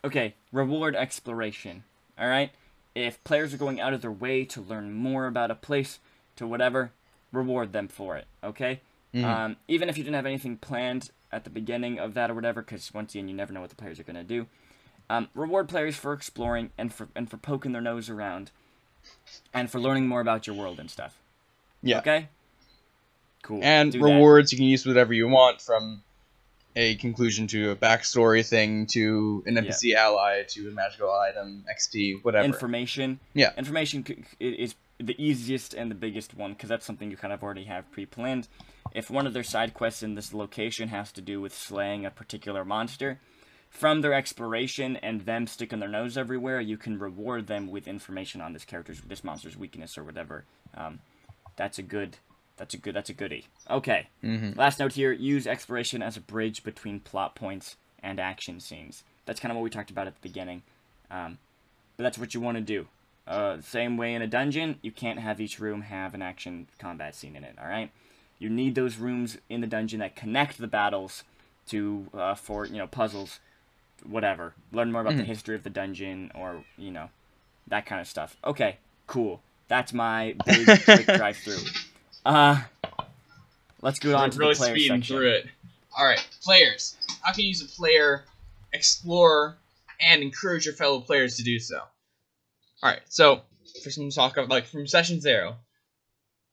Okay, 0.04 0.34
reward 0.52 0.96
exploration. 0.96 1.84
All 2.18 2.28
right? 2.28 2.52
If 2.96 3.22
players 3.26 3.54
are 3.54 3.58
going 3.58 3.80
out 3.82 3.94
of 3.94 4.02
their 4.02 4.12
way 4.12 4.46
to 4.46 4.62
learn 4.62 4.94
more 4.94 5.28
about 5.28 5.52
a 5.52 5.56
place, 5.56 6.00
to 6.38 6.48
whatever, 6.48 6.92
reward 7.32 7.74
them 7.74 7.88
for 7.90 8.16
it, 8.16 8.26
okay? 8.44 8.80
Mhm. 9.14 9.24
Um, 9.24 9.58
even 9.68 9.90
if 9.90 9.98
you 9.98 10.04
didn't 10.04 10.16
have 10.16 10.26
anything 10.26 10.58
planned 10.58 11.12
at 11.32 11.44
the 11.44 11.50
beginning 11.50 12.00
of 12.00 12.14
that 12.14 12.32
or 12.32 12.34
whatever, 12.34 12.62
because 12.62 12.94
once 12.94 13.14
again, 13.14 13.28
you 13.28 13.36
never 13.36 13.52
know 13.54 13.62
what 13.62 13.70
the 13.70 13.76
players 13.76 14.00
are 14.00 14.04
going 14.04 14.16
to 14.16 14.24
do. 14.24 14.48
Um, 15.10 15.30
reward 15.36 15.68
players 15.70 15.96
for 15.96 16.14
exploring 16.14 16.72
and 16.78 16.92
for 16.94 17.10
and 17.16 17.30
for 17.30 17.38
poking 17.38 17.74
their 17.74 17.82
nose 17.82 18.10
around, 18.10 18.52
and 19.54 19.70
for 19.70 19.80
learning 19.80 20.08
more 20.08 20.22
about 20.22 20.48
your 20.48 20.56
world 20.56 20.80
and 20.80 20.90
stuff. 20.90 21.22
Yeah. 21.84 22.00
Okay. 22.00 22.30
Cool. 23.44 23.60
and 23.62 23.92
Do 23.92 24.00
that. 24.00 24.06
rewards 24.06 24.52
you 24.52 24.58
can 24.58 24.66
use 24.66 24.86
whatever 24.88 25.14
you 25.14 25.28
want 25.28 25.62
from 25.62 26.02
a 26.76 26.96
conclusion 26.96 27.48
to 27.48 27.72
a 27.72 27.76
backstory 27.76 28.48
thing 28.48 28.86
to 28.88 29.44
an 29.46 29.56
NPC 29.56 29.94
ally 29.96 30.44
to 30.50 30.68
a 30.68 30.72
magical 30.72 31.12
item 31.12 31.64
XP 31.74 32.24
whatever. 32.24 32.46
information. 32.46 33.20
Yeah. 33.34 33.52
Information 33.58 34.26
is 34.40 34.76
the 35.00 35.16
easiest 35.24 35.74
and 35.74 35.90
the 35.90 35.96
biggest 35.96 36.36
one 36.36 36.54
because 36.54 36.70
that's 36.70 36.86
something 36.86 37.12
you 37.12 37.18
kind 37.18 37.34
of 37.34 37.44
already 37.44 37.66
have 37.66 37.90
pre-planned. 37.92 38.48
If 38.94 39.10
one 39.10 39.28
of 39.28 39.34
their 39.34 39.44
side 39.44 39.74
quests 39.74 40.04
in 40.04 40.16
this 40.16 40.34
location 40.34 40.90
has 40.90 41.12
to 41.14 41.22
do 41.22 41.42
with 41.42 41.54
slaying 41.54 42.06
a 42.06 42.12
particular 42.12 42.64
monster, 42.64 43.20
from 43.70 44.02
their 44.02 44.14
exploration 44.14 44.96
and 44.98 45.22
them 45.22 45.48
sticking 45.48 45.80
their 45.80 45.90
nose 45.90 46.18
everywhere, 46.18 46.62
you 46.62 46.78
can 46.78 46.98
reward 46.98 47.48
them 47.48 47.68
with 47.68 47.90
information 47.90 48.40
on 48.40 48.54
this 48.54 48.64
character's, 48.64 49.02
this 49.02 49.24
monster's 49.24 49.58
weakness 49.58 49.98
or 49.98 50.04
whatever. 50.04 50.46
Um, 50.76 51.00
that's 51.58 51.78
a 51.78 51.84
good. 51.84 52.18
That's 52.58 52.74
a 52.74 52.78
good. 52.78 52.96
That's 52.96 53.10
a 53.10 53.14
goodie. 53.14 53.46
Okay. 53.70 54.08
Mhm. 54.24 54.56
Last 54.58 54.80
note 54.80 54.94
here: 54.94 55.12
use 55.12 55.46
exploration 55.46 56.02
as 56.02 56.16
a 56.18 56.22
bridge 56.22 56.64
between 56.64 57.00
plot 57.02 57.36
points 57.36 57.76
and 58.02 58.20
action 58.20 58.60
scenes. 58.60 59.04
That's 59.26 59.40
kind 59.40 59.52
of 59.52 59.58
what 59.58 59.64
we 59.64 59.70
talked 59.70 59.90
about 59.92 60.08
at 60.08 60.16
the 60.16 60.22
beginning. 60.28 60.62
Um, 61.12 61.38
but 61.98 62.04
that's 62.04 62.18
what 62.18 62.34
you 62.34 62.42
want 62.42 62.58
to 62.58 62.62
do. 62.62 62.88
Uh, 63.28 63.60
same 63.62 63.98
way 63.98 64.14
in 64.14 64.22
a 64.22 64.28
dungeon, 64.28 64.78
you 64.84 64.92
can't 64.92 65.20
have 65.20 65.42
each 65.42 65.60
room 65.60 65.82
have 65.82 66.14
an 66.14 66.22
action 66.22 66.68
combat 66.78 67.16
scene 67.16 67.36
in 67.36 67.44
it. 67.44 67.56
All 67.60 67.68
right, 67.68 67.90
you 68.38 68.50
need 68.50 68.76
those 68.76 68.98
rooms 68.98 69.38
in 69.50 69.62
the 69.62 69.68
dungeon 69.68 70.00
that 70.00 70.16
connect 70.16 70.58
the 70.60 70.68
battles 70.68 71.24
to 71.70 72.08
uh, 72.14 72.36
for 72.36 72.66
you 72.68 72.78
know 72.78 72.88
puzzles, 72.88 73.40
whatever. 74.08 74.54
Learn 74.72 74.92
more 74.92 75.02
about 75.02 75.18
the 75.18 75.24
history 75.24 75.56
of 75.56 75.64
the 75.64 75.70
dungeon 75.70 76.32
or 76.36 76.64
you 76.78 76.92
know 76.92 77.10
that 77.68 77.86
kind 77.86 78.00
of 78.00 78.08
stuff. 78.08 78.38
Okay, 78.46 78.78
cool. 79.08 79.42
That's 79.68 79.92
my 79.94 80.36
big 80.46 80.68
quick 80.84 81.06
drive 81.18 81.38
through. 81.38 81.58
Uh, 82.26 82.60
let's 83.82 84.00
go 84.00 84.16
on 84.16 84.32
to 84.32 84.40
really 84.40 84.54
the 84.54 84.58
player 84.58 84.76
speeding 84.76 85.02
section. 85.02 85.16
through 85.16 85.30
it. 85.30 85.46
All 85.98 86.06
right, 86.06 86.26
players. 86.42 86.98
How 87.22 87.32
can 87.32 87.44
you 87.44 87.50
use 87.50 87.62
a 87.62 87.68
player 87.68 88.26
explore 88.74 89.58
and 90.02 90.22
encourage 90.24 90.66
your 90.66 90.74
fellow 90.74 91.00
players 91.00 91.38
to 91.38 91.44
do 91.44 91.60
so? 91.60 91.78
All 91.78 92.90
right, 92.90 93.02
so 93.08 93.42
for 93.84 93.92
some 93.92 94.10
talk 94.10 94.38
of 94.38 94.50
like 94.50 94.66
from 94.66 94.88
session 94.88 95.22
zero, 95.22 95.56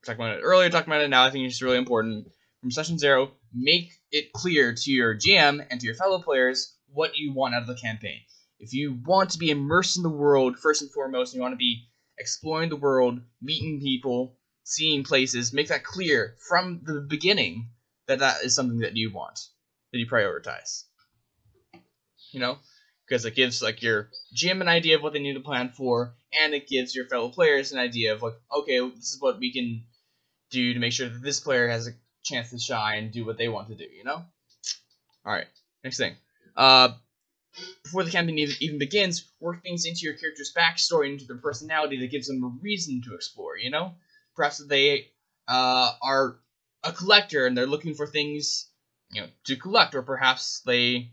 talked 0.04 0.18
about 0.18 0.38
it 0.38 0.42
earlier, 0.42 0.68
talking 0.68 0.92
about 0.92 1.02
it 1.02 1.08
now. 1.08 1.24
I 1.24 1.30
think 1.30 1.46
it's 1.46 1.62
really 1.62 1.78
important. 1.78 2.30
From 2.60 2.70
session 2.70 2.98
zero, 2.98 3.32
make 3.54 3.92
it 4.12 4.32
clear 4.32 4.74
to 4.74 4.90
your 4.90 5.16
GM 5.16 5.66
and 5.70 5.80
to 5.80 5.86
your 5.86 5.96
fellow 5.96 6.20
players 6.20 6.76
what 6.92 7.16
you 7.16 7.32
want 7.32 7.54
out 7.54 7.62
of 7.62 7.66
the 7.66 7.74
campaign. 7.74 8.20
If 8.60 8.72
you 8.74 9.00
want 9.04 9.30
to 9.30 9.38
be 9.38 9.50
immersed 9.50 9.96
in 9.96 10.02
the 10.02 10.08
world 10.08 10.58
first 10.58 10.82
and 10.82 10.90
foremost, 10.92 11.32
and 11.32 11.38
you 11.38 11.42
want 11.42 11.54
to 11.54 11.56
be 11.56 11.88
exploring 12.18 12.68
the 12.68 12.76
world, 12.76 13.20
meeting 13.40 13.80
people, 13.80 14.36
seeing 14.64 15.04
places, 15.04 15.52
make 15.52 15.68
that 15.68 15.84
clear 15.84 16.36
from 16.38 16.80
the 16.84 17.00
beginning 17.00 17.68
that 18.06 18.20
that 18.20 18.42
is 18.42 18.54
something 18.54 18.80
that 18.80 18.96
you 18.96 19.12
want, 19.12 19.48
that 19.92 19.98
you 19.98 20.06
prioritize. 20.06 20.84
You 22.32 22.40
know, 22.40 22.58
because 23.06 23.24
it 23.24 23.34
gives 23.34 23.62
like 23.62 23.82
your 23.82 24.08
GM 24.34 24.60
an 24.60 24.68
idea 24.68 24.96
of 24.96 25.02
what 25.02 25.12
they 25.12 25.18
need 25.18 25.34
to 25.34 25.40
plan 25.40 25.68
for, 25.70 26.14
and 26.40 26.54
it 26.54 26.68
gives 26.68 26.94
your 26.94 27.06
fellow 27.06 27.28
players 27.28 27.72
an 27.72 27.78
idea 27.78 28.14
of 28.14 28.22
like, 28.22 28.34
okay, 28.56 28.78
this 28.90 29.12
is 29.12 29.20
what 29.20 29.38
we 29.38 29.52
can 29.52 29.84
do 30.50 30.74
to 30.74 30.80
make 30.80 30.92
sure 30.92 31.08
that 31.08 31.22
this 31.22 31.40
player 31.40 31.68
has 31.68 31.88
a 31.88 31.92
chance 32.22 32.50
to 32.50 32.58
shine 32.58 33.04
and 33.04 33.12
do 33.12 33.26
what 33.26 33.36
they 33.36 33.48
want 33.48 33.68
to 33.68 33.74
do. 33.74 33.84
You 33.84 34.04
know. 34.04 34.24
All 35.24 35.32
right. 35.32 35.46
Next 35.84 35.98
thing. 35.98 36.16
Uh, 36.56 36.90
before 37.84 38.02
the 38.02 38.10
campaign 38.10 38.38
even 38.60 38.78
begins, 38.78 39.24
work 39.40 39.62
things 39.62 39.84
into 39.84 40.00
your 40.02 40.14
character's 40.14 40.52
backstory, 40.56 41.12
into 41.12 41.26
their 41.26 41.36
personality 41.36 41.98
that 42.00 42.10
gives 42.10 42.28
them 42.28 42.42
a 42.42 42.62
reason 42.62 43.02
to 43.02 43.14
explore. 43.14 43.56
You 43.56 43.70
know, 43.70 43.94
perhaps 44.34 44.58
they 44.64 45.08
uh, 45.48 45.92
are 46.02 46.38
a 46.82 46.92
collector 46.92 47.46
and 47.46 47.56
they're 47.56 47.66
looking 47.66 47.94
for 47.94 48.06
things, 48.06 48.68
you 49.10 49.22
know, 49.22 49.28
to 49.44 49.56
collect, 49.56 49.94
or 49.94 50.02
perhaps 50.02 50.62
they 50.66 51.10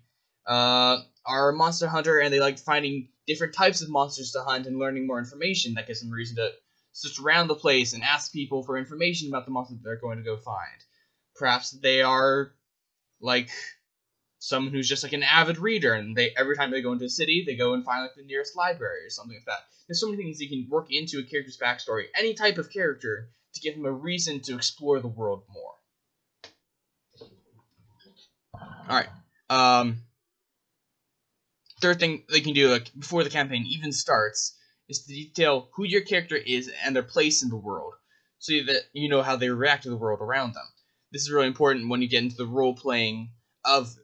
uh, 0.47 1.01
are 1.25 1.49
a 1.49 1.53
monster 1.53 1.87
hunter 1.87 2.19
and 2.19 2.33
they 2.33 2.39
like 2.39 2.59
finding 2.59 3.09
different 3.27 3.53
types 3.53 3.81
of 3.81 3.89
monsters 3.89 4.31
to 4.31 4.41
hunt 4.41 4.65
and 4.65 4.79
learning 4.79 5.05
more 5.05 5.19
information 5.19 5.75
that 5.75 5.87
gives 5.87 6.01
them 6.01 6.09
reason 6.09 6.35
to 6.37 6.51
search 6.91 7.19
around 7.19 7.47
the 7.47 7.55
place 7.55 7.93
and 7.93 8.03
ask 8.03 8.33
people 8.33 8.63
for 8.63 8.77
information 8.77 9.29
about 9.29 9.45
the 9.45 9.51
monster 9.51 9.75
that 9.75 9.83
they're 9.83 9.95
going 9.97 10.17
to 10.17 10.23
go 10.23 10.37
find. 10.37 10.83
Perhaps 11.35 11.71
they 11.71 12.01
are 12.01 12.51
like 13.21 13.49
someone 14.39 14.73
who's 14.73 14.89
just 14.89 15.03
like 15.03 15.13
an 15.13 15.23
avid 15.23 15.57
reader 15.57 15.93
and 15.93 16.15
they 16.15 16.31
every 16.37 16.55
time 16.55 16.71
they 16.71 16.81
go 16.81 16.93
into 16.93 17.05
a 17.05 17.09
city 17.09 17.43
they 17.45 17.55
go 17.55 17.73
and 17.73 17.85
find 17.85 18.01
like 18.01 18.15
the 18.15 18.23
nearest 18.23 18.55
library 18.55 19.05
or 19.05 19.09
something 19.09 19.35
like 19.35 19.45
that. 19.45 19.65
There's 19.87 19.99
so 19.99 20.09
many 20.09 20.23
things 20.23 20.39
you 20.39 20.49
can 20.49 20.67
work 20.69 20.87
into 20.89 21.19
a 21.19 21.23
character's 21.23 21.57
backstory 21.57 22.05
any 22.17 22.33
type 22.33 22.57
of 22.57 22.71
character 22.71 23.29
to 23.53 23.61
give 23.61 23.75
them 23.75 23.85
a 23.85 23.91
reason 23.91 24.39
to 24.41 24.55
explore 24.55 24.99
the 24.99 25.07
world 25.07 25.43
more. 25.49 25.73
All 28.89 28.95
right 28.95 29.09
um 29.49 30.01
third 31.81 31.99
thing 31.99 32.23
they 32.29 32.41
can 32.41 32.53
do 32.53 32.69
like 32.69 32.91
before 32.97 33.23
the 33.23 33.29
campaign 33.29 33.65
even 33.67 33.91
starts 33.91 34.55
is 34.89 35.05
to 35.05 35.13
detail 35.13 35.69
who 35.73 35.85
your 35.85 36.01
character 36.01 36.35
is 36.35 36.71
and 36.83 36.95
their 36.95 37.03
place 37.03 37.43
in 37.43 37.49
the 37.49 37.55
world 37.55 37.93
so 38.39 38.53
that 38.53 38.83
you 38.93 39.09
know 39.09 39.21
how 39.21 39.35
they 39.35 39.49
react 39.49 39.83
to 39.83 39.89
the 39.89 39.97
world 39.97 40.19
around 40.21 40.53
them. 40.53 40.65
This 41.11 41.21
is 41.21 41.31
really 41.31 41.47
important 41.47 41.89
when 41.89 42.01
you 42.01 42.07
get 42.07 42.23
into 42.23 42.37
the 42.37 42.45
role 42.45 42.73
playing 42.73 43.29
of 43.65 43.95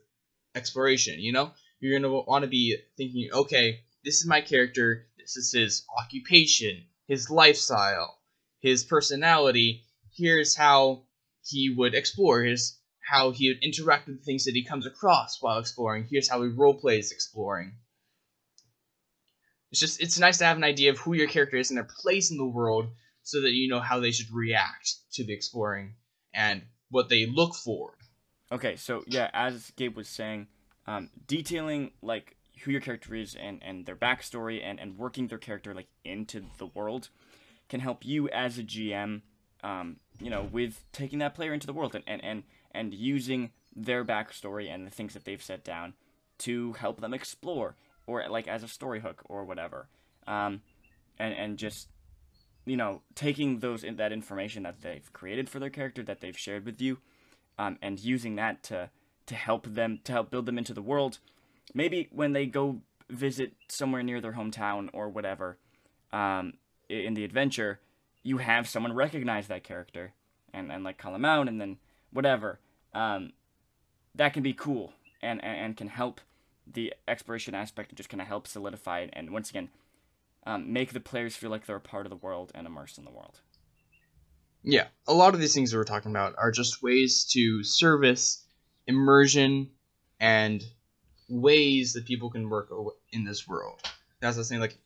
exploration 0.56 1.20
you 1.20 1.32
know 1.32 1.52
you're 1.78 2.00
to 2.00 2.08
want 2.26 2.42
to 2.42 2.48
be 2.48 2.76
thinking 2.96 3.28
okay 3.32 3.80
this 4.06 4.20
is 4.20 4.26
my 4.26 4.40
character 4.40 5.08
This 5.18 5.36
is 5.36 5.52
his 5.52 5.84
occupation, 5.98 6.84
his 7.08 7.28
lifestyle, 7.28 8.20
his 8.60 8.84
personality. 8.84 9.82
Here's 10.16 10.56
how 10.56 11.02
he 11.44 11.74
would 11.76 11.96
explore. 11.96 12.44
Here's 12.44 12.78
how 13.10 13.32
he 13.32 13.48
would 13.48 13.64
interact 13.64 14.06
with 14.06 14.18
the 14.18 14.24
things 14.24 14.44
that 14.44 14.54
he 14.54 14.62
comes 14.62 14.86
across 14.86 15.42
while 15.42 15.58
exploring. 15.58 16.06
Here's 16.08 16.28
how 16.28 16.40
he 16.44 16.50
role 16.50 16.74
plays 16.74 17.10
exploring. 17.10 17.74
It's 19.72 19.80
just 19.80 20.00
it's 20.00 20.20
nice 20.20 20.38
to 20.38 20.44
have 20.44 20.56
an 20.56 20.62
idea 20.62 20.92
of 20.92 20.98
who 20.98 21.14
your 21.14 21.26
character 21.26 21.56
is 21.56 21.70
and 21.70 21.76
their 21.76 21.88
place 22.00 22.30
in 22.30 22.36
the 22.36 22.46
world 22.46 22.86
so 23.24 23.40
that 23.40 23.50
you 23.50 23.68
know 23.68 23.80
how 23.80 23.98
they 23.98 24.12
should 24.12 24.32
react 24.32 24.94
to 25.14 25.24
the 25.24 25.32
exploring 25.32 25.96
and 26.32 26.62
what 26.90 27.08
they 27.08 27.26
look 27.26 27.56
for. 27.56 27.98
Okay, 28.52 28.76
so 28.76 29.02
yeah, 29.06 29.30
as 29.32 29.72
Gabe 29.76 29.96
was 29.96 30.08
saying, 30.08 30.46
um, 30.86 31.10
detailing 31.26 31.90
like 32.00 32.36
who 32.62 32.70
your 32.70 32.80
character 32.80 33.14
is 33.14 33.34
and, 33.34 33.60
and 33.62 33.86
their 33.86 33.96
backstory 33.96 34.62
and, 34.62 34.78
and 34.78 34.96
working 34.96 35.26
their 35.26 35.38
character 35.38 35.74
like 35.74 35.88
into 36.04 36.44
the 36.58 36.66
world 36.66 37.10
can 37.68 37.80
help 37.80 38.04
you 38.04 38.28
as 38.28 38.58
a 38.58 38.62
GM, 38.62 39.22
um, 39.62 39.96
you 40.20 40.30
know, 40.30 40.48
with 40.50 40.84
taking 40.92 41.18
that 41.18 41.34
player 41.34 41.52
into 41.52 41.66
the 41.66 41.72
world 41.72 41.94
and, 41.94 42.04
and, 42.06 42.24
and, 42.24 42.44
and 42.70 42.94
using 42.94 43.50
their 43.74 44.04
backstory 44.04 44.72
and 44.72 44.86
the 44.86 44.90
things 44.90 45.12
that 45.14 45.24
they've 45.24 45.42
set 45.42 45.64
down 45.64 45.94
to 46.38 46.72
help 46.74 47.00
them 47.00 47.12
explore 47.12 47.76
or 48.06 48.26
like 48.28 48.46
as 48.46 48.62
a 48.62 48.68
story 48.68 49.00
hook 49.00 49.22
or 49.28 49.44
whatever. 49.44 49.88
Um, 50.26 50.62
and, 51.18 51.34
and 51.34 51.58
just, 51.58 51.88
you 52.64 52.76
know, 52.76 53.02
taking 53.14 53.58
those 53.58 53.84
that 53.96 54.12
information 54.12 54.62
that 54.62 54.82
they've 54.82 55.12
created 55.12 55.48
for 55.50 55.58
their 55.58 55.70
character 55.70 56.02
that 56.04 56.20
they've 56.20 56.38
shared 56.38 56.64
with 56.64 56.80
you 56.80 56.98
um, 57.58 57.78
and 57.82 58.00
using 58.00 58.36
that 58.36 58.62
to 58.64 58.90
to 59.26 59.34
help 59.34 59.66
them 59.66 60.00
to 60.04 60.12
help 60.12 60.30
build 60.30 60.46
them 60.46 60.58
into 60.58 60.74
the 60.74 60.82
world. 60.82 61.18
Maybe 61.74 62.08
when 62.10 62.32
they 62.32 62.46
go 62.46 62.80
visit 63.10 63.52
somewhere 63.68 64.02
near 64.02 64.20
their 64.20 64.32
hometown 64.32 64.88
or 64.92 65.08
whatever, 65.08 65.58
um, 66.12 66.54
in 66.88 67.14
the 67.14 67.24
adventure, 67.24 67.80
you 68.22 68.38
have 68.38 68.68
someone 68.68 68.92
recognize 68.92 69.48
that 69.48 69.64
character 69.64 70.12
and, 70.52 70.70
and 70.70 70.84
like 70.84 70.98
call 70.98 71.12
them 71.12 71.24
out 71.24 71.48
and 71.48 71.60
then 71.60 71.78
whatever. 72.12 72.60
Um, 72.94 73.32
that 74.14 74.32
can 74.32 74.42
be 74.42 74.52
cool 74.52 74.94
and, 75.20 75.44
and, 75.44 75.58
and 75.58 75.76
can 75.76 75.88
help 75.88 76.20
the 76.66 76.94
exploration 77.06 77.54
aspect 77.54 77.90
and 77.90 77.96
just 77.96 78.08
kind 78.08 78.20
of 78.20 78.26
help 78.26 78.46
solidify 78.48 79.00
it 79.00 79.10
and 79.12 79.30
once 79.30 79.50
again 79.50 79.68
um, 80.46 80.72
make 80.72 80.92
the 80.92 81.00
players 81.00 81.36
feel 81.36 81.50
like 81.50 81.66
they're 81.66 81.76
a 81.76 81.80
part 81.80 82.06
of 82.06 82.10
the 82.10 82.16
world 82.16 82.52
and 82.54 82.66
immersed 82.66 82.98
in 82.98 83.04
the 83.04 83.10
world. 83.10 83.40
Yeah, 84.62 84.88
a 85.06 85.14
lot 85.14 85.34
of 85.34 85.40
these 85.40 85.54
things 85.54 85.70
that 85.70 85.76
we're 85.76 85.84
talking 85.84 86.10
about 86.10 86.34
are 86.38 86.50
just 86.50 86.82
ways 86.82 87.24
to 87.32 87.62
service 87.62 88.44
immersion 88.86 89.70
and 90.18 90.64
ways 91.28 91.92
that 91.92 92.04
people 92.04 92.30
can 92.30 92.48
work 92.48 92.70
in 93.12 93.24
this 93.24 93.46
world. 93.46 93.80
That's 94.20 94.36
the 94.36 94.44
thing, 94.44 94.60
like, 94.60 94.76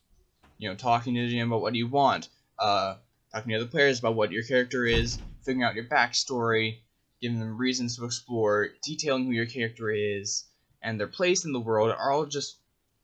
you 0.57 0.69
know, 0.69 0.75
talking 0.75 1.15
to 1.15 1.27
the 1.27 1.33
GM 1.33 1.47
about 1.47 1.61
what 1.61 1.75
you 1.75 1.87
want, 1.87 2.29
uh, 2.59 2.95
talking 3.33 3.49
to 3.49 3.55
other 3.55 3.65
players 3.65 3.99
about 3.99 4.15
what 4.15 4.31
your 4.31 4.43
character 4.43 4.85
is, 4.85 5.17
figuring 5.43 5.63
out 5.63 5.75
your 5.75 5.85
backstory, 5.85 6.79
giving 7.21 7.39
them 7.39 7.57
reasons 7.57 7.97
to 7.97 8.05
explore, 8.05 8.69
detailing 8.83 9.25
who 9.25 9.31
your 9.31 9.45
character 9.45 9.89
is, 9.89 10.45
and 10.81 10.99
their 10.99 11.07
place 11.07 11.45
in 11.45 11.53
the 11.53 11.59
world 11.59 11.91
are 11.91 12.11
all 12.11 12.25
just 12.25 12.57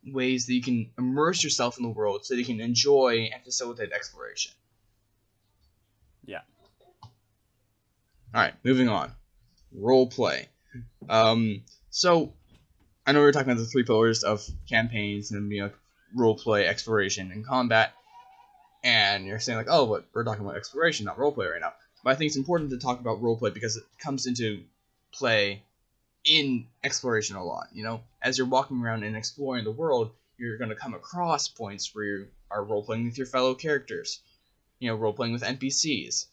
ways 0.06 0.46
that 0.46 0.54
you 0.54 0.62
can 0.62 0.92
immerse 0.98 1.44
yourself 1.44 1.78
in 1.78 1.84
the 1.84 1.90
world 1.90 2.26
so 2.26 2.34
that 2.34 2.40
you 2.40 2.46
can 2.46 2.62
enjoy 2.62 3.30
and 3.34 3.44
facilitate 3.44 3.92
exploration. 3.92 4.52
Yeah. 6.26 6.42
All 8.38 8.44
right, 8.44 8.54
moving 8.64 8.88
on. 8.88 9.12
Role 9.74 10.06
play. 10.06 10.48
Um, 11.10 11.64
so 11.90 12.34
I 13.04 13.12
know 13.12 13.18
we 13.18 13.26
were 13.26 13.32
talking 13.32 13.50
about 13.50 13.60
the 13.60 13.66
three 13.66 13.82
pillars 13.82 14.24
of 14.24 14.48
campaigns 14.70 15.32
and 15.32 15.52
you 15.52 15.64
know 15.64 15.72
role 16.16 16.36
play, 16.36 16.68
exploration, 16.68 17.32
and 17.32 17.44
combat. 17.44 17.94
And 18.84 19.26
you're 19.26 19.40
saying 19.40 19.58
like, 19.58 19.66
oh, 19.72 19.88
but 19.88 20.06
we're 20.14 20.24
talking 20.24 20.46
about 20.46 20.56
exploration, 20.56 21.08
not 21.08 21.18
role 21.18 21.32
play 21.32 21.48
right 21.48 21.60
now. 21.60 21.74
But 22.04 22.12
I 22.12 22.14
think 22.14 22.28
it's 22.28 22.38
important 22.38 22.70
to 22.70 22.78
talk 22.78 23.00
about 23.00 23.24
role 23.24 23.38
play 23.38 23.50
because 23.50 23.76
it 23.76 23.86
comes 23.98 24.28
into 24.28 24.62
play 25.12 25.64
in 26.24 26.68
exploration 26.84 27.38
a 27.38 27.44
lot. 27.44 27.70
You 27.74 27.86
know, 27.86 28.02
as 28.22 28.38
you're 28.38 28.46
walking 28.46 28.84
around 28.84 29.04
and 29.04 29.18
exploring 29.18 29.64
the 29.64 29.72
world, 29.72 30.12
you're 30.38 30.60
going 30.60 30.70
to 30.70 30.76
come 30.76 30.94
across 30.94 31.48
points 31.48 31.96
where 31.96 32.06
you 32.06 32.28
are 32.52 32.64
role 32.64 32.84
playing 32.84 33.06
with 33.06 33.18
your 33.18 33.26
fellow 33.26 33.56
characters. 33.56 34.20
You 34.78 34.92
know, 34.92 34.96
role 34.96 35.14
playing 35.14 35.34
with 35.34 35.42
NPCs. 35.42 36.28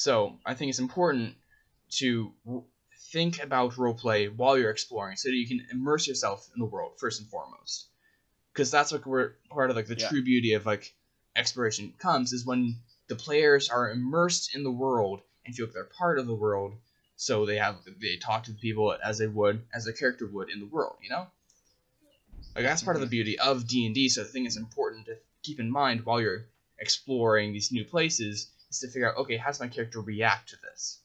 So 0.00 0.38
I 0.46 0.54
think 0.54 0.70
it's 0.70 0.78
important 0.78 1.34
to 1.98 2.32
think 3.10 3.42
about 3.42 3.72
roleplay 3.72 4.34
while 4.34 4.56
you're 4.56 4.70
exploring, 4.70 5.18
so 5.18 5.28
that 5.28 5.34
you 5.34 5.46
can 5.46 5.66
immerse 5.70 6.08
yourself 6.08 6.48
in 6.54 6.58
the 6.58 6.64
world 6.64 6.92
first 6.98 7.20
and 7.20 7.28
foremost. 7.28 7.86
Because 8.50 8.70
that's 8.70 8.92
like 8.92 9.04
where 9.04 9.34
part 9.50 9.68
of 9.68 9.76
like 9.76 9.88
the 9.88 9.96
yeah. 9.96 10.08
true 10.08 10.22
beauty 10.22 10.54
of 10.54 10.64
like 10.64 10.94
exploration 11.36 11.92
comes 11.98 12.32
is 12.32 12.46
when 12.46 12.76
the 13.08 13.14
players 13.14 13.68
are 13.68 13.90
immersed 13.90 14.54
in 14.54 14.62
the 14.62 14.70
world 14.70 15.20
and 15.44 15.54
feel 15.54 15.66
like 15.66 15.74
they're 15.74 15.84
part 15.84 16.18
of 16.18 16.26
the 16.26 16.34
world. 16.34 16.72
So 17.16 17.44
they 17.44 17.58
have 17.58 17.76
they 18.00 18.16
talk 18.16 18.44
to 18.44 18.52
the 18.52 18.58
people 18.58 18.96
as 19.04 19.18
they 19.18 19.26
would 19.26 19.62
as 19.74 19.86
a 19.86 19.92
character 19.92 20.26
would 20.26 20.48
in 20.48 20.60
the 20.60 20.66
world, 20.66 20.96
you 21.02 21.10
know. 21.10 21.26
Like 22.54 22.64
that's 22.64 22.82
part 22.82 22.96
mm-hmm. 22.96 23.02
of 23.02 23.10
the 23.10 23.16
mm-hmm. 23.18 23.24
beauty 23.24 23.38
of 23.38 23.68
D 23.68 23.84
and 23.84 23.94
D. 23.94 24.08
So 24.08 24.22
the 24.22 24.30
thing 24.30 24.46
is 24.46 24.56
important 24.56 25.04
to 25.06 25.18
keep 25.42 25.60
in 25.60 25.70
mind 25.70 26.06
while 26.06 26.22
you're 26.22 26.46
exploring 26.78 27.52
these 27.52 27.70
new 27.70 27.84
places 27.84 28.46
is 28.70 28.80
to 28.80 28.88
figure 28.88 29.10
out 29.10 29.18
okay, 29.18 29.36
how 29.36 29.48
does 29.48 29.60
my 29.60 29.68
character 29.68 30.00
react 30.00 30.50
to 30.50 30.56
this? 30.62 31.00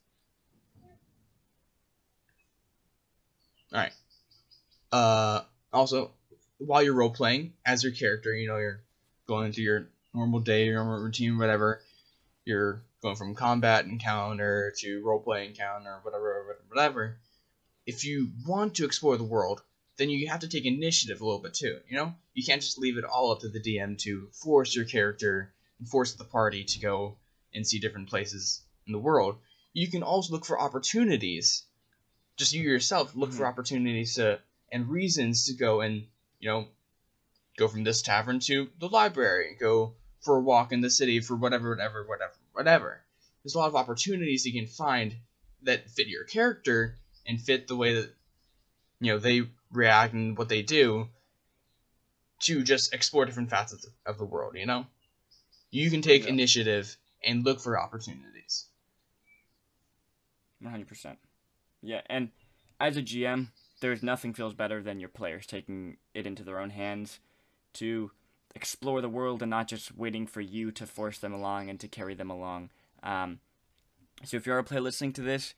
All 3.73 3.79
right. 3.79 3.93
Uh, 4.91 5.41
also, 5.73 6.11
while 6.59 6.81
you're 6.81 6.93
role 6.93 7.09
playing 7.09 7.53
as 7.65 7.83
your 7.83 7.91
character, 7.91 8.33
you 8.33 8.47
know 8.47 8.57
you're 8.57 8.81
going 9.27 9.51
through 9.51 9.63
your 9.63 9.87
normal 10.13 10.39
day, 10.39 10.65
your 10.65 10.75
normal 10.75 11.03
routine, 11.03 11.37
whatever. 11.37 11.81
You're 12.45 12.83
going 13.01 13.15
from 13.15 13.35
combat 13.35 13.85
encounter 13.85 14.73
to 14.77 15.03
role 15.03 15.19
play 15.19 15.47
encounter, 15.47 15.99
whatever, 16.03 16.57
whatever. 16.69 17.17
If 17.85 18.05
you 18.05 18.31
want 18.47 18.75
to 18.75 18.85
explore 18.85 19.17
the 19.17 19.23
world, 19.23 19.61
then 19.97 20.09
you 20.09 20.27
have 20.29 20.41
to 20.41 20.47
take 20.47 20.65
initiative 20.65 21.21
a 21.21 21.25
little 21.25 21.41
bit 21.41 21.53
too. 21.53 21.79
You 21.89 21.97
know, 21.97 22.13
you 22.33 22.43
can't 22.43 22.61
just 22.61 22.77
leave 22.77 22.97
it 22.97 23.03
all 23.03 23.31
up 23.31 23.41
to 23.41 23.49
the 23.49 23.59
DM 23.59 23.97
to 23.99 24.29
force 24.31 24.75
your 24.75 24.85
character 24.85 25.53
and 25.79 25.87
force 25.87 26.13
the 26.13 26.23
party 26.23 26.63
to 26.63 26.79
go 26.79 27.17
and 27.55 27.65
see 27.65 27.79
different 27.79 28.09
places 28.09 28.61
in 28.85 28.93
the 28.93 28.99
world. 28.99 29.37
You 29.73 29.89
can 29.89 30.03
also 30.03 30.33
look 30.33 30.45
for 30.45 30.59
opportunities 30.59 31.63
just 32.37 32.53
you 32.53 32.61
yourself 32.63 33.15
look 33.15 33.29
mm-hmm. 33.29 33.39
for 33.39 33.47
opportunities 33.47 34.15
to 34.15 34.39
and 34.71 34.89
reasons 34.89 35.45
to 35.45 35.53
go 35.53 35.81
and 35.81 36.05
you 36.39 36.49
know 36.49 36.67
go 37.57 37.67
from 37.67 37.83
this 37.83 38.01
tavern 38.01 38.39
to 38.39 38.69
the 38.79 38.89
library 38.89 39.55
go 39.59 39.93
for 40.21 40.37
a 40.37 40.41
walk 40.41 40.71
in 40.71 40.81
the 40.81 40.89
city 40.89 41.19
for 41.19 41.35
whatever 41.35 41.69
whatever 41.69 42.03
whatever 42.03 42.33
whatever 42.53 43.01
there's 43.43 43.55
a 43.55 43.57
lot 43.57 43.67
of 43.67 43.75
opportunities 43.75 44.45
you 44.45 44.53
can 44.53 44.67
find 44.67 45.15
that 45.63 45.89
fit 45.89 46.07
your 46.07 46.23
character 46.23 46.97
and 47.25 47.41
fit 47.41 47.67
the 47.67 47.75
way 47.75 47.93
that 47.95 48.13
you 48.99 49.11
know 49.11 49.19
they 49.19 49.43
react 49.71 50.13
and 50.13 50.37
what 50.37 50.49
they 50.49 50.61
do 50.61 51.07
to 52.39 52.63
just 52.63 52.93
explore 52.93 53.25
different 53.25 53.49
facets 53.49 53.87
of 54.05 54.17
the 54.17 54.25
world 54.25 54.55
you 54.55 54.65
know 54.65 54.85
you 55.71 55.89
can 55.89 56.01
take 56.01 56.23
yeah. 56.23 56.29
initiative 56.29 56.97
and 57.25 57.43
look 57.43 57.59
for 57.59 57.79
opportunities. 57.79 58.65
100% 60.63 61.17
yeah, 61.85 62.01
and 62.07 62.29
as 62.79 62.97
a 62.97 63.01
GM, 63.01 63.47
there's 63.79 64.03
nothing 64.03 64.33
feels 64.33 64.53
better 64.53 64.81
than 64.81 64.99
your 64.99 65.09
players 65.09 65.45
taking 65.45 65.97
it 66.13 66.25
into 66.25 66.43
their 66.43 66.59
own 66.59 66.71
hands 66.71 67.19
to 67.73 68.11
explore 68.55 69.01
the 69.01 69.09
world 69.09 69.41
and 69.41 69.49
not 69.49 69.67
just 69.67 69.95
waiting 69.95 70.25
for 70.25 70.41
you 70.41 70.71
to 70.71 70.87
force 70.87 71.19
them 71.19 71.33
along 71.33 71.69
and 71.69 71.79
to 71.79 71.87
carry 71.87 72.15
them 72.15 72.31
along. 72.31 72.71
Um, 73.03 73.39
so 74.23 74.37
if 74.37 74.45
you're 74.45 74.57
a 74.57 74.63
player 74.63 74.81
listening 74.81 75.13
to 75.13 75.21
this, 75.21 75.53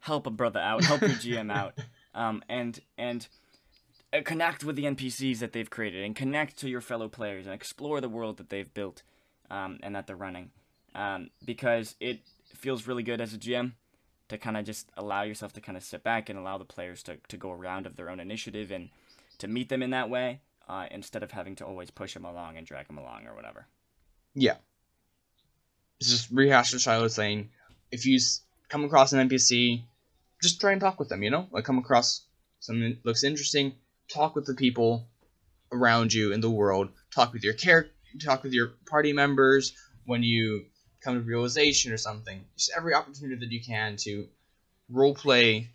help 0.00 0.26
a 0.26 0.30
brother 0.30 0.60
out, 0.60 0.84
help 0.84 1.00
your 1.00 1.10
GM 1.10 1.52
out, 1.52 1.76
um, 2.14 2.42
and 2.48 2.78
and 2.96 3.26
uh, 4.12 4.20
connect 4.24 4.62
with 4.62 4.76
the 4.76 4.84
NPCs 4.84 5.38
that 5.38 5.52
they've 5.52 5.70
created 5.70 6.04
and 6.04 6.14
connect 6.14 6.58
to 6.58 6.68
your 6.68 6.82
fellow 6.82 7.08
players 7.08 7.46
and 7.46 7.54
explore 7.54 8.00
the 8.00 8.08
world 8.08 8.36
that 8.36 8.50
they've 8.50 8.72
built 8.74 9.02
um, 9.50 9.78
and 9.82 9.96
that 9.96 10.06
they're 10.06 10.14
running, 10.14 10.50
um, 10.94 11.30
because 11.44 11.94
it 12.00 12.20
feels 12.54 12.86
really 12.86 13.02
good 13.02 13.20
as 13.20 13.34
a 13.34 13.38
GM 13.38 13.72
to 14.28 14.38
kind 14.38 14.56
of 14.56 14.64
just 14.64 14.90
allow 14.96 15.22
yourself 15.22 15.52
to 15.52 15.60
kind 15.60 15.76
of 15.76 15.84
sit 15.84 16.02
back 16.02 16.28
and 16.28 16.38
allow 16.38 16.58
the 16.58 16.64
players 16.64 17.02
to, 17.02 17.16
to 17.28 17.36
go 17.36 17.52
around 17.52 17.86
of 17.86 17.96
their 17.96 18.08
own 18.08 18.20
initiative 18.20 18.70
and 18.70 18.88
to 19.38 19.48
meet 19.48 19.68
them 19.68 19.82
in 19.82 19.90
that 19.90 20.08
way 20.08 20.40
uh, 20.68 20.86
instead 20.90 21.22
of 21.22 21.30
having 21.30 21.56
to 21.56 21.64
always 21.64 21.90
push 21.90 22.14
them 22.14 22.24
along 22.24 22.56
and 22.56 22.66
drag 22.66 22.86
them 22.86 22.98
along 22.98 23.26
or 23.26 23.34
whatever. 23.34 23.66
Yeah. 24.34 24.56
Just 26.00 26.30
rehash 26.30 26.72
what 26.72 26.80
Shiloh 26.80 27.08
saying. 27.08 27.50
If 27.90 28.06
you 28.06 28.18
come 28.68 28.84
across 28.84 29.12
an 29.12 29.28
NPC, 29.28 29.84
just 30.42 30.60
try 30.60 30.72
and 30.72 30.80
talk 30.80 30.98
with 30.98 31.08
them, 31.08 31.22
you 31.22 31.30
know? 31.30 31.46
Like 31.50 31.64
come 31.64 31.78
across 31.78 32.22
something 32.60 32.82
that 32.82 33.04
looks 33.04 33.24
interesting, 33.24 33.74
talk 34.12 34.34
with 34.34 34.46
the 34.46 34.54
people 34.54 35.06
around 35.70 36.12
you 36.12 36.32
in 36.32 36.40
the 36.40 36.50
world, 36.50 36.88
talk 37.14 37.32
with 37.32 37.44
your 37.44 37.54
character, 37.54 37.92
talk 38.24 38.42
with 38.42 38.52
your 38.52 38.74
party 38.86 39.12
members 39.12 39.74
when 40.06 40.22
you 40.22 40.64
come 41.04 41.14
to 41.14 41.20
realization 41.20 41.92
or 41.92 41.96
something. 41.96 42.44
Just 42.56 42.72
every 42.76 42.94
opportunity 42.94 43.36
that 43.36 43.52
you 43.52 43.60
can 43.60 43.96
to 43.98 44.26
role 44.88 45.14
play 45.14 45.68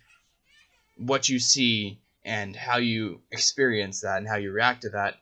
what 0.96 1.28
you 1.28 1.38
see 1.38 1.98
and 2.24 2.54
how 2.54 2.76
you 2.76 3.20
experience 3.30 4.00
that 4.00 4.18
and 4.18 4.28
how 4.28 4.36
you 4.36 4.52
react 4.52 4.82
to 4.82 4.90
that 4.90 5.16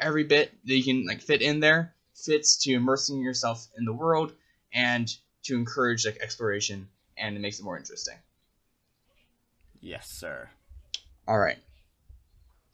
every 0.00 0.24
bit 0.24 0.52
that 0.64 0.74
you 0.74 0.84
can 0.84 1.06
like 1.06 1.20
fit 1.20 1.40
in 1.42 1.60
there 1.60 1.94
fits 2.14 2.56
to 2.64 2.72
immersing 2.72 3.20
yourself 3.20 3.68
in 3.78 3.84
the 3.84 3.92
world 3.92 4.32
and 4.72 5.16
to 5.42 5.54
encourage 5.54 6.04
like 6.04 6.18
exploration 6.20 6.88
and 7.16 7.36
it 7.36 7.40
makes 7.40 7.58
it 7.58 7.64
more 7.64 7.78
interesting. 7.78 8.16
Yes, 9.80 10.08
sir. 10.08 10.48
All 11.28 11.38
right. 11.38 11.58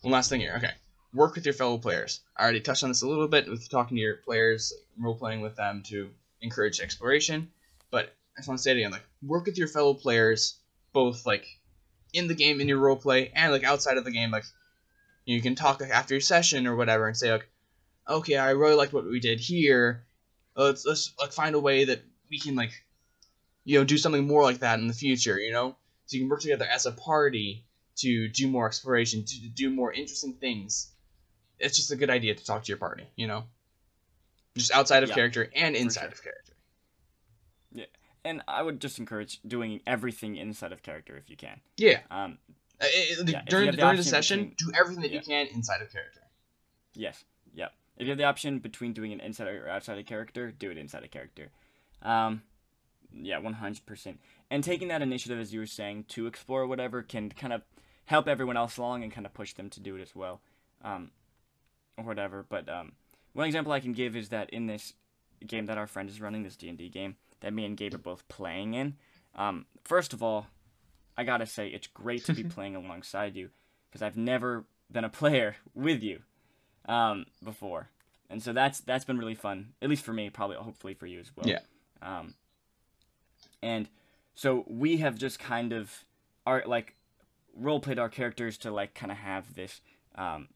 One 0.00 0.12
last 0.12 0.30
thing 0.30 0.40
here. 0.40 0.54
Okay. 0.56 0.72
Work 1.14 1.34
with 1.34 1.44
your 1.44 1.52
fellow 1.52 1.78
players. 1.78 2.20
I 2.36 2.42
already 2.42 2.60
touched 2.60 2.82
on 2.82 2.90
this 2.90 3.02
a 3.02 3.08
little 3.08 3.28
bit 3.28 3.48
with 3.48 3.68
talking 3.68 3.96
to 3.96 4.00
your 4.00 4.16
players, 4.16 4.72
role 4.98 5.14
playing 5.14 5.42
with 5.42 5.56
them 5.56 5.82
to 5.88 6.10
encourage 6.42 6.80
exploration. 6.80 7.50
But 7.90 8.14
I 8.36 8.40
just 8.40 8.48
want 8.48 8.58
to 8.58 8.62
say 8.62 8.72
it 8.72 8.78
again, 8.78 8.90
like 8.90 9.06
work 9.22 9.46
with 9.46 9.58
your 9.58 9.68
fellow 9.68 9.94
players, 9.94 10.58
both 10.92 11.26
like 11.26 11.46
in 12.12 12.28
the 12.28 12.34
game 12.34 12.60
in 12.60 12.68
your 12.68 12.78
role 12.78 12.96
play 12.96 13.32
and 13.34 13.52
like 13.52 13.64
outside 13.64 13.96
of 13.96 14.04
the 14.04 14.10
game. 14.10 14.30
Like 14.30 14.44
you 15.24 15.40
can 15.40 15.54
talk 15.54 15.80
like 15.80 15.90
after 15.90 16.14
your 16.14 16.20
session 16.20 16.66
or 16.66 16.76
whatever 16.76 17.06
and 17.06 17.16
say 17.16 17.32
like, 17.32 17.48
okay, 18.08 18.36
I 18.36 18.50
really 18.50 18.74
liked 18.74 18.92
what 18.92 19.04
we 19.04 19.20
did 19.20 19.40
here. 19.40 20.04
Let's 20.56 20.84
let's 20.84 21.12
like 21.18 21.32
find 21.32 21.54
a 21.54 21.60
way 21.60 21.84
that 21.84 22.02
we 22.30 22.38
can 22.38 22.56
like, 22.56 22.72
you 23.64 23.78
know, 23.78 23.84
do 23.84 23.98
something 23.98 24.26
more 24.26 24.42
like 24.42 24.58
that 24.58 24.78
in 24.80 24.88
the 24.88 24.94
future. 24.94 25.38
You 25.38 25.52
know, 25.52 25.76
so 26.06 26.16
you 26.16 26.22
can 26.22 26.28
work 26.28 26.40
together 26.40 26.66
as 26.66 26.86
a 26.86 26.92
party 26.92 27.64
to 27.96 28.28
do 28.28 28.48
more 28.48 28.66
exploration, 28.66 29.24
to 29.24 29.48
do 29.48 29.70
more 29.70 29.92
interesting 29.92 30.34
things. 30.34 30.90
It's 31.58 31.76
just 31.76 31.92
a 31.92 31.96
good 31.96 32.10
idea 32.10 32.34
to 32.34 32.44
talk 32.44 32.64
to 32.64 32.68
your 32.68 32.78
party, 32.78 33.04
you 33.14 33.26
know, 33.26 33.44
just 34.56 34.70
outside 34.72 35.02
of 35.02 35.08
Yeah, 35.10 35.14
character 35.14 35.50
and 35.54 35.74
inside 35.76 36.00
sure. 36.02 36.08
of 36.10 36.22
character. 36.22 36.52
Yeah, 37.72 37.84
and 38.24 38.42
I 38.48 38.62
would 38.62 38.80
just 38.80 38.98
encourage 38.98 39.40
doing 39.46 39.80
everything 39.86 40.36
inside 40.36 40.72
of 40.72 40.82
character 40.82 41.16
if 41.16 41.30
you 41.30 41.36
can. 41.36 41.60
Yeah, 41.76 42.00
Um, 42.10 42.38
Uh, 42.80 42.86
it- 42.88 43.28
Yeah, 43.28 43.42
during 43.42 43.70
the 43.70 43.76
during 43.76 43.96
the 43.96 44.02
session, 44.02 44.48
between- 44.48 44.72
do 44.72 44.76
everything 44.76 45.02
that 45.02 45.12
Yeah. 45.12 45.20
you 45.20 45.24
can 45.24 45.46
inside 45.54 45.82
of 45.82 45.92
character. 45.92 46.20
Yes. 46.94 47.24
Yep. 47.54 47.72
If 47.96 48.02
you 48.06 48.08
have 48.08 48.18
the 48.18 48.24
option 48.24 48.58
between 48.58 48.92
doing 48.92 49.12
an 49.12 49.20
inside 49.20 49.46
or 49.46 49.68
outside 49.68 49.98
of 49.98 50.06
character, 50.06 50.50
do 50.50 50.68
it 50.70 50.76
inside 50.78 51.04
of 51.04 51.10
character. 51.12 51.52
Um, 52.00 52.42
yeah, 53.12 53.38
one 53.38 53.52
hundred 53.52 53.86
percent. 53.86 54.20
And 54.50 54.64
taking 54.64 54.88
that 54.88 55.00
initiative, 55.00 55.38
as 55.38 55.54
you 55.54 55.60
were 55.60 55.66
saying, 55.66 56.04
to 56.04 56.26
explore 56.26 56.66
whatever 56.66 57.02
can 57.04 57.30
kind 57.30 57.52
of 57.52 57.62
help 58.06 58.26
everyone 58.26 58.56
else 58.56 58.78
along 58.78 59.04
and 59.04 59.12
kind 59.12 59.26
of 59.26 59.32
push 59.32 59.52
them 59.52 59.70
to 59.70 59.78
do 59.78 59.94
it 59.94 60.02
as 60.02 60.16
well, 60.16 60.40
um, 60.82 61.12
or 61.96 62.02
whatever. 62.04 62.42
But 62.42 62.68
um, 62.68 62.96
one 63.32 63.46
example 63.46 63.72
I 63.72 63.80
can 63.80 63.92
give 63.92 64.16
is 64.16 64.28
that 64.30 64.50
in 64.50 64.66
this 64.66 64.94
game 65.46 65.66
that 65.66 65.78
our 65.78 65.86
friend 65.86 66.08
is 66.08 66.20
running, 66.20 66.42
this 66.42 66.56
D 66.56 66.68
and 66.68 66.78
D 66.78 66.88
game 66.88 67.16
that 67.40 67.52
me 67.52 67.64
and 67.64 67.76
Gabe 67.76 67.94
are 67.94 67.98
both 67.98 68.26
playing 68.28 68.74
in. 68.74 68.94
Um, 69.34 69.66
first 69.84 70.12
of 70.12 70.22
all, 70.22 70.46
I 71.16 71.24
gotta 71.24 71.46
say 71.46 71.68
it's 71.68 71.86
great 71.86 72.24
to 72.26 72.32
be 72.32 72.44
playing 72.56 72.76
alongside 72.76 73.36
you 73.36 73.50
because 73.88 74.02
I've 74.02 74.16
never 74.16 74.64
been 74.90 75.04
a 75.04 75.10
player 75.10 75.56
with 75.74 76.02
you 76.02 76.20
um, 76.86 77.26
before, 77.42 77.88
and 78.30 78.42
so 78.42 78.52
that's 78.52 78.80
that's 78.80 79.04
been 79.04 79.18
really 79.18 79.34
fun. 79.34 79.72
At 79.82 79.90
least 79.90 80.04
for 80.04 80.12
me, 80.12 80.30
probably 80.30 80.56
hopefully 80.56 80.94
for 80.94 81.06
you 81.06 81.20
as 81.20 81.30
well. 81.36 81.46
Yeah. 81.46 81.60
Um, 82.00 82.34
and 83.62 83.88
so 84.34 84.64
we 84.68 84.98
have 84.98 85.16
just 85.16 85.38
kind 85.38 85.72
of 85.72 86.04
our 86.46 86.64
like 86.66 86.94
role 87.54 87.80
played 87.80 87.98
our 87.98 88.08
characters 88.08 88.58
to 88.58 88.70
like 88.70 88.94
kind 88.94 89.12
of 89.12 89.18
have 89.18 89.54
this 89.54 89.80
um, 90.16 90.48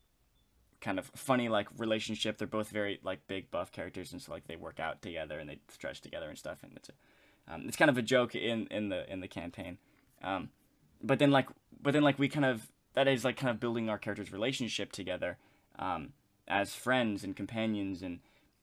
kind 0.80 0.98
of 0.98 1.06
funny 1.14 1.48
like 1.48 1.68
relationship. 1.78 2.38
They're 2.38 2.46
both 2.46 2.68
very 2.70 3.00
like 3.02 3.26
big 3.26 3.50
buff 3.50 3.72
characters, 3.72 4.12
and 4.12 4.20
so 4.20 4.32
like 4.32 4.46
they 4.46 4.56
work 4.56 4.78
out 4.80 5.02
together 5.02 5.38
and 5.38 5.48
they 5.48 5.58
stretch 5.68 6.00
together 6.00 6.28
and 6.28 6.38
stuff. 6.38 6.62
And 6.62 6.72
it's 6.76 6.88
a, 6.90 7.54
um, 7.54 7.64
it's 7.66 7.76
kind 7.76 7.90
of 7.90 7.98
a 7.98 8.02
joke 8.02 8.34
in 8.34 8.66
in 8.68 8.88
the 8.88 9.10
in 9.12 9.20
the 9.20 9.28
campaign. 9.28 9.78
Um, 10.22 10.50
but 11.02 11.18
then 11.18 11.30
like 11.30 11.48
but 11.80 11.92
then 11.92 12.02
like 12.02 12.18
we 12.18 12.28
kind 12.28 12.44
of 12.44 12.70
that 12.94 13.08
is 13.08 13.24
like 13.24 13.36
kind 13.36 13.50
of 13.50 13.60
building 13.60 13.88
our 13.90 13.98
characters' 13.98 14.32
relationship 14.32 14.90
together 14.92 15.36
um, 15.78 16.12
as 16.48 16.74
friends 16.74 17.22
and 17.24 17.36
companions 17.36 18.02
and 18.02 18.20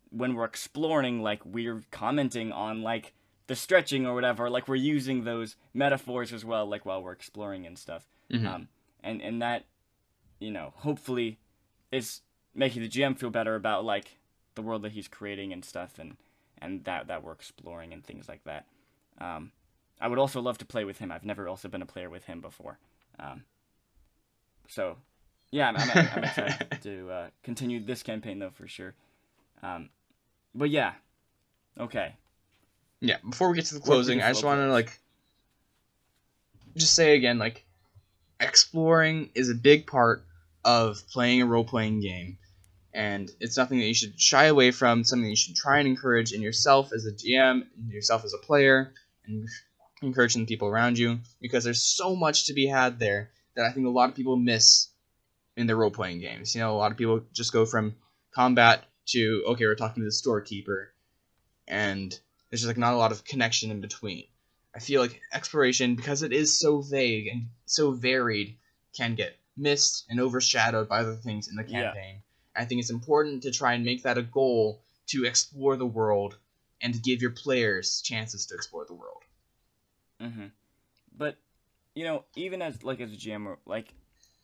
when 0.10 0.34
we're 0.36 0.46
exploring 0.46 1.22
like 1.22 1.42
we're 1.46 1.82
commenting 1.92 2.52
on 2.52 2.82
like 2.82 3.14
the 3.48 3.56
stretching 3.56 4.06
or 4.08 4.14
whatever 4.16 4.50
like 4.50 4.68
we're 4.68 4.76
using 4.76 5.24
those 5.24 5.56
metaphors 5.74 6.32
as 6.34 6.44
well 6.46 6.66
like 6.66 6.86
while 6.86 7.02
we're 7.04 7.12
exploring 7.12 7.66
and 7.68 7.78
stuff 7.78 8.08
Mhm. 8.32 8.48
um, 8.48 8.68
and 9.04 9.22
and 9.22 9.42
that 9.42 9.66
you 10.40 10.50
know 10.52 10.72
hopefully 10.78 11.38
is 11.94 12.22
making 12.56 12.82
the 12.82 12.90
gm 12.90 13.18
feel 13.18 13.30
better 13.30 13.56
about 13.56 13.86
like 13.86 14.18
the 14.56 14.62
world 14.62 14.82
that 14.84 14.92
he's 14.92 15.08
creating 15.08 15.52
and 15.54 15.64
stuff 15.64 15.98
and 15.98 16.18
and 16.62 16.84
that 16.86 17.08
that 17.08 17.24
we're 17.24 17.32
exploring 17.34 17.92
and 17.92 18.06
things 18.06 18.30
like 18.30 18.44
that. 18.46 18.66
Um, 19.20 19.52
i 20.00 20.08
would 20.08 20.20
also 20.20 20.42
love 20.42 20.58
to 20.60 20.66
play 20.66 20.86
with 20.86 21.00
him. 21.00 21.12
I've 21.12 21.26
never 21.26 21.48
also 21.48 21.68
been 21.68 21.82
a 21.82 21.86
player 21.86 22.10
with 22.10 22.26
him 22.26 22.42
before. 22.42 22.78
Um, 23.20 23.44
so 24.68 24.98
yeah 25.52 25.68
i'm, 25.68 25.78
I'm, 25.78 26.10
I'm 26.16 26.24
excited 26.24 26.80
to 26.82 27.12
uh, 27.12 27.28
continue 27.44 27.80
this 27.84 28.02
campaign 28.02 28.40
though 28.40 28.52
for 28.52 28.68
sure. 28.68 28.94
Um, 29.62 29.90
but 30.56 30.70
yeah 30.70 30.94
okay. 31.80 32.16
Yeah, 33.00 33.18
before 33.30 33.50
we 33.50 33.56
get 33.56 33.66
to 33.66 33.76
the 33.76 33.82
closing, 33.82 34.22
I 34.22 34.30
just 34.30 34.46
want 34.46 34.62
to 34.62 34.72
like 34.72 34.98
just 36.78 36.94
say 36.94 37.16
again, 37.16 37.38
like 37.38 37.66
exploring 38.40 39.30
is 39.36 39.50
a 39.50 39.56
big 39.56 39.88
part 39.88 40.24
of 40.66 41.02
playing 41.10 41.42
a 41.42 41.46
role 41.46 41.66
playing 41.66 42.02
game, 42.02 42.38
and 42.94 43.32
it's 43.40 43.58
nothing 43.58 43.80
that 43.80 43.88
you 43.88 43.94
should 43.94 44.20
shy 44.20 44.46
away 44.46 44.72
from. 44.72 45.04
Something 45.04 45.30
you 45.30 45.36
should 45.36 45.56
try 45.56 45.80
and 45.80 45.88
encourage 45.88 46.32
in 46.32 46.42
yourself 46.42 46.92
as 46.94 47.06
a 47.06 47.12
GM, 47.12 47.66
in 47.78 47.90
yourself 47.90 48.24
as 48.24 48.34
a 48.34 48.46
player, 48.46 48.94
and 49.26 49.48
encouraging 50.02 50.46
people 50.46 50.68
around 50.68 50.98
you 50.98 51.20
because 51.42 51.64
there's 51.64 51.82
so 51.82 52.16
much 52.16 52.48
to 52.48 52.54
be 52.54 52.68
had 52.68 53.00
there 53.00 53.32
that 53.56 53.66
I 53.66 53.72
think 53.72 53.88
a 53.88 53.92
lot 53.92 54.10
of 54.10 54.16
people 54.16 54.36
miss 54.36 54.90
in 55.56 55.68
their 55.68 55.76
role 55.76 55.92
playing 55.92 56.20
games. 56.20 56.56
You 56.56 56.62
know, 56.62 56.76
a 56.76 56.78
lot 56.78 56.92
of 56.92 56.98
people 56.98 57.22
just 57.34 57.54
go 57.54 57.66
from 57.66 57.96
combat 58.34 58.84
to 59.08 59.44
okay, 59.50 59.66
we're 59.66 59.76
talking 59.76 60.02
to 60.02 60.08
the 60.08 60.12
storekeeper, 60.12 60.94
and 61.68 62.12
there's 62.50 62.62
just 62.62 62.68
like 62.68 62.78
not 62.78 62.94
a 62.94 62.98
lot 62.98 63.12
of 63.12 63.26
connection 63.26 63.72
in 63.72 63.82
between. 63.82 64.26
I 64.76 64.80
feel 64.80 65.02
like 65.02 65.22
exploration, 65.32 65.96
because 65.96 66.24
it 66.24 66.34
is 66.34 66.60
so 66.60 66.82
vague 66.82 67.28
and 67.28 67.50
so 67.66 67.92
varied, 67.92 68.58
can 68.96 69.16
get 69.16 69.36
missed 69.56 70.06
and 70.10 70.20
overshadowed 70.20 70.88
by 70.90 71.00
other 71.00 71.16
things 71.16 71.48
in 71.48 71.56
the 71.56 71.64
Yeah. 71.64 71.92
campaign. 71.94 72.22
I 72.56 72.66
think 72.66 72.80
it's 72.82 72.90
important 72.90 73.44
to 73.44 73.52
try 73.52 73.74
and 73.74 73.84
make 73.84 74.04
that 74.04 74.18
a 74.18 74.24
goal 74.24 74.84
to 75.08 75.26
explore 75.26 75.76
the 75.76 75.86
world 75.86 76.38
and 76.82 76.94
to 76.94 77.00
give 77.00 77.22
your 77.22 77.32
players 77.32 78.02
chances 78.02 78.46
to 78.48 78.56
explore 78.56 78.86
the 78.86 78.94
world. 78.94 79.24
hmm 80.20 80.48
But 81.16 81.38
you 81.96 82.04
know, 82.04 82.26
even 82.36 82.62
as 82.62 82.84
like 82.84 83.00
as 83.00 83.12
a 83.12 83.18
GM, 83.18 83.58
like 83.66 83.94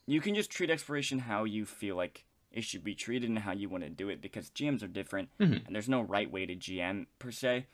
you 0.06 0.22
can 0.22 0.36
just 0.36 0.50
treat 0.52 0.70
exploration 0.70 1.20
how 1.20 1.44
you 1.44 1.66
feel 1.66 1.96
like 1.96 2.26
it 2.52 2.64
should 2.64 2.84
be 2.84 2.96
treated 2.96 3.30
and 3.30 3.40
how 3.40 3.52
you 3.52 3.70
want 3.70 3.84
to 3.84 3.90
do 3.90 4.10
it 4.10 4.22
because 4.22 4.50
GMs 4.50 4.84
are 4.84 4.88
different 4.88 5.30
Mhm. 5.40 5.66
and 5.66 5.76
there's 5.76 5.90
no 5.90 6.02
right 6.02 6.30
way 6.32 6.46
to 6.46 6.56
GM 6.56 7.08
per 7.20 7.32
se. 7.32 7.68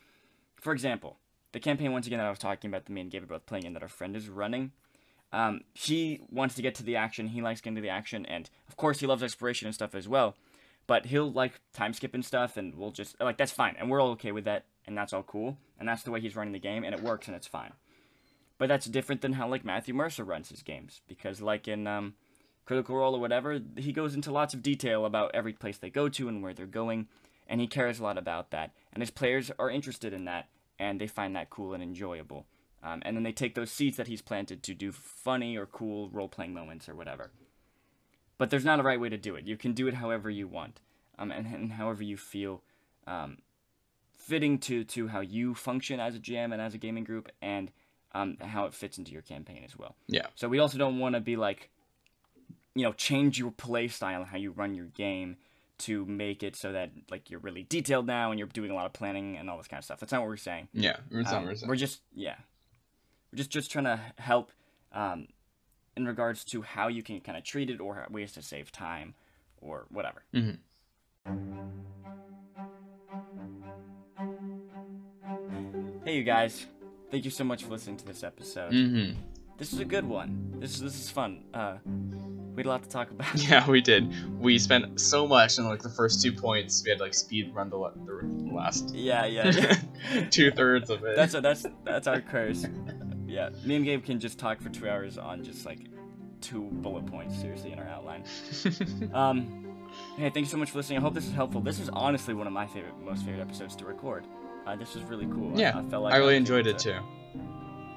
For 0.56 0.74
example, 0.74 1.20
the 1.52 1.60
campaign 1.60 1.92
once 1.92 2.08
again 2.08 2.20
that 2.20 2.28
I 2.28 2.30
was 2.30 2.40
talking 2.40 2.70
about, 2.70 2.86
the 2.86 2.92
me 2.92 3.02
and 3.02 3.12
Gabe 3.12 3.24
are 3.24 3.28
both 3.28 3.46
playing 3.46 3.66
and 3.66 3.76
that 3.76 3.84
our 3.84 3.90
friend 3.90 4.16
is 4.16 4.28
running. 4.30 4.72
Um, 5.36 5.62
he 5.74 6.22
wants 6.32 6.56
to 6.56 6.62
get 6.62 6.76
to 6.76 6.84
the 6.84 6.96
action. 6.96 7.28
He 7.28 7.42
likes 7.42 7.60
getting 7.60 7.76
to 7.76 7.82
the 7.82 7.90
action, 7.90 8.26
and 8.26 8.50
of 8.70 8.78
course, 8.78 9.02
he 9.02 9.06
loves 9.06 9.22
exploration 9.22 9.68
and 9.68 9.76
stuff 9.76 9.94
as 9.94 10.08
well. 10.08 10.38
But 10.88 11.08
he'll 11.08 11.30
like 11.30 11.60
time 11.74 11.94
skip 11.94 12.14
and 12.14 12.24
stuff, 12.24 12.56
and 12.56 12.74
we'll 12.74 12.92
just 12.92 13.20
like 13.20 13.36
that's 13.36 13.52
fine, 13.52 13.76
and 13.78 13.90
we're 13.90 14.02
all 14.02 14.12
okay 14.12 14.32
with 14.32 14.46
that, 14.46 14.64
and 14.88 14.98
that's 14.98 15.12
all 15.12 15.24
cool, 15.24 15.58
and 15.78 15.90
that's 15.90 16.04
the 16.04 16.12
way 16.12 16.22
he's 16.22 16.38
running 16.38 16.54
the 16.54 16.60
game, 16.60 16.86
and 16.86 16.96
it 16.96 17.04
works, 17.04 17.28
and 17.28 17.36
it's 17.36 17.48
fine. 17.48 17.74
But 18.58 18.70
that's 18.70 18.86
different 18.86 19.20
than 19.20 19.34
how 19.34 19.50
like 19.50 19.66
Matthew 19.66 19.94
Mercer 19.94 20.24
runs 20.24 20.48
his 20.48 20.64
games, 20.64 21.02
because 21.06 21.42
like 21.42 21.68
in 21.68 21.86
um, 21.86 22.14
Critical 22.66 22.96
Role 22.96 23.16
or 23.16 23.20
whatever, 23.20 23.60
he 23.76 23.92
goes 23.92 24.16
into 24.16 24.32
lots 24.32 24.54
of 24.54 24.64
detail 24.64 25.04
about 25.04 25.32
every 25.34 25.52
place 25.52 25.78
they 25.78 25.90
go 25.90 26.08
to 26.08 26.30
and 26.30 26.42
where 26.44 26.54
they're 26.54 26.66
going, 26.66 27.10
and 27.46 27.60
he 27.60 27.68
cares 27.68 28.00
a 28.00 28.04
lot 28.04 28.18
about 28.18 28.52
that, 28.52 28.72
and 28.94 29.02
his 29.02 29.12
players 29.12 29.52
are 29.60 29.70
interested 29.70 30.14
in 30.14 30.24
that, 30.26 30.48
and 30.80 31.02
they 31.02 31.08
find 31.08 31.36
that 31.36 31.50
cool 31.50 31.74
and 31.74 31.84
enjoyable. 31.84 32.46
Um, 32.84 33.01
and 33.05 33.15
then 33.17 33.23
they 33.23 33.32
take 33.32 33.55
those 33.55 33.71
seeds 33.71 33.97
that 33.97 34.07
he's 34.07 34.21
planted 34.21 34.61
to 34.63 34.73
do 34.76 34.91
funny 34.91 35.57
or 35.57 35.65
cool 35.65 36.09
role 36.09 36.28
playing 36.28 36.53
moments 36.53 36.88
or 36.88 36.93
whatever. 36.95 37.32
But 38.38 38.49
there's 38.49 38.65
not 38.65 38.80
a 38.80 38.84
right 38.84 38.99
way 38.99 39.09
to 39.09 39.17
do 39.17 39.36
it. 39.36 39.45
You 39.47 39.57
can 39.57 39.73
do 39.73 39.88
it 39.88 39.95
however 39.95 40.30
you 40.30 40.47
want, 40.47 40.82
um, 41.17 41.32
and, 41.32 41.47
and 41.47 41.71
however 41.73 42.03
you 42.03 42.17
feel 42.17 42.61
um, 43.07 43.38
fitting 44.13 44.57
to, 44.59 44.84
to 44.84 45.07
how 45.07 45.21
you 45.21 45.55
function 45.55 45.99
as 45.99 46.15
a 46.15 46.19
GM 46.19 46.51
and 46.51 46.61
as 46.61 46.73
a 46.73 46.78
gaming 46.78 47.03
group, 47.05 47.32
and 47.41 47.71
um, 48.13 48.38
how 48.41 48.65
it 48.65 48.73
fits 48.73 48.97
into 48.97 49.11
your 49.11 49.21
campaign 49.21 49.63
as 49.65 49.78
well. 49.78 49.95
Yeah. 50.07 50.28
So 50.36 50.47
we 50.47 50.59
also 50.59 50.78
don't 50.78 50.99
want 50.99 51.15
to 51.15 51.21
be 51.21 51.36
like, 51.38 51.69
you 52.76 52.84
know, 52.84 52.93
change 52.93 53.39
your 53.39 53.51
play 53.51 53.88
style 53.88 54.21
and 54.21 54.30
how 54.30 54.38
you 54.38 54.51
run 54.51 54.76
your 54.76 54.86
game 54.88 55.38
to 55.78 56.05
make 56.05 56.41
it 56.43 56.55
so 56.55 56.71
that 56.71 56.91
like 57.11 57.30
you're 57.30 57.39
really 57.39 57.63
detailed 57.63 58.07
now 58.07 58.32
and 58.32 58.39
you're 58.39 58.47
doing 58.47 58.71
a 58.71 58.73
lot 58.76 58.86
of 58.86 58.93
planning 58.93 59.36
and 59.38 59.49
all 59.49 59.57
this 59.57 59.67
kind 59.67 59.80
of 59.80 59.84
stuff. 59.86 59.99
That's 59.99 60.11
not 60.11 60.21
what 60.21 60.30
we're 60.30 60.38
saying. 60.38 60.67
Yeah, 60.73 60.97
it's 61.11 61.32
not 61.32 61.41
Um, 61.41 61.45
worth 61.45 61.63
it. 61.63 61.67
we're 61.67 61.76
just 61.76 61.99
yeah, 62.13 62.36
we're 63.36 63.40
just 63.40 63.50
just 63.50 63.70
trying 63.72 63.84
to 63.86 64.00
help 64.18 64.52
um, 64.94 65.28
in 65.98 66.06
regards 66.08 66.46
to 66.46 66.62
how 66.62 66.88
you 66.88 67.04
can 67.04 67.20
kind 67.20 67.38
of 67.38 67.44
treat 67.44 67.70
it 67.70 67.82
or 67.82 68.06
ways 68.10 68.32
to 68.34 68.42
save 68.42 68.72
time 68.72 69.14
or 69.60 69.86
whatever. 69.90 70.24
Mhm. 70.34 70.58
Hey, 76.06 76.16
you 76.18 76.24
guys! 76.24 76.66
Thank 77.12 77.26
you 77.26 77.32
so 77.32 77.44
much 77.44 77.64
for 77.64 77.72
listening 77.72 77.98
to 77.98 78.06
this 78.06 78.24
episode. 78.24 78.72
Mm-hmm. 78.72 79.20
This 79.58 79.74
is 79.74 79.80
a 79.80 79.86
good 79.86 80.06
one. 80.08 80.56
This 80.60 80.76
is 80.76 80.82
this 80.82 80.96
is 80.96 81.10
fun. 81.10 81.44
Uh, 81.54 81.78
We 82.56 82.62
had 82.62 82.68
a 82.68 82.70
lot 82.70 82.84
to 82.84 82.90
talk 82.90 83.12
about. 83.12 83.36
Yeah, 83.50 83.68
we 83.70 83.82
did. 83.82 84.14
We 84.40 84.58
spent 84.60 85.02
so 85.02 85.28
much 85.28 85.60
on 85.60 85.66
like 85.66 85.82
the 85.82 85.90
first 85.90 86.22
two 86.22 86.32
points. 86.32 86.84
We 86.86 86.92
had 86.92 87.02
like 87.02 87.14
speed 87.14 87.54
run 87.54 87.70
the, 87.70 87.78
the 88.06 88.54
last 88.54 88.96
Yeah, 88.96 89.26
yeah. 89.26 89.52
yeah. 90.14 90.30
two 90.30 90.52
thirds 90.52 90.90
of 90.90 91.04
it. 91.04 91.16
that's 91.18 91.34
that's 91.34 91.66
that's 91.84 92.08
our 92.08 92.22
curse. 92.22 92.66
Yeah, 93.36 93.50
me 93.66 93.76
and 93.76 93.84
Gabe 93.84 94.04
can 94.06 94.20
just 94.20 94.40
talk 94.40 94.62
for 94.62 94.70
two 94.70 94.88
hours 94.90 95.18
on 95.18 95.44
just 95.44 95.66
like 95.66 95.80
two 96.40 96.62
bullet 96.72 97.06
points, 97.06 97.38
seriously, 97.38 97.74
in 97.74 97.80
our 97.80 97.88
outline. 97.88 98.24
Um, 99.14 99.82
hey, 100.18 100.30
thank 100.30 100.46
you 100.46 100.46
so 100.46 100.58
much 100.58 100.72
for 100.72 100.78
listening. 100.78 101.00
I 101.00 101.02
hope 101.02 101.14
this 101.14 101.26
is 101.28 101.34
helpful. 101.34 101.60
This 101.62 101.80
is 101.80 101.90
honestly 101.90 102.34
one 102.34 102.48
of 102.48 102.54
my 102.54 102.66
favorite, 102.66 102.94
most 103.04 103.26
favorite 103.26 103.42
episodes 103.42 103.76
to 103.78 103.86
record. 103.86 104.26
Uh, 104.66 104.76
this 104.78 104.96
was 104.96 105.04
really 105.04 105.26
cool. 105.28 105.52
Yeah, 105.60 105.78
I, 105.78 105.84
felt 105.90 106.04
like 106.04 106.14
I 106.14 106.18
really 106.18 106.34
was 106.36 106.38
enjoyed 106.38 106.66
it 106.68 106.78
to- 106.80 106.94
too. 106.94 107.40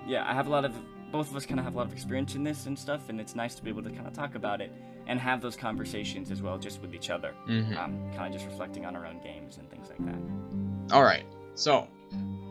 Yeah, 0.09 0.29
I 0.29 0.35
have 0.35 0.47
a 0.49 0.51
lot 0.51 0.65
of. 0.65 0.75
Both 1.13 1.31
of 1.31 1.37
us 1.37 1.47
kind 1.47 1.59
of 1.59 1.65
have 1.65 1.75
a 1.75 1.79
lot 1.79 1.87
of 1.87 1.93
experience 1.93 2.35
in 2.35 2.43
this 2.45 2.67
and 2.67 2.79
stuff, 2.79 3.09
and 3.09 3.19
it's 3.21 3.35
nice 3.35 3.55
to 3.55 3.63
be 3.63 3.71
able 3.71 3.83
to 3.85 3.91
kind 3.91 4.07
of 4.07 4.13
talk 4.13 4.35
about 4.35 4.61
it 4.61 4.71
and 5.07 5.19
have 5.19 5.41
those 5.41 5.57
conversations 5.57 6.31
as 6.31 6.43
well, 6.43 6.59
just 6.59 6.83
with 6.83 6.95
each 6.95 7.09
other. 7.11 7.33
hmm 7.47 7.77
Um, 7.79 8.11
kind 8.15 8.27
of 8.27 8.33
just 8.41 8.45
reflecting 8.51 8.85
on 8.85 8.95
our 8.97 9.07
own 9.07 9.21
games 9.23 9.57
and 9.57 9.71
things 9.71 9.89
like 9.89 10.05
that. 10.05 10.95
All 10.95 11.03
right. 11.05 11.25
So 11.55 11.89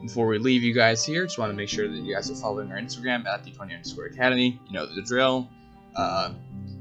before 0.01 0.27
we 0.27 0.39
leave 0.39 0.63
you 0.63 0.73
guys 0.73 1.05
here, 1.05 1.25
just 1.25 1.37
want 1.37 1.51
to 1.51 1.55
make 1.55 1.69
sure 1.69 1.87
that 1.87 1.97
you 1.97 2.13
guys 2.13 2.31
are 2.31 2.35
following 2.35 2.71
our 2.71 2.77
Instagram 2.77 3.25
at 3.25 3.45
d20 3.45 3.73
underscore 3.73 4.05
academy. 4.05 4.59
You 4.67 4.73
know 4.73 4.85
the 4.85 5.01
drill. 5.01 5.49
Uh, 5.95 6.31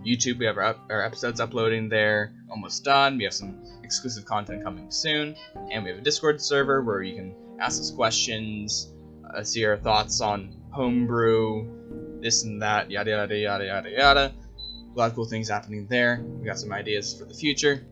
YouTube, 0.04 0.38
we 0.38 0.46
have 0.46 0.56
our, 0.56 0.76
our 0.88 1.04
episodes 1.04 1.40
uploading 1.40 1.88
there. 1.88 2.32
Almost 2.48 2.84
done. 2.84 3.18
We 3.18 3.24
have 3.24 3.34
some 3.34 3.60
exclusive 3.82 4.24
content 4.24 4.62
coming 4.62 4.90
soon, 4.90 5.34
and 5.72 5.82
we 5.82 5.90
have 5.90 5.98
a 5.98 6.02
Discord 6.02 6.40
server 6.40 6.82
where 6.82 7.02
you 7.02 7.16
can 7.16 7.34
ask 7.58 7.80
us 7.80 7.90
questions, 7.90 8.92
uh, 9.34 9.42
see 9.42 9.64
our 9.64 9.76
thoughts 9.76 10.20
on 10.20 10.54
homebrew, 10.70 12.20
this 12.20 12.44
and 12.44 12.62
that, 12.62 12.90
yada 12.90 13.10
yada 13.10 13.36
yada 13.36 13.64
yada 13.64 13.90
yada. 13.90 14.34
A 14.94 14.98
lot 14.98 15.10
of 15.10 15.16
cool 15.16 15.24
things 15.24 15.48
happening 15.48 15.86
there. 15.88 16.22
We 16.22 16.46
got 16.46 16.58
some 16.58 16.72
ideas 16.72 17.18
for 17.18 17.24
the 17.24 17.34
future. 17.34 17.84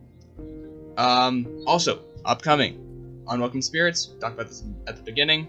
Um, 0.97 1.63
also, 1.67 2.05
upcoming 2.23 2.84
Unwelcome 3.27 3.61
Spirits. 3.61 4.05
Talked 4.19 4.35
about 4.35 4.47
this 4.47 4.63
at 4.87 4.95
the 4.97 5.03
beginning. 5.03 5.47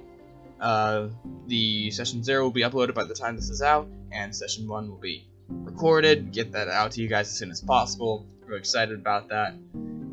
Uh, 0.61 1.09
the 1.47 1.91
session 1.91 2.23
zero 2.23 2.43
will 2.45 2.51
be 2.51 2.63
uploaded 2.63 2.95
by 2.95 3.05
the 3.05 3.15
time 3.15 3.37
this 3.37 3.51
is 3.51 3.61
out, 3.63 3.87
and 4.13 4.35
session 4.35 4.67
one 4.67 4.89
will 4.89 4.97
be 4.99 5.29
recorded. 5.49 6.33
Get 6.33 6.53
that 6.53 6.69
out 6.69 6.93
to 6.93 7.03
you 7.03 7.09
guys 7.09 7.29
as 7.29 7.37
soon 7.39 7.51
as 7.51 7.61
possible. 7.61 8.27
We're 8.49 8.57
excited 8.57 8.99
about 8.99 9.29
that. 9.29 9.55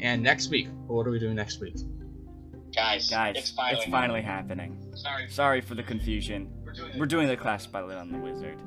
And 0.01 0.21
next 0.21 0.49
week, 0.49 0.67
what 0.87 1.07
are 1.07 1.11
we 1.11 1.19
doing 1.19 1.35
next 1.35 1.61
week? 1.61 1.75
Guys, 2.75 3.09
Guys, 3.09 3.35
it's 3.37 3.51
finally. 3.51 3.81
it's 3.81 3.89
finally 3.91 4.21
happening. 4.21 4.77
Sorry, 4.95 5.29
Sorry 5.29 5.61
for 5.61 5.75
the 5.75 5.83
confusion. 5.83 6.49
we're 6.65 6.73
doing. 6.73 6.99
We're 6.99 7.05
doing 7.05 7.27
the 7.27 7.37
class 7.37 7.63
spotlight 7.63 7.97
on 7.97 8.11
the 8.11 8.17
wizard. 8.17 8.57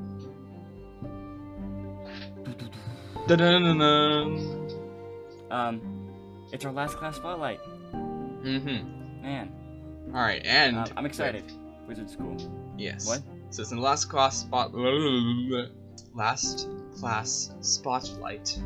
Da-da-da-da. 3.26 4.22
Um, 5.50 5.80
it's 6.52 6.64
our 6.64 6.72
last 6.72 6.96
class 6.96 7.16
spotlight. 7.16 7.60
Mm-hmm. 8.46 9.22
Man, 9.22 9.52
All 10.14 10.20
right, 10.20 10.42
and 10.44 10.76
um, 10.78 10.86
I'm 10.96 11.04
excited. 11.06 11.44
Wizard 11.88 12.08
school. 12.10 12.36
Yes. 12.78 13.06
What? 13.06 13.22
So 13.50 13.62
it's 13.62 13.70
in 13.72 13.76
the 13.78 13.82
last 13.82 14.06
class 14.06 14.38
spot. 14.40 14.72
Last 16.14 16.68
class 16.98 17.50
spotlight. 17.60 18.58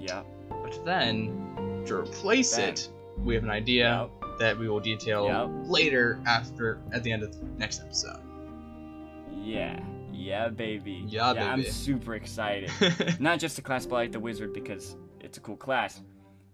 Yeah. 0.00 0.22
But 0.48 0.84
then, 0.84 1.82
to 1.86 1.96
replace 1.96 2.56
Then. 2.56 2.70
it, 2.70 2.88
we 3.18 3.34
have 3.34 3.44
an 3.44 3.50
idea 3.50 4.08
Yep. 4.22 4.38
that 4.38 4.58
we 4.58 4.68
will 4.68 4.80
detail 4.80 5.26
Yep. 5.26 5.70
later 5.70 6.20
after 6.26 6.80
at 6.92 7.02
the 7.02 7.12
end 7.12 7.22
of 7.22 7.32
the 7.38 7.44
next 7.58 7.80
episode. 7.80 8.20
Yeah. 9.42 9.80
Yeah, 10.12 10.48
baby. 10.48 11.04
Yeah, 11.06 11.32
baby. 11.32 11.46
I'm 11.46 11.62
super 11.64 12.14
excited. 12.14 12.70
Not 13.20 13.38
just 13.40 13.56
the 13.56 13.62
class 13.62 13.84
spotlight 13.84 14.12
the 14.12 14.20
wizard 14.20 14.52
because 14.52 14.96
it's 15.20 15.38
a 15.38 15.40
cool 15.40 15.56
class, 15.56 16.00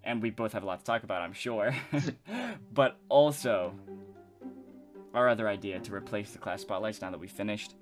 and 0.04 0.22
we 0.22 0.30
both 0.30 0.52
have 0.52 0.62
a 0.62 0.66
lot 0.66 0.80
to 0.80 0.84
talk 0.84 1.02
about, 1.02 1.22
I'm 1.22 1.32
sure. 1.32 1.74
but 2.72 2.98
also 3.08 3.74
our 5.14 5.28
other 5.28 5.48
idea 5.48 5.80
to 5.80 5.94
replace 5.94 6.30
the 6.32 6.38
class 6.38 6.60
spotlights 6.62 7.00
now 7.00 7.10
that 7.10 7.20
we 7.20 7.28
finished. 7.28 7.74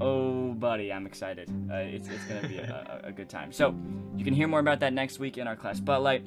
Oh, 0.00 0.52
buddy, 0.54 0.92
I'm 0.92 1.06
excited. 1.06 1.48
Uh, 1.70 1.76
it's, 1.76 2.08
it's 2.08 2.24
gonna 2.24 2.46
be 2.46 2.58
a, 2.58 3.00
a, 3.04 3.08
a 3.08 3.12
good 3.12 3.28
time. 3.28 3.52
So 3.52 3.74
you 4.16 4.24
can 4.24 4.34
hear 4.34 4.48
more 4.48 4.60
about 4.60 4.80
that 4.80 4.92
next 4.92 5.18
week 5.18 5.38
in 5.38 5.46
our 5.46 5.56
class 5.56 5.78
spotlight, 5.78 6.26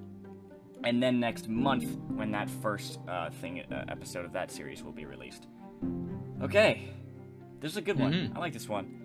and 0.83 1.01
then 1.03 1.19
next 1.19 1.47
month 1.47 1.85
when 2.15 2.31
that 2.31 2.49
first 2.49 2.99
uh, 3.07 3.29
thing 3.29 3.61
uh, 3.71 3.85
episode 3.89 4.25
of 4.25 4.33
that 4.33 4.49
series 4.51 4.83
will 4.83 4.91
be 4.91 5.05
released. 5.05 5.47
Okay, 6.41 6.89
this 7.59 7.71
is 7.71 7.77
a 7.77 7.81
good 7.81 7.99
one. 7.99 8.13
Mhm. 8.13 8.35
I 8.35 8.39
like 8.39 8.53
this 8.53 8.67
one. 8.67 8.95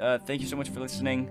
Uh, 0.00 0.18
thank 0.18 0.40
you 0.40 0.48
so 0.48 0.56
much 0.56 0.70
for 0.70 0.80
listening. 0.80 1.30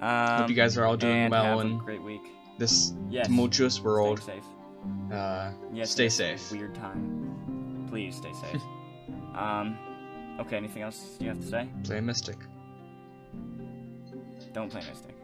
Um, 0.00 0.42
Hope 0.42 0.48
you 0.48 0.54
guys 0.54 0.78
are 0.78 0.84
all 0.84 0.96
doing 0.96 1.16
and 1.16 1.30
well 1.30 1.58
have 1.58 1.66
in 1.66 1.76
a 1.76 1.78
great 1.78 2.02
week. 2.02 2.22
This 2.58 2.92
Yes. 3.08 3.26
tumultuous 3.26 3.80
world. 3.80 4.20
Stay 4.20 4.32
safe. 4.34 4.44
Uh, 5.12 5.50
Yes. 5.72 5.90
stay 5.90 6.08
safe. 6.08 6.52
Weird 6.52 6.74
time. 6.74 7.86
Please 7.88 8.16
stay 8.16 8.32
safe. 8.32 8.62
um. 9.34 9.76
Okay. 10.40 10.56
Anything 10.56 10.82
else 10.82 11.16
you 11.20 11.28
have 11.28 11.40
to 11.40 11.46
say? 11.46 11.68
Play 11.84 12.00
Mystic. 12.00 12.36
Don't 14.52 14.70
play 14.70 14.82
Mystic. 14.88 15.14